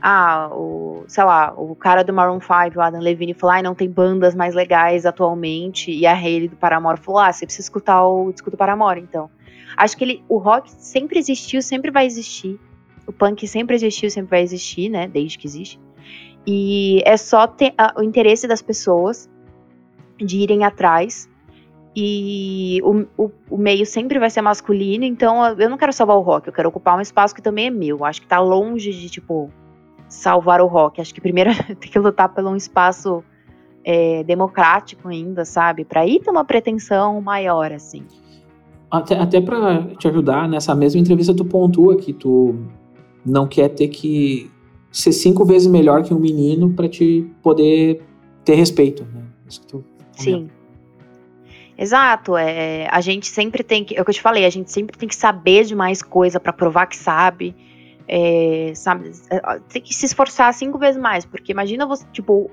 Ah, 0.00 0.48
o, 0.52 1.04
sei 1.08 1.24
lá, 1.24 1.52
o 1.56 1.74
cara 1.74 2.04
do 2.04 2.12
Maroon 2.12 2.40
5, 2.40 2.78
o 2.78 2.80
Adam 2.80 3.00
Levine, 3.00 3.34
falou: 3.34 3.56
ah, 3.56 3.62
não 3.62 3.74
tem 3.74 3.90
bandas 3.90 4.34
mais 4.34 4.54
legais 4.54 5.04
atualmente. 5.04 5.90
E 5.90 6.06
a 6.06 6.12
Hayley 6.12 6.48
do 6.48 6.56
Paramore 6.56 7.00
falou: 7.00 7.20
ah, 7.20 7.32
você 7.32 7.44
precisa 7.44 7.66
escutar 7.66 8.06
o 8.06 8.32
disco 8.32 8.50
do 8.50 8.56
Paramore, 8.56 9.00
então. 9.00 9.30
Acho 9.76 9.96
que 9.96 10.04
ele, 10.04 10.24
o 10.28 10.38
rock 10.38 10.70
sempre 10.70 11.18
existiu, 11.18 11.62
sempre 11.62 11.90
vai 11.90 12.06
existir. 12.06 12.58
O 13.06 13.12
punk 13.12 13.46
sempre 13.46 13.74
existiu, 13.74 14.10
sempre 14.10 14.30
vai 14.30 14.42
existir, 14.42 14.88
né? 14.88 15.08
Desde 15.08 15.38
que 15.38 15.46
existe. 15.46 15.80
E 16.46 17.02
é 17.04 17.16
só 17.16 17.46
ter, 17.46 17.74
o 17.96 18.02
interesse 18.02 18.46
das 18.46 18.62
pessoas 18.62 19.28
de 20.18 20.38
irem 20.38 20.64
atrás 20.64 21.28
e 21.94 22.80
o, 22.84 23.06
o, 23.16 23.30
o, 23.50 23.56
meio 23.56 23.84
sempre 23.84 24.18
vai 24.18 24.30
ser 24.30 24.40
masculino, 24.40 25.04
então 25.04 25.44
eu 25.58 25.68
não 25.68 25.76
quero 25.76 25.92
salvar 25.92 26.16
o 26.16 26.20
rock, 26.20 26.46
eu 26.46 26.52
quero 26.52 26.68
ocupar 26.68 26.96
um 26.96 27.00
espaço 27.00 27.34
que 27.34 27.42
também 27.42 27.66
é 27.66 27.70
meu. 27.70 28.04
Acho 28.04 28.20
que 28.20 28.26
tá 28.26 28.38
longe 28.38 28.92
de, 28.92 29.10
tipo, 29.10 29.50
salvar 30.08 30.60
o 30.60 30.66
rock. 30.66 31.00
Acho 31.00 31.14
que 31.14 31.20
primeiro 31.20 31.50
tem 31.78 31.90
que 31.90 31.98
lutar 31.98 32.28
por 32.28 32.44
um 32.44 32.56
espaço 32.56 33.22
é, 33.84 34.22
democrático 34.24 35.08
ainda, 35.08 35.44
sabe? 35.44 35.84
Pra 35.84 36.06
ir 36.06 36.20
ter 36.20 36.30
uma 36.30 36.44
pretensão 36.44 37.20
maior, 37.20 37.72
assim. 37.72 38.04
Até, 38.90 39.18
até 39.18 39.40
pra 39.40 39.82
te 39.98 40.08
ajudar, 40.08 40.48
nessa 40.48 40.74
mesma 40.74 41.00
entrevista 41.00 41.34
tu 41.34 41.44
pontua 41.44 41.96
que 41.96 42.12
tu 42.12 42.56
não 43.24 43.46
quer 43.46 43.68
ter 43.68 43.88
que 43.88 44.50
ser 44.90 45.12
cinco 45.12 45.44
vezes 45.44 45.68
melhor 45.68 46.02
que 46.02 46.14
um 46.14 46.18
menino 46.18 46.70
para 46.70 46.88
te 46.88 47.30
poder 47.42 48.02
ter 48.44 48.54
respeito, 48.54 49.04
né? 49.12 49.22
Isso 49.46 49.60
que 49.60 49.66
tu 49.66 49.84
Sim. 50.12 50.48
Exato, 51.76 52.36
é, 52.36 52.88
a 52.90 53.00
gente 53.00 53.28
sempre 53.28 53.62
tem 53.62 53.84
que, 53.84 53.96
é 53.96 54.02
o 54.02 54.04
que 54.04 54.10
eu 54.10 54.14
te 54.14 54.20
falei, 54.20 54.44
a 54.44 54.50
gente 54.50 54.70
sempre 54.72 54.98
tem 54.98 55.08
que 55.08 55.14
saber 55.14 55.64
de 55.64 55.76
mais 55.76 56.02
coisa 56.02 56.40
para 56.40 56.52
provar 56.52 56.86
que 56.86 56.96
sabe, 56.96 57.54
é, 58.08 58.72
sabe, 58.74 59.12
é, 59.30 59.60
tem 59.68 59.82
que 59.82 59.94
se 59.94 60.06
esforçar 60.06 60.52
cinco 60.54 60.78
vezes 60.78 61.00
mais, 61.00 61.26
porque 61.26 61.52
imagina 61.52 61.86
você, 61.86 62.06
tipo, 62.10 62.50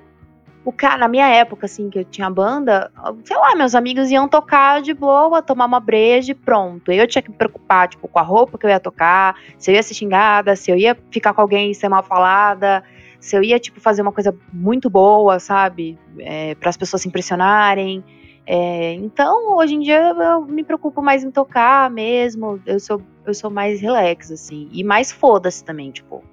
o 0.65 0.71
cara, 0.71 0.97
na 0.97 1.07
minha 1.07 1.27
época, 1.27 1.67
assim, 1.67 1.89
que 1.91 1.99
eu 1.99 2.03
tinha 2.03 2.27
banda, 2.29 2.91
sei 3.23 3.37
lá, 3.37 3.55
meus 3.55 3.75
amigos 3.75 4.09
iam 4.09 4.27
tocar 4.27 4.81
de 4.81 4.95
boa, 4.95 5.41
tomar 5.41 5.65
uma 5.65 5.79
breja 5.79 6.31
e 6.31 6.35
pronto. 6.35 6.91
Eu 6.91 7.07
tinha 7.07 7.21
que 7.21 7.29
me 7.29 7.37
preocupar, 7.37 7.87
tipo, 7.87 8.07
com 8.07 8.17
a 8.17 8.23
roupa 8.23 8.57
que 8.57 8.65
eu 8.65 8.69
ia 8.71 8.79
tocar, 8.79 9.35
se 9.59 9.69
eu 9.69 9.75
ia 9.75 9.83
ser 9.83 9.93
xingada, 9.93 10.55
se 10.55 10.71
eu 10.71 10.75
ia 10.75 10.97
ficar 11.11 11.33
com 11.33 11.41
alguém 11.41 11.69
e 11.69 11.75
ser 11.75 11.87
mal 11.87 12.01
falada, 12.01 12.83
se 13.19 13.37
eu 13.37 13.43
ia, 13.43 13.59
tipo, 13.59 13.79
fazer 13.79 14.01
uma 14.01 14.11
coisa 14.11 14.35
muito 14.51 14.89
boa, 14.89 15.39
sabe, 15.39 15.99
é, 16.17 16.55
para 16.55 16.69
as 16.69 16.77
pessoas 16.77 17.03
se 17.03 17.07
impressionarem. 17.07 18.03
É, 18.47 18.93
então, 18.93 19.55
hoje 19.57 19.73
em 19.73 19.79
dia, 19.79 20.11
eu 20.11 20.45
me 20.45 20.63
preocupo 20.63 21.01
mais 21.01 21.23
em 21.23 21.31
tocar 21.31 21.89
mesmo. 21.89 22.61
Eu 22.65 22.79
sou, 22.79 23.01
eu 23.25 23.33
sou 23.33 23.49
mais 23.49 23.81
relax, 23.81 24.31
assim. 24.31 24.69
E 24.71 24.83
mais 24.83 25.11
foda-se 25.11 25.63
também, 25.63 25.91
tipo. 25.91 26.23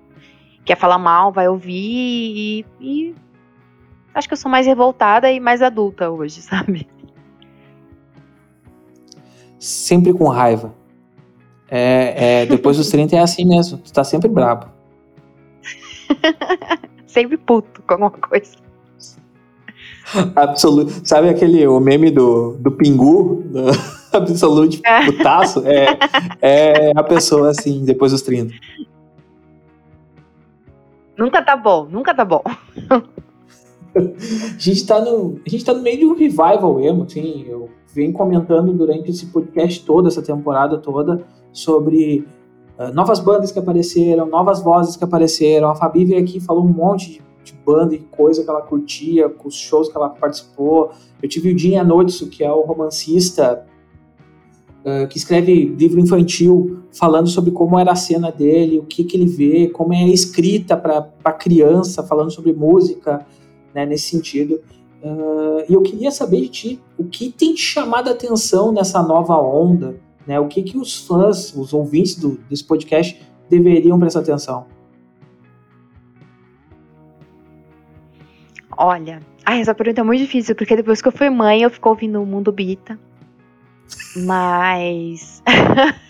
Quer 0.65 0.77
falar 0.77 0.99
mal, 0.99 1.33
vai 1.33 1.49
ouvir 1.49 1.73
e, 1.73 2.67
e. 2.81 3.15
Acho 4.15 4.29
que 4.29 4.35
eu 4.35 4.39
sou 4.39 4.51
mais 4.51 4.67
revoltada 4.67 5.31
e 5.33 5.41
mais 5.41 5.63
adulta 5.63 6.11
hoje, 6.11 6.43
sabe? 6.43 6.87
Sempre 9.59 10.13
com 10.13 10.29
raiva. 10.29 10.75
É, 11.69 12.43
é, 12.43 12.47
depois 12.47 12.77
dos 12.77 12.91
30 12.91 13.17
é 13.17 13.21
assim 13.21 13.47
mesmo. 13.47 13.79
Tu 13.79 13.91
tá 13.91 14.05
sempre 14.05 14.29
brabo. 14.29 14.67
sempre 17.07 17.39
puto 17.39 17.81
com 17.83 17.95
alguma 17.95 18.11
coisa. 18.11 18.57
Absoluto. 20.37 21.03
Sabe 21.05 21.29
aquele 21.29 21.67
o 21.67 21.81
meme 21.81 22.11
do, 22.11 22.57
do 22.59 22.71
pingu? 22.71 23.43
Do 23.47 23.67
absolute 24.13 24.81
é. 24.85 25.07
putaço? 25.07 25.63
É, 25.67 25.99
é 26.41 26.93
a 26.95 27.03
pessoa 27.03 27.51
assim, 27.51 27.85
depois 27.85 28.13
dos 28.13 28.23
30. 28.23 28.55
Nunca 31.17 31.43
tá 31.43 31.57
bom, 31.57 31.87
nunca 31.91 32.15
tá 32.15 32.25
bom. 32.25 32.43
a 33.95 34.59
gente 34.59 34.87
tá 34.87 35.01
no, 35.01 35.41
a 35.47 35.49
gente 35.49 35.65
tá 35.65 35.73
no 35.73 35.83
meio 35.83 35.99
de 35.99 36.07
um 36.07 36.15
revival 36.15 36.81
emo, 36.81 37.05
assim, 37.05 37.45
eu 37.47 37.69
venho 37.95 38.13
comentando 38.13 38.73
durante 38.73 39.11
esse 39.11 39.27
podcast 39.27 39.85
todo, 39.85 40.09
essa 40.09 40.23
temporada 40.23 40.79
toda, 40.79 41.25
sobre 41.53 42.27
uh, 42.79 42.93
novas 42.95 43.21
bandas 43.21 43.53
que 43.53 43.59
apareceram, 43.59 44.27
novas 44.27 44.63
vozes 44.63 44.97
que 44.97 45.05
apareceram. 45.05 45.69
A 45.69 45.75
Fabi 45.75 46.05
veio 46.05 46.23
aqui 46.23 46.39
e 46.39 46.41
falou 46.41 46.65
um 46.65 46.73
monte 46.73 47.13
de 47.13 47.23
de 47.43 47.53
banda 47.53 47.95
e 47.95 47.99
coisa 47.99 48.45
que 48.45 48.51
ela 48.51 48.63
curtia, 48.63 49.29
com 49.29 49.49
os 49.49 49.55
shows 49.55 49.89
que 49.89 49.97
ela 49.97 50.09
participou. 50.09 50.93
Eu 51.23 51.29
tive 51.29 51.51
o 51.51 51.57
Dinha 51.57 51.83
Nodso, 51.83 52.29
que 52.29 52.45
é 52.45 52.53
o 52.53 52.61
romancista 52.63 53.67
uh, 54.83 55.07
que 55.09 55.17
escreve 55.17 55.65
livro 55.65 56.01
infantil, 56.01 56.83
falando 56.93 57.29
sobre 57.29 57.51
como 57.51 57.79
era 57.79 57.93
a 57.93 57.97
cena 57.97 58.31
dele, 58.31 58.79
o 58.79 58.85
que, 58.85 59.05
que 59.05 59.17
ele 59.17 59.27
vê, 59.27 59.69
como 59.69 59.93
é 59.95 60.05
escrita 60.09 60.77
para 60.77 61.33
criança, 61.33 62.03
falando 62.03 62.31
sobre 62.31 62.53
música, 62.53 63.27
né, 63.75 63.87
nesse 63.87 64.09
sentido. 64.11 64.61
Uh, 65.03 65.65
e 65.69 65.75
eu 65.75 65.83
queria 65.83 66.11
saber 66.11 66.43
de 66.43 66.49
ti, 66.49 66.81
o 66.97 67.05
que 67.05 67.31
tem 67.31 67.55
te 67.55 67.63
chamado 67.63 68.09
a 68.09 68.13
atenção 68.13 68.73
nessa 68.73 69.03
nova 69.03 69.37
onda? 69.41 69.97
Né, 70.27 70.39
o 70.39 70.47
que, 70.47 70.63
que 70.63 70.79
os 70.79 71.05
fãs, 71.05 71.53
os 71.57 71.73
ouvintes 71.73 72.17
do, 72.17 72.39
desse 72.49 72.65
podcast 72.65 73.21
deveriam 73.51 73.99
prestar 73.99 74.21
atenção? 74.21 74.67
Olha, 78.77 79.21
ai, 79.45 79.61
essa 79.61 79.75
pergunta 79.75 80.01
é 80.01 80.05
muito 80.05 80.21
difícil, 80.21 80.55
porque 80.55 80.77
depois 80.77 81.03
que 81.03 81.09
eu 81.09 81.13
fui 81.13 81.29
mãe, 81.31 81.63
eu 81.63 81.71
fico 81.71 81.89
ouvindo 81.89 82.23
o 82.23 82.27
Mundo 82.27 82.51
Bita. 82.53 82.99
Mas. 84.17 85.43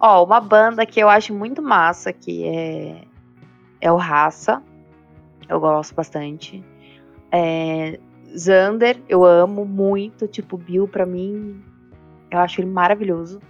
Ó, 0.00 0.24
uma 0.24 0.40
banda 0.40 0.84
que 0.84 1.00
eu 1.00 1.08
acho 1.08 1.32
muito 1.32 1.62
massa, 1.62 2.12
que 2.12 2.44
é, 2.44 3.04
é 3.80 3.92
o 3.92 3.96
Raça. 3.96 4.62
Eu 5.48 5.60
gosto 5.60 5.94
bastante. 5.94 6.64
É, 7.30 8.00
Zander, 8.36 9.00
eu 9.08 9.24
amo 9.24 9.64
muito. 9.64 10.26
Tipo, 10.26 10.56
Bill, 10.56 10.88
pra 10.88 11.06
mim, 11.06 11.62
eu 12.30 12.38
acho 12.38 12.60
ele 12.60 12.70
maravilhoso. 12.70 13.40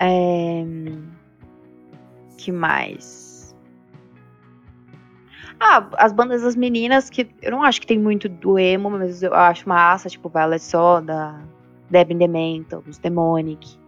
É, 0.00 0.64
que 2.38 2.50
mais? 2.50 3.31
Ah, 5.64 5.86
as 5.96 6.12
bandas 6.12 6.42
das 6.42 6.56
meninas, 6.56 7.08
que 7.08 7.30
eu 7.40 7.52
não 7.52 7.62
acho 7.62 7.80
que 7.80 7.86
tem 7.86 7.96
muito 7.96 8.28
do 8.28 8.58
emo, 8.58 8.90
mas 8.90 9.22
eu 9.22 9.32
acho 9.32 9.68
massa, 9.68 10.08
tipo 10.08 10.28
Violet 10.28 10.60
Soda, 10.60 11.40
Deb 11.88 12.14
Dementos, 12.14 12.98
Demonic, 12.98 13.78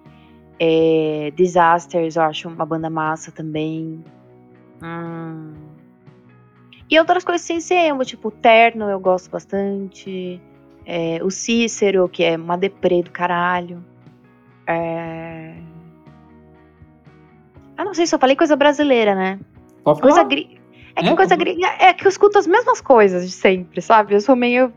é, 0.60 1.32
Disasters, 1.34 2.14
eu 2.14 2.22
acho 2.22 2.48
uma 2.48 2.64
banda 2.64 2.88
massa 2.88 3.32
também. 3.32 4.04
Hum. 4.80 5.52
E 6.88 6.96
outras 6.96 7.24
coisas 7.24 7.44
sem 7.44 7.58
ser 7.58 7.86
emo, 7.86 8.04
tipo 8.04 8.30
Terno, 8.30 8.88
eu 8.88 9.00
gosto 9.00 9.28
bastante. 9.28 10.40
É, 10.86 11.18
o 11.24 11.30
Cícero, 11.30 12.08
que 12.08 12.22
é 12.22 12.36
uma 12.36 12.56
deprê 12.56 13.02
do 13.02 13.10
caralho. 13.10 13.84
É... 14.64 15.56
Ah, 17.76 17.84
não 17.84 17.94
sei 17.94 18.06
se 18.06 18.14
eu 18.14 18.18
falei 18.20 18.36
coisa 18.36 18.54
brasileira, 18.54 19.16
né? 19.16 19.40
Pode 19.82 20.00
coisa 20.00 20.22
gri... 20.22 20.53
É 20.96 21.02
que 21.02 21.08
é, 21.08 21.16
coisa 21.16 21.36
gringa 21.36 21.66
é 21.78 21.92
que 21.92 22.06
eu 22.06 22.08
escuto 22.08 22.38
as 22.38 22.46
mesmas 22.46 22.80
coisas 22.80 23.26
de 23.26 23.32
sempre, 23.32 23.80
sabe? 23.80 24.14
Eu 24.14 24.20
sou 24.20 24.36
meio 24.36 24.72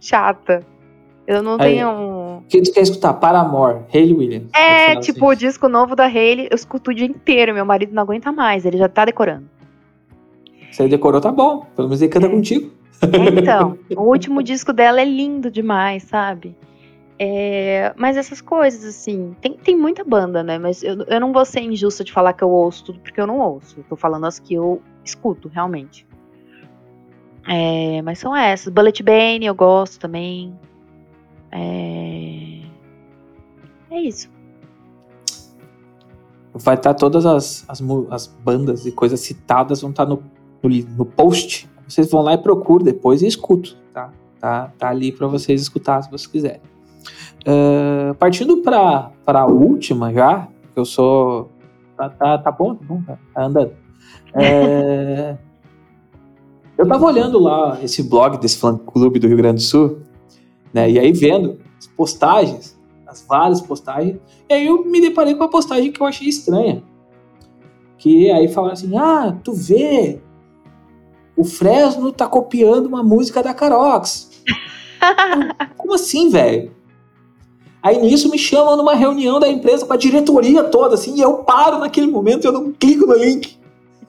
chata. 0.00 0.64
Eu 1.26 1.42
não 1.42 1.54
Aí, 1.54 1.74
tenho. 1.74 1.88
O 2.38 2.42
que 2.48 2.62
tu 2.62 2.72
quer 2.72 2.80
escutar? 2.80 3.12
Paramore, 3.14 3.82
Hayley 3.92 4.14
Williams. 4.14 4.50
É, 4.54 4.96
tipo, 4.96 5.26
assim. 5.26 5.36
o 5.36 5.38
disco 5.38 5.68
novo 5.68 5.94
da 5.94 6.06
Hayley, 6.06 6.48
eu 6.50 6.54
escuto 6.54 6.90
o 6.90 6.94
dia 6.94 7.06
inteiro. 7.06 7.52
Meu 7.52 7.66
marido 7.66 7.94
não 7.94 8.02
aguenta 8.02 8.32
mais, 8.32 8.64
ele 8.64 8.78
já 8.78 8.88
tá 8.88 9.04
decorando. 9.04 9.48
Você 10.70 10.88
decorou, 10.88 11.20
tá 11.20 11.30
bom. 11.30 11.66
Pelo 11.76 11.88
menos 11.88 12.00
ele 12.00 12.10
canta 12.10 12.26
é. 12.26 12.30
contigo. 12.30 12.70
É, 13.02 13.40
então, 13.40 13.78
o 13.96 14.02
último 14.02 14.42
disco 14.42 14.72
dela 14.72 15.00
é 15.00 15.04
lindo 15.04 15.50
demais, 15.50 16.04
sabe? 16.04 16.56
É, 17.18 17.92
mas 17.96 18.16
essas 18.16 18.40
coisas, 18.40 18.84
assim, 18.84 19.34
tem, 19.40 19.52
tem 19.54 19.76
muita 19.76 20.04
banda, 20.04 20.42
né? 20.42 20.56
Mas 20.56 20.82
eu, 20.82 21.02
eu 21.08 21.20
não 21.20 21.32
vou 21.32 21.44
ser 21.44 21.60
injusta 21.60 22.04
de 22.04 22.12
falar 22.12 22.32
que 22.32 22.44
eu 22.44 22.50
ouço 22.50 22.84
tudo, 22.84 23.00
porque 23.00 23.20
eu 23.20 23.26
não 23.26 23.40
ouço. 23.40 23.80
Eu 23.80 23.84
tô 23.88 23.96
falando 23.96 24.24
as 24.24 24.38
que 24.38 24.54
eu 24.54 24.80
escuto, 25.08 25.48
realmente. 25.48 26.06
É, 27.46 28.02
mas 28.02 28.18
são 28.18 28.36
essas. 28.36 28.72
Bullet 28.72 29.02
Bane 29.02 29.46
eu 29.46 29.54
gosto 29.54 29.98
também. 29.98 30.54
É, 31.50 32.60
é 33.90 34.00
isso. 34.02 34.30
Vai 36.52 36.74
estar 36.74 36.92
tá 36.92 36.94
todas 36.94 37.24
as, 37.24 37.64
as, 37.68 37.82
as, 38.10 38.26
bandas 38.26 38.84
e 38.84 38.92
coisas 38.92 39.20
citadas 39.20 39.80
vão 39.80 39.90
estar 39.90 40.04
tá 40.04 40.10
no, 40.10 40.22
no, 40.62 40.68
no, 40.96 41.04
post. 41.04 41.68
Vocês 41.86 42.10
vão 42.10 42.20
lá 42.22 42.34
e 42.34 42.38
procuram 42.38 42.84
depois 42.84 43.22
e 43.22 43.26
escutam, 43.26 43.72
tá? 43.94 44.10
Tá, 44.38 44.72
tá 44.78 44.88
ali 44.90 45.10
para 45.10 45.26
vocês 45.26 45.60
escutar 45.60 46.02
se 46.02 46.10
vocês 46.10 46.26
quiserem. 46.26 46.60
Uh, 47.46 48.14
partindo 48.16 48.58
para 48.58 49.10
a 49.26 49.46
última 49.46 50.12
já, 50.12 50.48
eu 50.76 50.84
sou. 50.84 51.50
Tá, 51.96 52.38
tá, 52.38 52.52
bom? 52.52 52.74
Tá, 52.74 52.84
bom, 52.84 53.02
tá, 53.02 53.18
tá 53.34 53.44
andando. 53.44 53.87
É... 54.34 55.36
eu 56.76 56.86
tava 56.86 57.06
olhando 57.06 57.38
lá 57.38 57.78
esse 57.82 58.02
blog 58.02 58.38
desse 58.38 58.58
fã 58.58 58.76
clube 58.76 59.18
do 59.18 59.26
Rio 59.26 59.36
Grande 59.36 59.56
do 59.56 59.62
Sul, 59.62 60.00
né? 60.72 60.90
E 60.90 60.98
aí 60.98 61.12
vendo 61.12 61.58
as 61.78 61.86
postagens, 61.86 62.78
as 63.06 63.24
várias 63.26 63.60
postagens. 63.60 64.18
E 64.48 64.54
aí 64.54 64.66
eu 64.66 64.84
me 64.84 65.00
deparei 65.00 65.34
com 65.34 65.42
uma 65.42 65.50
postagem 65.50 65.90
que 65.90 66.00
eu 66.00 66.06
achei 66.06 66.28
estranha. 66.28 66.82
Que 67.96 68.30
aí 68.30 68.48
falaram 68.48 68.74
assim: 68.74 68.96
ah, 68.96 69.36
tu 69.42 69.52
vê, 69.52 70.20
o 71.36 71.44
Fresno 71.44 72.12
tá 72.12 72.26
copiando 72.26 72.86
uma 72.86 73.02
música 73.02 73.42
da 73.42 73.54
Carox. 73.54 74.30
Como 75.76 75.94
assim, 75.94 76.28
velho? 76.28 76.72
Aí 77.82 78.00
nisso 78.00 78.30
me 78.30 78.38
chamam 78.38 78.76
numa 78.76 78.94
reunião 78.94 79.38
da 79.38 79.48
empresa 79.48 79.86
com 79.86 79.92
a 79.92 79.96
diretoria 79.96 80.64
toda, 80.64 80.94
assim, 80.94 81.16
e 81.16 81.20
eu 81.20 81.38
paro 81.38 81.78
naquele 81.78 82.08
momento 82.08 82.44
eu 82.44 82.52
não 82.52 82.72
clico 82.72 83.06
no 83.06 83.14
link. 83.14 83.57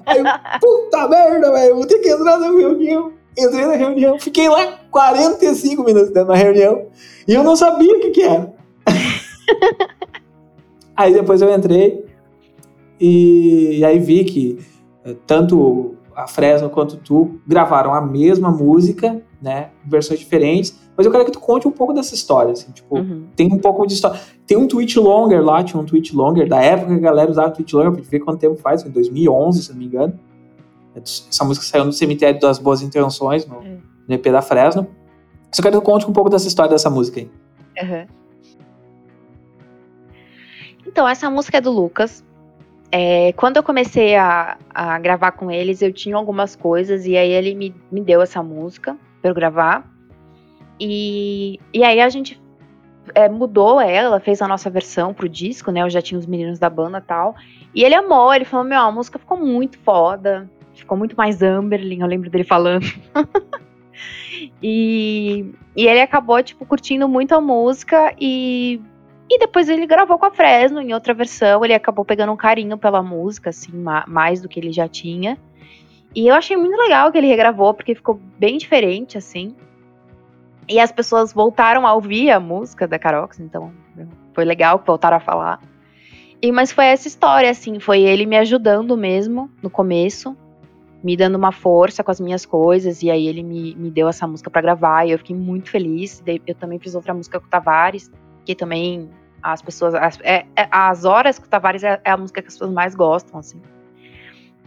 Aí 0.05 0.23
puta 0.59 1.07
merda, 1.07 1.51
velho, 1.51 1.75
vou 1.75 1.85
ter 1.85 1.99
que 1.99 2.09
entrar 2.09 2.39
na 2.39 2.47
reunião. 2.47 3.13
Entrei 3.37 3.65
na 3.65 3.75
reunião, 3.75 4.19
fiquei 4.19 4.49
lá 4.49 4.79
45 4.91 5.83
minutos 5.83 6.09
dentro 6.09 6.29
da 6.29 6.35
reunião 6.35 6.87
e 7.27 7.33
eu 7.33 7.43
não 7.43 7.55
sabia 7.55 7.95
o 7.95 7.99
que, 7.99 8.09
que 8.09 8.23
era. 8.23 8.53
aí 10.95 11.13
depois 11.13 11.41
eu 11.41 11.53
entrei 11.53 12.05
e, 12.99 13.77
e 13.77 13.85
aí 13.85 13.99
vi 13.99 14.25
que 14.25 14.59
eh, 15.05 15.15
tanto 15.25 15.95
a 16.15 16.27
Fresno 16.27 16.69
quanto 16.69 16.97
tu 16.97 17.39
gravaram 17.47 17.93
a 17.93 18.01
mesma 18.01 18.51
música, 18.51 19.21
né, 19.41 19.69
versões 19.85 20.19
diferentes, 20.19 20.77
mas 20.99 21.05
eu 21.05 21.13
quero 21.13 21.23
que 21.23 21.31
tu 21.31 21.39
conte 21.39 21.65
um 21.65 21.71
pouco 21.71 21.93
dessa 21.93 22.13
história, 22.13 22.51
assim, 22.51 22.73
tipo, 22.73 22.97
uhum. 22.97 23.27
tem 23.33 23.47
um 23.53 23.57
pouco 23.57 23.87
de 23.87 23.93
história. 23.93 24.19
Tem 24.45 24.57
um 24.57 24.67
tweet 24.67 24.99
longer 24.99 25.41
lá, 25.41 25.63
tinha 25.63 25.81
um 25.81 25.85
tweet 25.85 26.13
longer 26.13 26.45
da 26.45 26.61
época 26.61 26.87
que 26.87 26.97
a 26.97 26.99
galera 26.99 27.31
usava 27.31 27.51
tweet 27.51 27.73
longer, 27.73 27.93
pra 27.93 28.01
ver 28.01 28.19
quanto 28.19 28.37
tempo 28.37 28.57
faz, 28.57 28.81
foi 28.81 28.91
2011, 28.91 29.63
se 29.63 29.71
não 29.71 29.79
me 29.79 29.85
engano. 29.85 30.19
Essa 30.93 31.45
música 31.45 31.65
saiu 31.65 31.85
no 31.85 31.93
Cemitério 31.93 32.37
das 32.37 32.59
Boas 32.59 32.81
Intenções, 32.81 33.47
no, 33.47 33.59
uhum. 33.59 33.79
no 34.09 34.13
EP 34.13 34.25
da 34.25 34.41
Fresno. 34.41 34.89
Só 35.53 35.61
quero 35.61 35.77
que 35.77 35.81
tu 35.81 35.85
conte 35.85 36.05
um 36.05 36.11
pouco 36.11 36.29
dessa 36.29 36.49
história 36.49 36.69
dessa 36.69 36.89
música 36.89 37.21
aí. 37.21 37.31
Uhum. 37.81 38.05
Então, 40.85 41.07
essa 41.07 41.29
música 41.29 41.59
é 41.59 41.61
do 41.61 41.71
Lucas. 41.71 42.25
É, 42.91 43.31
quando 43.37 43.55
eu 43.55 43.63
comecei 43.63 44.17
a, 44.17 44.57
a, 44.69 44.99
gravar 44.99 45.31
com 45.31 45.49
eles, 45.49 45.81
eu 45.81 45.93
tinha 45.93 46.17
algumas 46.17 46.57
coisas, 46.57 47.05
e 47.05 47.15
aí 47.15 47.31
ele 47.31 47.55
me, 47.55 47.73
me 47.89 48.01
deu 48.01 48.21
essa 48.21 48.43
música 48.43 48.97
para 49.21 49.31
eu 49.31 49.33
gravar. 49.33 49.89
E, 50.79 51.59
e 51.73 51.83
aí 51.83 51.99
a 51.99 52.09
gente 52.09 52.41
é, 53.13 53.27
mudou 53.27 53.79
ela, 53.81 54.19
fez 54.19 54.41
a 54.41 54.47
nossa 54.47 54.69
versão 54.69 55.13
pro 55.13 55.27
disco, 55.27 55.71
né? 55.71 55.81
Eu 55.81 55.89
já 55.89 56.01
tinha 56.01 56.17
os 56.17 56.25
meninos 56.25 56.59
da 56.59 56.69
banda 56.69 56.99
e 56.99 57.01
tal. 57.01 57.35
E 57.73 57.83
ele 57.83 57.95
amou, 57.95 58.33
ele 58.33 58.45
falou: 58.45 58.65
Meu, 58.65 58.79
a 58.79 58.91
música 58.91 59.19
ficou 59.19 59.37
muito 59.37 59.77
foda, 59.79 60.49
ficou 60.73 60.97
muito 60.97 61.15
mais 61.15 61.41
Amberlin, 61.41 62.01
eu 62.01 62.07
lembro 62.07 62.29
dele 62.29 62.43
falando. 62.43 62.85
e, 64.61 65.53
e 65.75 65.87
ele 65.87 66.01
acabou, 66.01 66.41
tipo, 66.41 66.65
curtindo 66.65 67.07
muito 67.07 67.33
a 67.33 67.41
música 67.41 68.13
e 68.19 68.81
e 69.29 69.37
depois 69.37 69.69
ele 69.69 69.85
gravou 69.85 70.17
com 70.17 70.25
a 70.25 70.31
Fresno 70.31 70.81
em 70.81 70.91
outra 70.91 71.13
versão. 71.13 71.63
Ele 71.63 71.75
acabou 71.75 72.03
pegando 72.03 72.31
um 72.33 72.37
carinho 72.37 72.77
pela 72.79 73.03
música, 73.03 73.51
assim, 73.51 73.71
mais 74.07 74.41
do 74.41 74.49
que 74.49 74.59
ele 74.59 74.71
já 74.71 74.87
tinha. 74.87 75.37
E 76.15 76.27
eu 76.27 76.33
achei 76.33 76.57
muito 76.57 76.75
legal 76.75 77.11
que 77.11 77.17
ele 77.19 77.27
regravou, 77.27 77.71
porque 77.75 77.93
ficou 77.93 78.19
bem 78.39 78.57
diferente, 78.57 79.19
assim. 79.19 79.55
E 80.69 80.79
as 80.79 80.91
pessoas 80.91 81.33
voltaram 81.33 81.87
a 81.87 81.93
ouvir 81.93 82.29
a 82.29 82.39
música 82.39 82.87
da 82.87 82.99
Carox, 82.99 83.39
então 83.39 83.73
foi 84.33 84.45
legal 84.45 84.77
que 84.79 84.85
voltaram 84.85 85.17
a 85.17 85.19
falar. 85.19 85.59
E, 86.41 86.51
mas 86.51 86.71
foi 86.71 86.85
essa 86.85 87.07
história, 87.07 87.49
assim, 87.49 87.79
foi 87.79 88.01
ele 88.01 88.25
me 88.25 88.37
ajudando 88.37 88.95
mesmo 88.95 89.49
no 89.61 89.69
começo, 89.69 90.37
me 91.03 91.17
dando 91.17 91.35
uma 91.35 91.51
força 91.51 92.03
com 92.03 92.11
as 92.11 92.19
minhas 92.19 92.45
coisas, 92.45 93.01
e 93.01 93.09
aí 93.09 93.27
ele 93.27 93.43
me, 93.43 93.75
me 93.75 93.89
deu 93.89 94.07
essa 94.07 94.27
música 94.27 94.49
para 94.49 94.61
gravar, 94.61 95.05
e 95.05 95.11
eu 95.11 95.17
fiquei 95.17 95.35
muito 95.35 95.69
feliz. 95.69 96.21
Eu 96.45 96.55
também 96.55 96.77
fiz 96.79 96.93
outra 96.93 97.13
música 97.13 97.39
com 97.39 97.47
o 97.47 97.49
Tavares, 97.49 98.11
que 98.45 98.53
também 98.53 99.09
as 99.41 99.61
pessoas. 99.61 99.93
As, 99.95 100.19
é, 100.21 100.45
é, 100.55 100.67
as 100.71 101.03
horas 101.03 101.39
que 101.39 101.47
o 101.47 101.49
Tavares 101.49 101.83
é, 101.83 101.99
é, 102.03 102.11
a 102.11 102.17
música 102.17 102.41
que 102.41 102.47
as 102.47 102.53
pessoas 102.53 102.71
mais 102.71 102.95
gostam, 102.95 103.39
assim. 103.39 103.61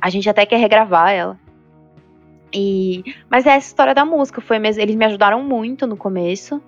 A 0.00 0.10
gente 0.10 0.28
até 0.28 0.44
quer 0.44 0.56
regravar 0.56 1.10
ela. 1.10 1.38
E, 2.52 3.02
mas 3.30 3.46
é 3.46 3.50
essa 3.50 3.68
história 3.68 3.94
da 3.94 4.04
música. 4.04 4.40
Foi 4.40 4.58
mesmo, 4.58 4.82
eles 4.82 4.94
me 4.94 5.04
ajudaram 5.04 5.42
muito 5.42 5.86
no 5.86 5.96
começo. 5.96 6.60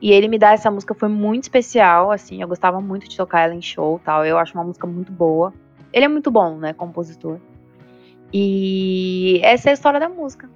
E 0.00 0.12
ele 0.12 0.28
me 0.28 0.38
dar 0.38 0.54
essa 0.54 0.70
música 0.70 0.94
foi 0.94 1.08
muito 1.08 1.44
especial, 1.44 2.10
assim. 2.10 2.42
Eu 2.42 2.48
gostava 2.48 2.80
muito 2.80 3.08
de 3.08 3.16
tocar 3.16 3.40
ela 3.40 3.54
em 3.54 3.62
show 3.62 4.00
tal. 4.04 4.24
Eu 4.24 4.38
acho 4.38 4.54
uma 4.54 4.64
música 4.64 4.86
muito 4.86 5.10
boa. 5.10 5.52
Ele 5.92 6.04
é 6.04 6.08
muito 6.08 6.30
bom, 6.30 6.56
né, 6.56 6.72
compositor. 6.72 7.38
E 8.32 9.40
essa 9.42 9.68
é 9.68 9.70
a 9.70 9.74
história 9.74 10.00
da 10.00 10.08
música. 10.08 10.50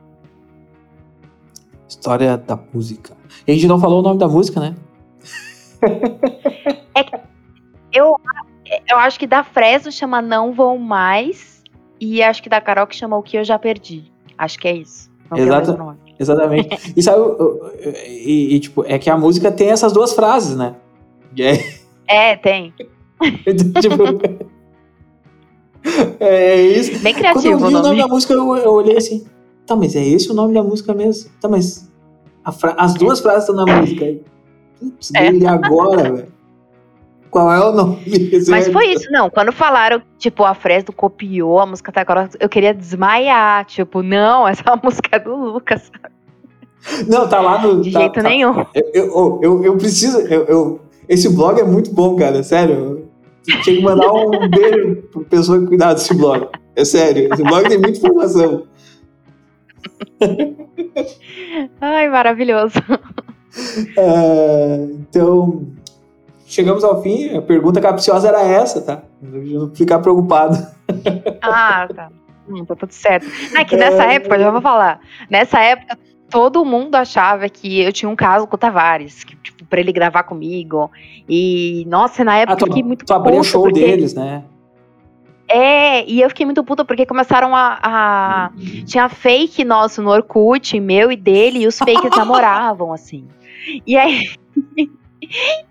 História 1.89 2.37
da 2.37 2.59
música. 2.73 3.17
E 3.47 3.53
a 3.53 3.55
gente 3.55 3.67
não 3.67 3.81
falou 3.81 4.01
o 4.01 4.03
nome 4.03 4.19
da 4.19 4.29
música, 4.29 4.61
né? 4.61 4.75
É 6.95 7.05
que 7.05 7.17
eu, 7.93 8.21
eu 8.91 8.99
acho 8.99 9.19
que 9.21 9.27
da 9.27 9.45
Fresno 9.45 9.93
chama 9.93 10.21
Não 10.21 10.53
Vou 10.53 10.77
Mais. 10.77 11.63
E 12.01 12.23
acho 12.23 12.43
que 12.43 12.49
da 12.49 12.61
Carol 12.61 12.87
que 12.87 12.97
chama 12.97 13.17
O 13.17 13.23
Que 13.23 13.39
Eu 13.39 13.45
Já 13.45 13.59
Perdi. 13.59 14.13
Acho 14.39 14.59
que 14.59 14.69
é 14.69 14.77
isso. 14.77 15.11
Exato, 15.37 15.97
exatamente. 16.19 16.93
e 16.97 17.03
sabe, 17.03 17.21
e, 18.07 18.55
e, 18.55 18.61
tipo, 18.61 18.85
é 18.87 18.99
que 18.99 19.11
a 19.11 19.17
música 19.17 19.53
tem 19.53 19.71
essas 19.71 19.93
duas 19.93 20.15
frases, 20.15 20.57
né? 20.57 20.77
É, 21.37 22.33
é 22.33 22.37
tem. 22.37 22.73
tipo, 23.81 24.05
é 26.21 26.57
isso. 26.63 26.99
Bem 27.01 27.15
criativo 27.15 27.43
Quando 27.43 27.53
eu 27.53 27.59
vi 27.59 27.65
o 27.65 27.71
nome, 27.71 27.89
nome 27.89 28.03
da 28.03 28.09
música, 28.09 28.33
eu, 28.33 28.57
eu, 28.57 28.73
olhei 28.73 28.97
assim, 28.97 29.27
tá, 29.67 29.77
mas 29.77 29.95
é 29.95 30.05
esse 30.05 30.31
o 30.31 30.35
nome 30.35 30.55
da 30.55 30.63
música 30.63 30.95
mesmo? 30.95 31.31
Tá, 31.41 31.49
mas 31.49 31.91
as 32.77 32.95
duas 32.95 33.21
frases 33.21 33.49
estão 33.49 33.65
na 33.65 33.81
música 33.81 34.05
aí. 34.05 34.23
Putz, 34.79 35.13
é. 35.15 35.47
agora, 35.47 36.13
velho. 36.15 36.38
Qual 37.31 37.53
é 37.53 37.61
o 37.61 37.73
nome? 37.73 37.99
Mas 38.49 38.69
foi 38.69 38.93
isso, 38.93 39.11
não. 39.11 39.29
Quando 39.29 39.53
falaram, 39.53 40.01
tipo, 40.19 40.45
a 40.45 40.55
Fresno 40.55 40.93
copiou 40.93 41.61
a 41.61 41.67
música 41.67 41.93
da 41.93 42.05
Carol, 42.05 42.29
eu 42.39 42.49
queria 42.49 42.73
desmaiar. 42.73 43.65
Tipo, 43.67 44.03
não, 44.03 44.47
essa 44.47 44.65
música 44.83 45.17
é 45.17 45.19
do 45.19 45.35
Lucas. 45.35 45.91
Não, 47.07 47.29
tá 47.29 47.41
lá 47.41 47.61
no. 47.61 47.81
De 47.81 47.93
tá, 47.93 48.01
jeito 48.01 48.15
tá, 48.15 48.23
nenhum. 48.23 48.65
Eu, 48.95 49.41
eu, 49.43 49.65
eu, 49.65 49.77
preciso. 49.77 50.19
Eu, 50.21 50.45
eu, 50.45 50.81
esse 51.09 51.29
blog 51.29 51.61
é 51.61 51.65
muito 51.65 51.93
bom, 51.93 52.17
cara. 52.17 52.43
Sério. 52.43 53.09
Tinha 53.63 53.77
que 53.77 53.83
mandar 53.83 54.11
um 54.13 54.31
beijo 54.49 55.03
pra 55.13 55.23
pessoa 55.25 55.59
que 55.61 55.67
cuidar 55.67 55.95
desse 55.95 56.15
blog. 56.15 56.49
É 56.77 56.85
sério. 56.85 57.29
Esse 57.33 57.43
blog 57.43 57.69
tem 57.69 57.79
muita 57.79 57.99
informação. 57.99 58.65
Ai, 61.81 62.09
maravilhoso. 62.09 62.79
Uh, 63.97 64.99
então, 65.01 65.67
chegamos 66.49 66.83
ao 66.83 67.03
fim. 67.03 67.37
A 67.37 67.43
pergunta 67.43 67.81
capciosa 67.81 68.29
era 68.29 68.43
essa, 68.43 68.81
tá? 68.81 69.03
Não 69.21 69.73
ficar 69.75 70.01
preocupado. 70.01 70.57
Ah, 71.43 71.87
tá. 71.95 72.11
Hum, 72.49 72.65
tá 72.65 72.75
tudo 72.75 72.93
certo. 72.93 73.27
É 73.55 73.65
que 73.65 73.77
nessa 73.77 74.05
é... 74.05 74.15
época, 74.15 74.39
já 74.39 74.51
vou 74.51 74.61
falar. 74.61 75.01
Nessa 75.31 75.61
época, 75.61 75.99
todo 76.31 76.65
mundo 76.65 76.95
achava 76.95 77.49
que 77.49 77.81
eu 77.81 77.93
tinha 77.93 78.09
um 78.09 78.17
caso 78.17 78.47
com 78.47 78.57
o 78.57 78.59
Tavares, 78.59 79.23
que, 79.23 79.37
tipo, 79.37 79.67
pra 79.67 79.81
ele 79.81 79.93
gravar 79.93 80.23
comigo. 80.23 80.91
E, 81.29 81.85
nossa, 81.87 82.25
na 82.25 82.39
época 82.39 82.55
ah, 82.55 82.57
tu, 82.57 82.63
eu 82.63 82.67
fiquei 82.69 82.83
muito 82.83 83.05
Tu 83.05 83.13
abriu 83.13 83.41
o 83.41 83.45
show 83.45 83.63
porque... 83.63 83.81
deles, 83.81 84.15
né? 84.15 84.45
É, 85.51 86.05
e 86.05 86.21
eu 86.21 86.29
fiquei 86.29 86.45
muito 86.45 86.63
puta 86.63 86.85
porque 86.85 87.07
começaram 87.07 87.55
a, 87.55 87.79
a. 87.83 88.51
Tinha 88.85 89.09
fake 89.09 89.65
nosso 89.65 90.03
no 90.03 90.11
Orkut, 90.11 90.79
meu 90.79 91.11
e 91.11 91.17
dele, 91.17 91.61
e 91.61 91.67
os 91.67 91.79
fakes 91.79 92.11
namoravam, 92.17 92.93
assim. 92.93 93.27
E 93.87 93.97
aí. 93.97 94.29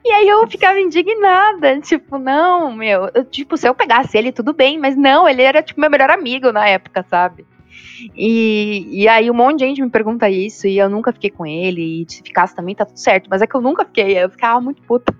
E 0.05 0.11
aí 0.11 0.27
eu 0.27 0.47
ficava 0.47 0.79
indignada, 0.79 1.79
tipo, 1.81 2.17
não, 2.19 2.71
meu, 2.75 3.09
eu, 3.13 3.25
tipo, 3.25 3.57
se 3.57 3.67
eu 3.67 3.73
pegasse 3.73 4.17
ele, 4.17 4.31
tudo 4.31 4.53
bem, 4.53 4.77
mas 4.77 4.95
não, 4.95 5.27
ele 5.27 5.41
era, 5.41 5.63
tipo, 5.63 5.81
meu 5.81 5.89
melhor 5.89 6.09
amigo 6.11 6.51
na 6.51 6.67
época, 6.67 7.03
sabe? 7.09 7.45
E, 8.15 8.87
e 8.91 9.07
aí 9.07 9.29
um 9.29 9.33
monte 9.33 9.59
de 9.59 9.65
gente 9.65 9.81
me 9.81 9.89
pergunta 9.89 10.29
isso, 10.29 10.67
e 10.67 10.77
eu 10.77 10.89
nunca 10.89 11.11
fiquei 11.11 11.31
com 11.31 11.45
ele, 11.45 12.03
e 12.03 12.05
se 12.07 12.21
ficasse 12.21 12.55
também 12.55 12.75
tá 12.75 12.85
tudo 12.85 12.99
certo, 12.99 13.27
mas 13.29 13.41
é 13.41 13.47
que 13.47 13.55
eu 13.55 13.61
nunca 13.61 13.83
fiquei, 13.83 14.17
eu 14.17 14.29
ficava 14.29 14.61
muito 14.61 14.81
puta. 14.83 15.13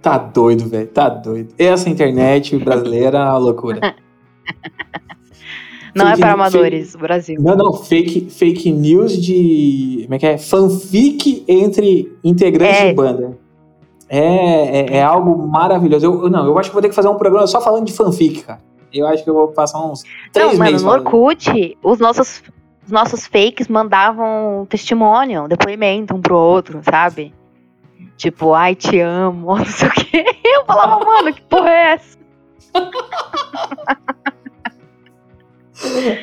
Tá 0.00 0.16
doido, 0.16 0.68
velho, 0.68 0.86
tá 0.86 1.08
doido. 1.08 1.52
Essa 1.58 1.90
internet 1.90 2.56
brasileira 2.56 3.18
é 3.18 3.22
uma 3.22 3.38
loucura. 3.38 3.96
Não 5.98 6.08
é 6.08 6.16
para 6.16 6.32
amadores, 6.32 6.92
fake, 6.92 7.02
Brasil. 7.02 7.36
Não, 7.40 7.56
não, 7.56 7.72
fake, 7.72 8.28
fake 8.30 8.70
news 8.72 9.20
de. 9.20 10.02
Como 10.04 10.14
é 10.14 10.18
que 10.18 10.26
é? 10.26 10.38
Fanfic 10.38 11.44
entre 11.48 12.16
integrantes 12.22 12.80
é. 12.80 12.88
de 12.88 12.94
banda. 12.94 13.38
É, 14.08 14.20
é, 14.20 14.96
é, 14.96 15.02
algo 15.02 15.46
maravilhoso. 15.46 16.06
Eu, 16.06 16.30
não, 16.30 16.46
eu 16.46 16.58
acho 16.58 16.70
que 16.70 16.74
vou 16.74 16.80
ter 16.80 16.88
que 16.88 16.94
fazer 16.94 17.08
um 17.08 17.16
programa 17.16 17.46
só 17.46 17.60
falando 17.60 17.84
de 17.84 17.92
fanfic, 17.92 18.42
cara. 18.42 18.60
Eu 18.92 19.06
acho 19.06 19.22
que 19.22 19.28
eu 19.28 19.34
vou 19.34 19.48
passar 19.48 19.84
uns 19.84 20.02
três 20.32 20.56
não, 20.56 20.64
meses. 20.64 20.82
Mano, 20.82 21.04
no 21.04 21.04
Orkut, 21.04 21.76
os 21.82 21.98
nossos, 21.98 22.42
os 22.86 22.90
nossos 22.90 23.26
fakes 23.26 23.68
mandavam 23.68 24.66
testemunho, 24.68 25.46
depoimento 25.46 26.14
um 26.14 26.22
pro 26.22 26.36
outro, 26.36 26.80
sabe? 26.82 27.34
Tipo, 28.16 28.54
ai, 28.54 28.74
te 28.74 28.98
amo, 28.98 29.54
não 29.58 29.64
sei 29.64 29.88
o 29.88 29.92
quê. 29.92 30.24
Eu 30.42 30.64
falava, 30.64 31.04
mano, 31.04 31.32
que 31.32 31.42
porra 31.42 31.70
é 31.70 31.92
essa? 31.92 32.18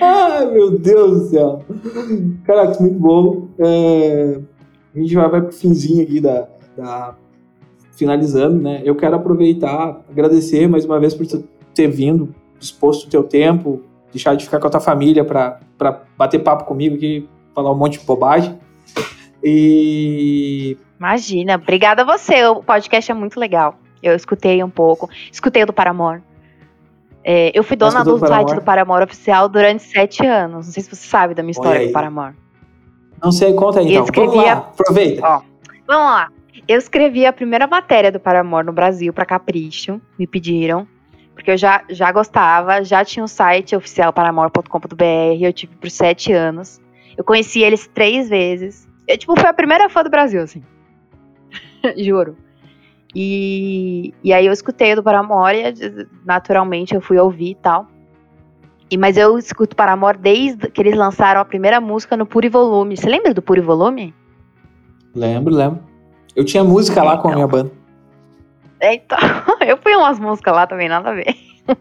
Ai, 0.02 0.46
meu 0.52 0.78
Deus 0.78 1.22
do 1.22 1.30
céu. 1.30 1.64
Caraca, 2.46 2.82
muito 2.82 3.00
bom. 3.00 3.48
É... 3.60 4.40
a 4.96 5.00
gente 5.00 5.16
vai 5.16 5.30
pro 5.30 5.52
finzinho 5.52 6.04
aqui 6.04 6.20
da, 6.20 6.48
da 6.78 7.16
finalizando, 7.96 8.62
né? 8.62 8.82
Eu 8.84 8.96
quero 8.96 9.16
aproveitar, 9.16 10.02
agradecer 10.10 10.68
mais 10.68 10.86
uma 10.86 11.00
vez 11.00 11.14
por 11.14 11.26
ter 11.74 11.88
vindo, 11.88 12.34
disposto 12.60 13.06
o 13.06 13.10
teu 13.10 13.24
tempo, 13.24 13.82
deixar 14.12 14.36
de 14.36 14.46
ficar 14.46 14.60
com 14.60 14.68
a 14.68 14.70
tua 14.70 14.80
família 14.80 15.24
para 15.24 15.60
bater 16.18 16.40
papo 16.40 16.66
comigo 16.66 16.96
aqui, 16.96 17.28
falar 17.54 17.72
um 17.72 17.78
monte 17.78 18.00
de 18.00 18.06
bobagem. 18.06 18.58
E. 19.44 20.78
Imagina, 21.00 21.56
obrigada 21.56 22.02
a 22.02 22.06
você. 22.06 22.46
O 22.46 22.64
podcast 22.64 23.12
é 23.12 23.14
muito 23.14 23.40
legal. 23.40 23.78
Eu 24.02 24.16
escutei 24.16 24.64
um 24.64 24.70
pouco. 24.70 25.10
Escutei 25.32 25.66
do 25.66 25.74
Paramore. 25.74 26.22
É, 27.28 27.52
eu 27.56 27.64
fui 27.64 27.76
dona 27.76 28.04
do, 28.04 28.20
do 28.20 28.28
site 28.28 28.54
do 28.54 28.62
Paramore 28.62 29.04
oficial 29.04 29.50
durante 29.50 29.82
sete 29.82 30.24
anos. 30.24 30.68
Não 30.68 30.74
sei 30.74 30.84
se 30.84 30.90
você 30.90 31.08
sabe 31.08 31.34
da 31.34 31.42
minha 31.42 31.54
história 31.54 31.88
do 31.88 31.92
Paramore. 31.92 32.36
Não 33.22 33.32
sei, 33.32 33.52
conta 33.54 33.80
aí 33.80 33.92
então. 33.92 34.04
Escrevia... 34.04 34.30
Vamos 34.30 34.46
lá, 34.46 34.58
aproveita. 34.58 35.28
Ó, 35.28 35.42
vamos 35.88 36.06
lá. 36.06 36.30
Eu 36.68 36.78
escrevi 36.78 37.26
a 37.26 37.34
primeira 37.34 37.66
matéria 37.66 38.12
do 38.12 38.20
Paramore 38.20 38.68
no 38.68 38.72
Brasil 38.72 39.12
para 39.12 39.26
Capricho, 39.26 40.00
me 40.20 40.28
pediram, 40.28 40.88
porque 41.34 41.50
eu 41.50 41.58
já, 41.58 41.84
já 41.90 42.12
gostava, 42.12 42.84
já 42.84 43.04
tinha 43.04 43.24
o 43.24 43.26
um 43.26 43.28
site 43.28 43.76
oficial 43.76 44.14
paramore.com.br, 44.14 45.04
eu 45.42 45.52
tive 45.52 45.76
por 45.76 45.90
sete 45.90 46.32
anos. 46.32 46.80
Eu 47.18 47.24
conheci 47.24 47.62
eles 47.62 47.88
três 47.88 48.30
vezes. 48.30 48.88
Eu, 49.08 49.18
tipo, 49.18 49.40
foi 49.40 49.50
a 49.50 49.54
primeira 49.54 49.90
fã 49.90 50.04
do 50.04 50.12
Brasil, 50.12 50.44
assim. 50.44 50.64
Juro. 51.98 52.38
E, 53.16 54.14
e 54.22 54.34
aí 54.34 54.46
eu 54.46 54.52
escutei 54.52 54.94
do 54.94 55.02
Paramore, 55.02 55.74
naturalmente 56.26 56.94
eu 56.94 57.00
fui 57.00 57.18
ouvir 57.18 57.52
e 57.52 57.56
tal. 57.56 57.88
E, 58.92 58.98
mas 58.98 59.16
eu 59.16 59.38
escuto 59.40 59.76
Paramore 59.76 60.18
desde 60.18 60.70
que 60.70 60.82
eles 60.82 60.96
lançaram 60.96 61.40
a 61.40 61.46
primeira 61.46 61.80
música 61.80 62.18
no 62.18 62.26
Puri 62.26 62.50
Volume. 62.50 62.98
Você 62.98 63.10
lembra 63.10 63.34
do 63.34 63.42
Puri 63.42 63.62
Volume? 63.62 64.14
Lembro, 65.16 65.56
lembro. 65.56 65.80
Eu 66.36 66.44
tinha 66.44 66.64
música 66.64 67.02
lá 67.02 67.18
com 67.18 67.30
a 67.30 67.34
minha 67.34 67.48
banda. 67.48 67.72
Então, 68.82 69.18
eu 69.66 69.78
fui 69.78 69.96
umas 69.96 70.20
músicas 70.20 70.54
lá 70.54 70.68
também, 70.68 70.90
nada 70.90 71.10
a 71.10 71.14
ver. 71.14 71.36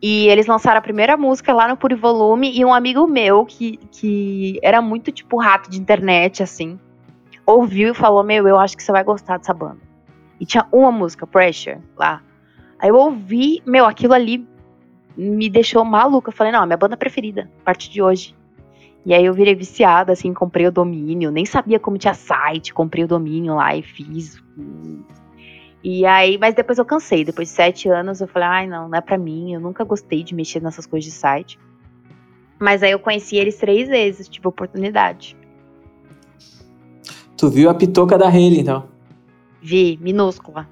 E 0.00 0.28
eles 0.28 0.46
lançaram 0.46 0.78
a 0.78 0.80
primeira 0.80 1.16
música 1.16 1.52
lá 1.52 1.66
no 1.66 1.76
Puri 1.76 1.96
Volume 1.96 2.56
e 2.56 2.64
um 2.64 2.72
amigo 2.72 3.04
meu 3.08 3.44
que, 3.44 3.78
que 3.90 4.56
era 4.62 4.80
muito 4.80 5.10
tipo 5.10 5.36
rato 5.38 5.68
de 5.68 5.80
internet, 5.80 6.40
assim, 6.40 6.78
ouviu 7.44 7.90
e 7.90 7.94
falou: 7.94 8.22
Meu, 8.22 8.46
eu 8.46 8.60
acho 8.60 8.76
que 8.76 8.82
você 8.84 8.92
vai 8.92 9.02
gostar 9.02 9.38
dessa 9.38 9.52
banda. 9.52 9.87
E 10.40 10.46
tinha 10.46 10.66
uma 10.72 10.92
música, 10.92 11.26
Pressure, 11.26 11.78
lá. 11.96 12.22
Aí 12.78 12.88
eu 12.88 12.96
ouvi, 12.96 13.62
meu, 13.66 13.84
aquilo 13.84 14.14
ali 14.14 14.46
me 15.16 15.50
deixou 15.50 15.84
maluca. 15.84 16.30
Eu 16.30 16.34
falei: 16.34 16.52
Não, 16.52 16.62
é 16.62 16.66
minha 16.66 16.76
banda 16.76 16.96
preferida, 16.96 17.50
a 17.60 17.64
partir 17.64 17.90
de 17.90 18.00
hoje. 18.00 18.36
E 19.04 19.14
aí 19.14 19.24
eu 19.24 19.32
virei 19.32 19.54
viciada, 19.54 20.12
assim, 20.12 20.34
comprei 20.34 20.66
o 20.66 20.72
domínio, 20.72 21.30
nem 21.30 21.46
sabia 21.46 21.78
como 21.78 21.96
tinha 21.96 22.14
site, 22.14 22.74
comprei 22.74 23.04
o 23.04 23.08
domínio 23.08 23.54
lá 23.54 23.74
e 23.74 23.82
fiz. 23.82 24.42
E 25.82 26.04
aí, 26.04 26.36
mas 26.36 26.54
depois 26.54 26.78
eu 26.78 26.84
cansei, 26.84 27.24
depois 27.24 27.48
de 27.48 27.54
sete 27.54 27.88
anos 27.88 28.20
eu 28.20 28.28
falei, 28.28 28.48
ai 28.48 28.66
não, 28.66 28.88
não 28.88 28.98
é 28.98 29.00
pra 29.00 29.16
mim, 29.16 29.54
eu 29.54 29.60
nunca 29.60 29.84
gostei 29.84 30.22
de 30.22 30.34
mexer 30.34 30.60
nessas 30.60 30.84
coisas 30.84 31.10
de 31.10 31.16
site. 31.16 31.58
Mas 32.58 32.82
aí 32.82 32.90
eu 32.90 32.98
conheci 32.98 33.36
eles 33.36 33.56
três 33.56 33.88
vezes, 33.88 34.28
tive 34.28 34.48
oportunidade. 34.48 35.36
Tu 37.36 37.48
viu 37.48 37.70
a 37.70 37.74
pitoca 37.74 38.18
da 38.18 38.26
Haley, 38.26 38.60
então? 38.60 38.88
Vi, 39.60 39.98
minúscula. 40.00 40.68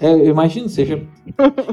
É, 0.00 0.12
eu 0.12 0.26
imagino, 0.26 0.68
seja. 0.68 1.02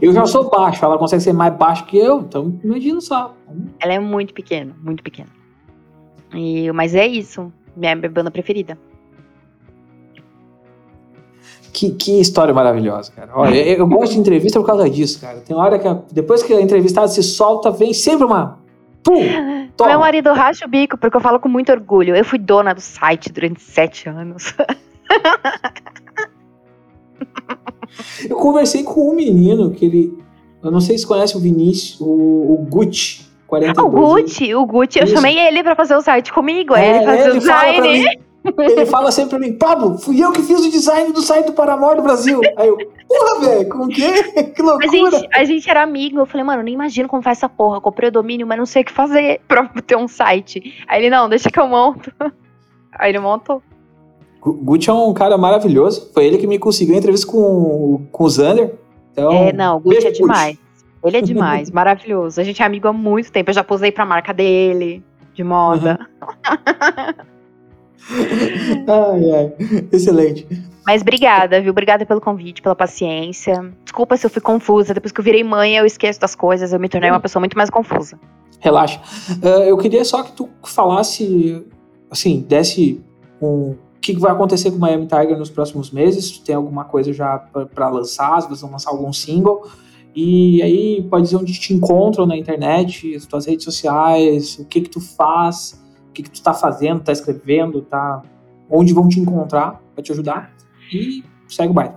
eu 0.01 0.11
já 0.11 0.25
sou 0.25 0.49
baixo, 0.49 0.83
ela 0.83 0.97
consegue 0.97 1.21
ser 1.21 1.33
mais 1.33 1.55
baixo 1.55 1.85
que 1.85 1.97
eu, 1.97 2.21
então 2.21 2.59
imagino 2.63 2.99
só. 2.99 3.35
Ela 3.79 3.93
é 3.93 3.99
muito 3.99 4.33
pequena, 4.33 4.75
muito 4.81 5.03
pequena. 5.03 5.29
E, 6.33 6.71
mas 6.71 6.95
é 6.95 7.05
isso, 7.05 7.53
minha 7.75 7.95
banda 7.95 8.31
preferida. 8.31 8.77
Que, 11.71 11.91
que 11.91 12.19
história 12.19 12.53
maravilhosa, 12.53 13.11
cara. 13.11 13.31
Olha, 13.35 13.55
eu, 13.55 13.79
eu 13.79 13.87
gosto 13.87 14.13
de 14.13 14.19
entrevista 14.19 14.59
por 14.59 14.65
causa 14.65 14.89
disso, 14.89 15.19
cara. 15.19 15.41
Tem 15.41 15.55
hora 15.55 15.77
que, 15.77 15.87
a, 15.87 16.01
depois 16.11 16.41
que 16.41 16.53
a 16.53 16.61
entrevistada 16.61 17.07
se 17.09 17.21
solta, 17.21 17.69
vem 17.69 17.93
sempre 17.93 18.25
uma. 18.25 18.59
Pum! 19.03 19.21
Toma. 19.75 19.89
Meu 19.89 19.99
marido 19.99 20.31
racha 20.31 20.65
o 20.65 20.69
bico, 20.69 20.97
porque 20.97 21.17
eu 21.17 21.21
falo 21.21 21.37
com 21.37 21.49
muito 21.49 21.69
orgulho. 21.71 22.15
Eu 22.15 22.23
fui 22.23 22.39
dona 22.39 22.73
do 22.73 22.79
site 22.79 23.31
durante 23.31 23.61
sete 23.61 24.07
anos. 24.07 24.55
eu 28.29 28.35
conversei 28.37 28.83
com 28.83 29.09
um 29.09 29.15
menino 29.15 29.71
que 29.71 29.85
ele. 29.85 30.17
Eu 30.63 30.71
não 30.71 30.81
sei 30.81 30.97
se 30.97 31.05
conhece 31.05 31.37
o 31.37 31.39
Vinícius, 31.39 32.01
o, 32.01 32.05
o 32.05 32.67
Gucci. 32.69 33.25
42. 33.47 33.77
Ah, 33.77 33.83
o 33.83 33.89
Gucci, 33.89 34.55
o 34.55 34.65
Gucci, 34.65 34.99
eu 34.99 35.05
Isso. 35.05 35.15
chamei 35.15 35.37
ele 35.37 35.61
pra 35.63 35.75
fazer 35.75 35.95
o 35.95 36.01
site 36.01 36.33
comigo, 36.33 36.75
é, 36.75 36.97
ele 36.97 37.05
fazia 37.05 37.31
o 37.31 37.39
design. 37.39 38.05
Ele 38.57 38.85
fala 38.85 39.11
sempre 39.11 39.31
pra 39.31 39.39
mim, 39.39 39.53
Pablo, 39.53 39.97
fui 39.97 40.23
eu 40.23 40.31
que 40.31 40.41
fiz 40.43 40.59
o 40.59 40.69
design 40.69 41.11
do 41.11 41.21
site 41.21 41.47
do 41.47 41.53
Paramore 41.53 41.97
do 41.97 42.03
Brasil. 42.03 42.41
Aí 42.57 42.67
eu, 42.67 42.77
porra, 43.07 43.39
velho, 43.41 43.69
com 43.69 43.85
o 43.85 43.87
quê? 43.87 44.23
Que 44.55 44.61
loucura. 44.61 44.87
A 44.87 44.91
gente, 44.91 45.29
a 45.33 45.43
gente 45.43 45.69
era 45.69 45.81
amigo, 45.81 46.19
eu 46.19 46.25
falei, 46.25 46.43
mano, 46.43 46.61
nem 46.61 46.73
imagino 46.75 47.09
como 47.09 47.23
faz 47.23 47.39
essa 47.39 47.49
porra. 47.49 47.77
Eu 47.77 47.81
comprei 47.81 48.09
o 48.09 48.11
domínio, 48.11 48.45
mas 48.45 48.57
não 48.57 48.65
sei 48.65 48.83
o 48.83 48.85
que 48.85 48.91
fazer 48.91 49.41
pra 49.47 49.67
ter 49.85 49.97
um 49.97 50.07
site. 50.07 50.75
Aí 50.87 51.01
ele, 51.01 51.09
não, 51.09 51.27
deixa 51.27 51.49
que 51.49 51.59
eu 51.59 51.67
monto. 51.67 52.11
Aí 52.93 53.11
ele 53.11 53.19
montou. 53.19 53.63
Gucci 54.53 54.89
é 54.89 54.93
um 54.93 55.13
cara 55.13 55.37
maravilhoso. 55.37 56.11
Foi 56.13 56.25
ele 56.25 56.37
que 56.37 56.47
me 56.47 56.59
conseguiu 56.59 56.95
a 56.95 56.97
entrevista 56.97 57.27
com, 57.27 58.05
com 58.11 58.23
o 58.23 58.29
Zander. 58.29 58.75
Então, 59.11 59.31
é, 59.31 59.53
não, 59.53 59.77
o 59.77 59.79
Gucci 59.79 60.07
é 60.07 60.11
demais. 60.11 60.57
Ele 61.03 61.17
é 61.17 61.21
demais, 61.23 61.71
maravilhoso. 61.71 62.39
A 62.39 62.43
gente 62.43 62.61
é 62.61 62.65
amigo 62.65 62.87
há 62.87 62.93
muito 62.93 63.31
tempo. 63.31 63.49
Eu 63.49 63.55
já 63.55 63.63
posei 63.63 63.91
pra 63.91 64.05
marca 64.05 64.33
dele, 64.33 65.03
de 65.33 65.43
moda. 65.43 65.99
Ai, 68.87 69.31
ai. 69.31 69.53
Excelente. 69.91 70.47
Mas 70.85 71.01
obrigada, 71.01 71.59
viu? 71.59 71.71
Obrigada 71.71 72.05
pelo 72.05 72.21
convite, 72.21 72.61
pela 72.61 72.75
paciência. 72.75 73.73
Desculpa 73.83 74.15
se 74.15 74.25
eu 74.25 74.29
fui 74.29 74.41
confusa. 74.41 74.93
Depois 74.93 75.11
que 75.11 75.19
eu 75.19 75.23
virei 75.23 75.43
mãe, 75.43 75.75
eu 75.75 75.85
esqueço 75.85 76.19
das 76.19 76.35
coisas. 76.35 76.71
Eu 76.71 76.79
me 76.79 76.87
tornei 76.87 77.09
uma 77.09 77.19
pessoa 77.19 77.39
muito 77.39 77.57
mais 77.57 77.69
confusa. 77.69 78.19
Relaxa. 78.59 79.01
Uh, 79.41 79.63
eu 79.63 79.77
queria 79.77 80.05
só 80.05 80.21
que 80.21 80.33
tu 80.33 80.47
falasse, 80.63 81.65
assim, 82.11 82.41
desse 82.41 83.01
um. 83.41 83.75
O 84.05 84.15
que 84.15 84.19
vai 84.19 84.31
acontecer 84.31 84.69
com 84.69 84.77
o 84.77 84.79
Miami 84.79 85.07
Tiger 85.07 85.35
nos 85.35 85.49
próximos 85.49 85.89
meses? 85.89 86.37
Tem 86.37 86.53
alguma 86.53 86.85
coisa 86.85 87.11
já 87.11 87.39
para 87.73 87.89
lançar? 87.89 88.39
Vocês 88.41 88.61
vão 88.61 88.71
lançar 88.71 88.91
algum 88.91 89.11
single? 89.11 89.67
E 90.15 90.61
aí 90.61 91.01
pode 91.09 91.23
dizer 91.23 91.37
onde 91.37 91.53
te 91.53 91.73
encontram 91.73 92.27
na 92.27 92.37
internet, 92.37 93.15
as 93.15 93.25
tuas 93.25 93.47
redes 93.47 93.65
sociais, 93.65 94.59
o 94.59 94.65
que 94.65 94.81
que 94.81 94.89
tu 94.89 95.01
faz 95.01 95.83
que, 96.15 96.23
que 96.23 96.29
tu 96.31 96.35
está 96.35 96.53
fazendo, 96.53 96.99
está 97.01 97.11
escrevendo, 97.11 97.81
tá 97.81 98.23
onde 98.69 98.93
vão 98.93 99.07
te 99.07 99.19
encontrar 99.19 99.81
para 99.93 100.03
te 100.03 100.11
ajudar 100.11 100.51
e 100.91 101.23
segue 101.47 101.69
o 101.69 101.73
baile. 101.73 101.93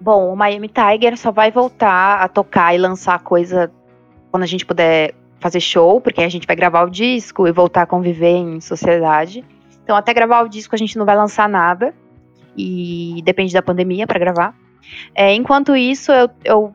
Bom, 0.00 0.32
o 0.32 0.36
Miami 0.36 0.68
Tiger 0.68 1.16
só 1.16 1.32
vai 1.32 1.50
voltar 1.50 2.20
a 2.20 2.28
tocar 2.28 2.74
e 2.74 2.78
lançar 2.78 3.20
coisa 3.20 3.72
quando 4.30 4.42
a 4.42 4.46
gente 4.46 4.66
puder 4.66 5.14
fazer 5.40 5.60
show, 5.60 6.00
porque 6.00 6.20
a 6.20 6.28
gente 6.28 6.46
vai 6.46 6.54
gravar 6.54 6.84
o 6.84 6.90
disco 6.90 7.48
e 7.48 7.52
voltar 7.52 7.82
a 7.82 7.86
conviver 7.86 8.36
em 8.36 8.60
sociedade. 8.60 9.44
Então, 9.82 9.96
até 9.96 10.14
gravar 10.14 10.42
o 10.42 10.48
disco 10.48 10.74
a 10.74 10.78
gente 10.78 10.96
não 10.96 11.04
vai 11.04 11.16
lançar 11.16 11.48
nada 11.48 11.94
e 12.56 13.20
depende 13.24 13.52
da 13.52 13.62
pandemia 13.62 14.06
para 14.06 14.18
gravar. 14.18 14.54
É, 15.14 15.32
enquanto 15.34 15.76
isso, 15.76 16.12
eu, 16.12 16.28
eu 16.44 16.74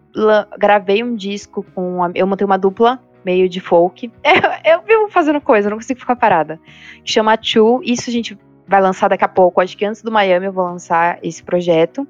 gravei 0.57 1.03
um 1.03 1.15
disco 1.15 1.63
com. 1.75 1.99
Eu 2.15 2.25
montei 2.25 2.45
uma 2.45 2.57
dupla 2.57 3.01
meio 3.23 3.49
de 3.49 3.59
folk. 3.59 4.11
Eu, 4.63 4.73
eu 4.73 4.81
vivo 4.83 5.09
fazendo 5.09 5.41
coisa, 5.41 5.69
não 5.69 5.77
consigo 5.77 5.99
ficar 5.99 6.15
parada. 6.15 6.59
Chama 7.03 7.37
Chu. 7.41 7.81
Isso 7.83 8.09
a 8.09 8.13
gente 8.13 8.37
vai 8.67 8.81
lançar 8.81 9.09
daqui 9.09 9.23
a 9.23 9.27
pouco. 9.27 9.59
Acho 9.59 9.77
que 9.77 9.85
antes 9.85 10.01
do 10.01 10.11
Miami 10.11 10.45
eu 10.45 10.53
vou 10.53 10.65
lançar 10.65 11.19
esse 11.23 11.43
projeto. 11.43 12.07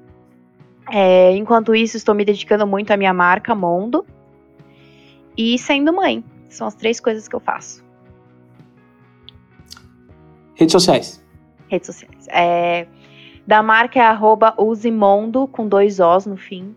É, 0.90 1.32
enquanto 1.36 1.74
isso, 1.74 1.96
estou 1.96 2.14
me 2.14 2.24
dedicando 2.24 2.66
muito 2.66 2.90
à 2.92 2.96
minha 2.96 3.12
marca, 3.12 3.54
Mondo. 3.54 4.04
E 5.36 5.58
sendo 5.58 5.92
mãe. 5.92 6.24
São 6.48 6.66
as 6.66 6.74
três 6.74 6.98
coisas 7.00 7.28
que 7.28 7.34
eu 7.34 7.40
faço. 7.40 7.84
Redes 10.58 10.72
sociais. 10.72 11.24
Redes 11.68 11.86
sociais. 11.86 12.26
É, 12.30 12.86
da 13.46 13.62
marca 13.62 14.00
é 14.00 14.02
arroba 14.02 14.52
usemondo, 14.58 15.46
com 15.46 15.68
dois 15.68 16.00
Os 16.00 16.26
no 16.26 16.36
fim. 16.36 16.74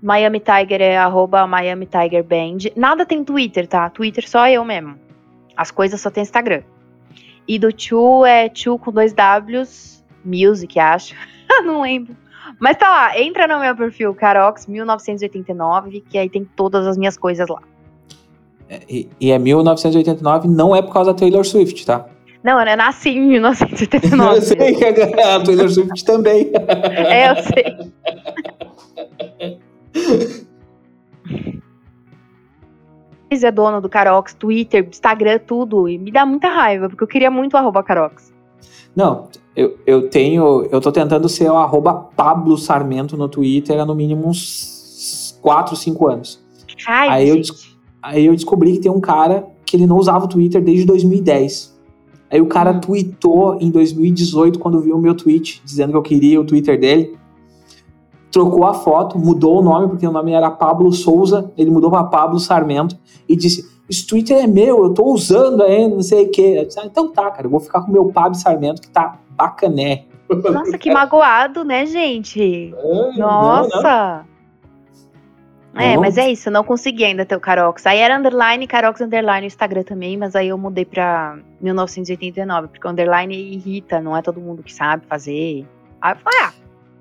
Miami 0.00 0.40
Tiger 0.40 0.80
é 0.80 0.96
arroba 0.96 1.46
Miami 1.46 1.86
Tiger 1.86 2.22
Band. 2.22 2.70
Nada 2.76 3.04
tem 3.04 3.24
Twitter, 3.24 3.66
tá? 3.66 3.88
Twitter 3.90 4.28
só 4.28 4.48
eu 4.48 4.64
mesmo. 4.64 4.96
As 5.56 5.70
coisas 5.70 6.00
só 6.00 6.10
tem 6.10 6.22
Instagram. 6.22 6.62
E 7.48 7.58
do 7.58 7.72
Chu 7.76 8.24
é 8.26 8.50
Chu 8.54 8.78
com 8.78 8.92
dois 8.92 9.12
Ws, 9.12 10.04
Music, 10.24 10.78
acho. 10.78 11.14
Não 11.64 11.80
lembro. 11.80 12.14
Mas 12.60 12.76
tá 12.76 12.88
lá, 12.88 13.18
entra 13.18 13.48
no 13.48 13.58
meu 13.58 13.74
perfil 13.74 14.14
Carox 14.14 14.66
1989, 14.66 16.02
que 16.02 16.18
aí 16.18 16.28
tem 16.28 16.44
todas 16.44 16.86
as 16.86 16.96
minhas 16.96 17.16
coisas 17.16 17.48
lá. 17.48 17.62
É, 18.68 18.82
e, 18.88 19.08
e 19.18 19.30
é 19.32 19.38
1989, 19.38 20.46
não 20.46 20.76
é 20.76 20.82
por 20.82 20.92
causa 20.92 21.12
da 21.12 21.18
Taylor 21.18 21.44
Swift, 21.44 21.86
tá? 21.86 22.06
Não, 22.42 22.60
eu 22.60 22.76
nasci 22.76 23.10
em 23.10 23.20
1989. 23.20 24.36
eu 24.36 24.42
sei 24.42 24.74
que 24.74 24.84
a 24.84 25.40
Taylor 25.40 25.68
Swift 25.68 26.04
também. 26.04 26.50
é, 26.54 27.30
eu 27.30 27.36
sei. 27.42 27.92
é 33.30 33.52
dono 33.52 33.80
do 33.80 33.88
Carox, 33.88 34.34
Twitter, 34.34 34.86
Instagram, 34.88 35.38
tudo. 35.46 35.88
E 35.88 35.98
me 35.98 36.10
dá 36.10 36.24
muita 36.24 36.48
raiva, 36.48 36.88
porque 36.88 37.04
eu 37.04 37.08
queria 37.08 37.30
muito 37.30 37.54
o 37.54 37.56
arroba 37.56 37.82
Carox. 37.82 38.32
Não, 38.94 39.28
eu, 39.54 39.78
eu 39.86 40.08
tenho. 40.08 40.66
Eu 40.70 40.80
tô 40.80 40.90
tentando 40.90 41.28
ser 41.28 41.50
o 41.50 41.56
arroba 41.56 41.94
Pablo 41.94 42.56
Sarmento 42.56 43.16
no 43.16 43.28
Twitter 43.28 43.78
há 43.80 43.84
no 43.84 43.94
mínimo 43.94 44.28
uns 44.28 45.38
4, 45.42 45.76
5 45.76 46.08
anos. 46.08 46.42
Ai, 46.86 47.08
Aí 47.08 47.28
eu, 47.28 47.36
gente. 47.36 47.78
aí 48.02 48.26
eu 48.26 48.34
descobri 48.34 48.72
que 48.72 48.80
tem 48.80 48.90
um 48.90 49.00
cara 49.00 49.46
que 49.64 49.76
ele 49.76 49.86
não 49.86 49.96
usava 49.96 50.24
o 50.24 50.28
Twitter 50.28 50.62
desde 50.62 50.84
2010. 50.86 51.77
Aí 52.30 52.40
o 52.40 52.46
cara 52.46 52.72
Hum. 52.72 52.80
tweetou 52.80 53.58
em 53.60 53.70
2018, 53.70 54.58
quando 54.58 54.80
viu 54.80 54.96
o 54.96 55.00
meu 55.00 55.14
tweet, 55.14 55.62
dizendo 55.64 55.92
que 55.92 55.96
eu 55.96 56.02
queria 56.02 56.40
o 56.40 56.44
Twitter 56.44 56.78
dele. 56.78 57.16
Trocou 58.30 58.66
a 58.66 58.74
foto, 58.74 59.18
mudou 59.18 59.60
o 59.60 59.62
nome, 59.62 59.88
porque 59.88 60.06
o 60.06 60.12
nome 60.12 60.32
era 60.32 60.50
Pablo 60.50 60.92
Souza, 60.92 61.50
ele 61.56 61.70
mudou 61.70 61.90
para 61.90 62.04
Pablo 62.04 62.38
Sarmento 62.38 62.96
e 63.26 63.34
disse: 63.34 63.66
Esse 63.88 64.06
Twitter 64.06 64.36
é 64.36 64.46
meu, 64.46 64.84
eu 64.84 64.92
tô 64.92 65.06
usando 65.06 65.62
aí, 65.62 65.88
não 65.88 66.02
sei 66.02 66.26
o 66.26 66.30
quê. 66.30 66.62
Disse, 66.66 66.78
"Ah, 66.78 66.84
então 66.84 67.10
tá, 67.10 67.30
cara, 67.30 67.46
eu 67.46 67.50
vou 67.50 67.58
ficar 67.58 67.80
com 67.80 67.88
o 67.88 67.92
meu 67.92 68.04
Pablo 68.12 68.34
Sarmento, 68.34 68.82
que 68.82 68.90
tá 68.90 69.18
bacané. 69.30 70.04
Nossa, 70.52 70.76
que 70.76 70.90
magoado, 70.92 71.64
né, 71.64 71.86
gente? 71.86 72.74
Não, 73.16 73.16
não. 73.16 74.24
É, 75.78 75.96
mas 75.96 76.18
é 76.18 76.30
isso, 76.30 76.48
eu 76.48 76.52
não 76.52 76.64
consegui 76.64 77.04
ainda 77.04 77.24
ter 77.24 77.36
o 77.36 77.40
Carox. 77.40 77.86
Aí 77.86 77.98
era 77.98 78.18
underline, 78.18 78.66
Carox 78.66 79.00
underline 79.00 79.42
no 79.42 79.46
Instagram 79.46 79.82
também, 79.82 80.16
mas 80.16 80.34
aí 80.34 80.48
eu 80.48 80.58
mudei 80.58 80.84
pra 80.84 81.38
1989, 81.60 82.68
porque 82.68 82.88
underline 82.88 83.34
irrita, 83.34 84.00
não 84.00 84.16
é 84.16 84.22
todo 84.22 84.40
mundo 84.40 84.62
que 84.62 84.74
sabe 84.74 85.04
fazer. 85.06 85.66
Aí 86.00 86.12
eu 86.12 86.16
falei, 86.16 86.40
ah, 86.42 86.52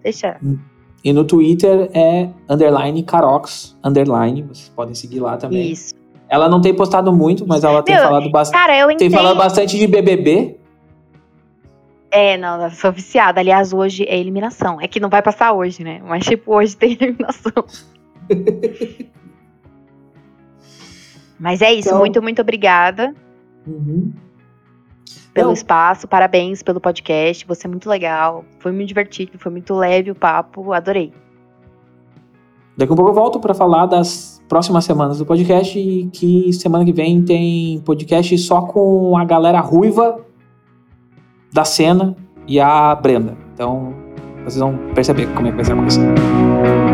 deixa. 0.04 0.38
E 1.04 1.14
no 1.14 1.24
Twitter 1.24 1.90
é 1.94 2.30
underline 2.50 3.02
Carox, 3.04 3.78
underline, 3.84 4.44
vocês 4.44 4.70
podem 4.70 4.94
seguir 4.94 5.20
lá 5.20 5.38
também. 5.38 5.72
Isso. 5.72 5.96
Ela 6.30 6.50
não 6.50 6.60
tem 6.60 6.74
postado 6.74 7.12
muito, 7.14 7.48
mas 7.48 7.64
ela 7.64 7.82
tem 7.82 7.96
Meu, 7.96 8.04
falado 8.04 8.30
bastante. 8.30 8.62
Cara, 8.62 8.78
eu 8.78 8.88
Tem 8.88 8.96
entendo. 8.96 9.14
falado 9.14 9.38
bastante 9.38 9.78
de 9.78 9.88
BBB. 9.88 10.58
É, 12.12 12.38
não, 12.38 12.62
eu 12.62 12.72
sou 12.72 12.92
viciada. 12.92 13.40
Aliás, 13.40 13.74
hoje 13.74 14.04
é 14.08 14.18
eliminação. 14.18 14.80
É 14.82 14.88
que 14.88 15.00
não 15.00 15.10
vai 15.10 15.22
passar 15.22 15.54
hoje, 15.54 15.84
né? 15.84 16.02
Mas, 16.04 16.26
tipo, 16.26 16.54
hoje 16.54 16.76
tem 16.76 16.94
eliminação. 17.00 17.64
Mas 21.40 21.62
é 21.62 21.72
isso, 21.74 21.90
Então- 21.90 22.00
muito, 22.00 22.22
muito 22.22 22.42
obrigada 22.42 23.14
pelo 25.34 25.48
Não. 25.48 25.54
espaço, 25.54 26.08
parabéns 26.08 26.64
pelo 26.64 26.82
podcast, 26.82 27.46
você 27.46 27.68
é 27.68 27.70
muito 27.70 27.88
legal, 27.90 28.44
foi 28.60 28.72
muito 28.72 28.88
divertido, 28.88 29.38
foi 29.38 29.52
muito 29.52 29.76
leve 29.76 30.10
o 30.10 30.16
papo, 30.16 30.74
adorei. 30.74 31.14
Daqui 32.76 32.92
a 32.94 32.96
pouco 32.96 33.12
eu 33.12 33.14
volto 33.16 33.40
para 33.40 33.54
falar 33.54 33.86
das 33.88 34.42
próximas 34.48 34.86
semanas 34.86 35.18
do 35.20 35.26
podcast 35.26 35.78
e 35.78 36.08
que 36.08 36.52
semana 36.54 36.86
que 36.86 36.94
vem 36.94 37.24
tem 37.24 37.80
podcast 37.82 38.36
só 38.40 38.62
com 38.62 39.16
a 39.18 39.26
galera 39.26 39.60
ruiva 39.60 40.22
da 41.52 41.66
cena 41.66 42.16
e 42.48 42.60
a 42.60 42.96
Brenda. 42.96 43.36
Então 43.54 43.94
vocês 44.44 44.58
vão 44.60 44.78
perceber 44.96 45.28
como 45.34 45.48
é 45.48 45.50
que 45.52 45.56
vai 45.58 45.66
ser 45.66 45.74
a 45.74 45.76
coisa. 45.76 46.87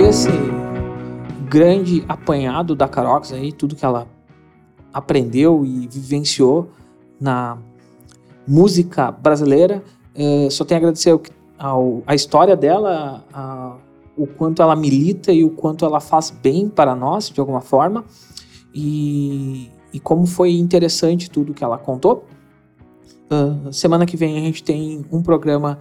Esse 0.00 0.28
grande 1.48 2.04
apanhado 2.08 2.74
da 2.74 2.88
Carox 2.88 3.32
aí, 3.32 3.52
tudo 3.52 3.74
que 3.74 3.84
ela 3.84 4.06
aprendeu 4.92 5.64
e 5.64 5.86
vivenciou 5.88 6.70
na 7.20 7.58
música 8.46 9.10
brasileira, 9.10 9.82
eh, 10.14 10.48
só 10.50 10.64
tenho 10.64 10.78
a 10.78 10.80
agradecer 10.80 11.10
ao, 11.10 11.20
ao- 11.58 12.02
a 12.06 12.14
história 12.14 12.56
dela, 12.56 13.24
a- 13.32 13.76
o 14.16 14.26
quanto 14.26 14.62
ela 14.62 14.74
milita 14.74 15.32
e 15.32 15.44
o 15.44 15.50
quanto 15.50 15.84
ela 15.84 16.00
faz 16.00 16.30
bem 16.30 16.68
para 16.68 16.94
nós, 16.94 17.30
de 17.30 17.38
alguma 17.40 17.60
forma, 17.60 18.04
e, 18.74 19.70
e 19.92 20.00
como 20.00 20.26
foi 20.26 20.52
interessante 20.52 21.30
tudo 21.30 21.54
que 21.54 21.62
ela 21.62 21.78
contou. 21.78 22.24
Ah, 23.30 23.70
semana 23.72 24.06
que 24.06 24.16
vem 24.16 24.36
a 24.38 24.40
gente 24.40 24.62
tem 24.62 25.04
um 25.12 25.22
programa 25.22 25.78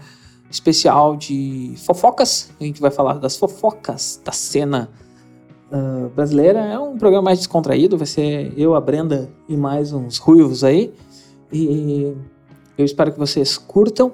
especial 0.49 1.15
de 1.15 1.73
fofocas. 1.77 2.51
A 2.59 2.63
gente 2.63 2.79
vai 2.81 2.91
falar 2.91 3.13
das 3.15 3.35
fofocas 3.37 4.21
da 4.23 4.31
cena 4.31 4.89
ah, 5.71 6.09
brasileira. 6.15 6.59
É 6.59 6.79
um 6.79 6.97
programa 6.97 7.23
mais 7.25 7.39
descontraído. 7.39 7.97
Vai 7.97 8.07
ser 8.07 8.53
eu, 8.57 8.75
a 8.75 8.81
Brenda 8.81 9.29
e 9.47 9.57
mais 9.57 9.93
uns 9.93 10.17
ruivos 10.17 10.63
aí. 10.63 10.93
E 11.51 12.13
eu 12.77 12.85
espero 12.85 13.11
que 13.11 13.19
vocês 13.19 13.57
curtam. 13.57 14.11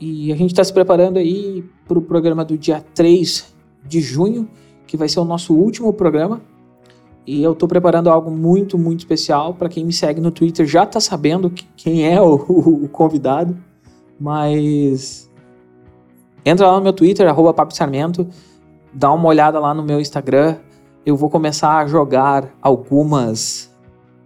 E 0.00 0.32
a 0.32 0.36
gente 0.36 0.50
está 0.50 0.64
se 0.64 0.72
preparando 0.72 1.18
aí 1.18 1.64
para 1.86 1.98
o 1.98 2.02
programa 2.02 2.44
do 2.44 2.58
dia 2.58 2.84
3 2.94 3.54
de 3.86 4.00
junho, 4.00 4.48
que 4.86 4.96
vai 4.96 5.08
ser 5.08 5.20
o 5.20 5.24
nosso 5.24 5.54
último 5.54 5.92
programa. 5.92 6.40
E 7.24 7.40
eu 7.40 7.52
estou 7.52 7.68
preparando 7.68 8.10
algo 8.10 8.30
muito, 8.30 8.76
muito 8.76 9.00
especial. 9.00 9.54
Para 9.54 9.68
quem 9.68 9.84
me 9.84 9.92
segue 9.92 10.20
no 10.20 10.32
Twitter 10.32 10.66
já 10.66 10.82
está 10.82 10.98
sabendo 10.98 11.48
que- 11.48 11.66
quem 11.76 12.04
é 12.12 12.20
o- 12.20 12.34
o 12.84 12.88
convidado. 12.88 13.56
Mas 14.22 15.28
entra 16.44 16.68
lá 16.68 16.76
no 16.76 16.82
meu 16.82 16.92
Twitter, 16.92 17.28
arroba 17.28 17.52
Papo 17.52 17.74
Sarmento, 17.74 18.28
dá 18.92 19.12
uma 19.12 19.26
olhada 19.26 19.58
lá 19.58 19.74
no 19.74 19.82
meu 19.82 20.00
Instagram. 20.00 20.58
Eu 21.04 21.16
vou 21.16 21.28
começar 21.28 21.78
a 21.78 21.86
jogar 21.88 22.54
algumas 22.62 23.68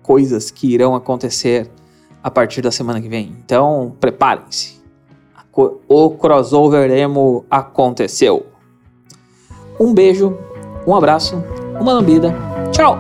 coisas 0.03 0.51
que 0.51 0.71
irão 0.71 0.95
acontecer 0.95 1.71
a 2.23 2.31
partir 2.31 2.61
da 2.61 2.71
semana 2.71 3.01
que 3.01 3.09
vem. 3.09 3.35
Então, 3.43 3.97
preparem-se. 3.99 4.77
O 5.89 6.11
crossover 6.11 6.91
emo 6.91 7.47
aconteceu. 7.51 8.45
Um 9.81 9.95
beijo, 9.95 10.37
um 10.87 10.95
abraço, 10.95 11.43
uma 11.81 11.95
lambida. 11.95 12.35
Tchau! 12.71 12.99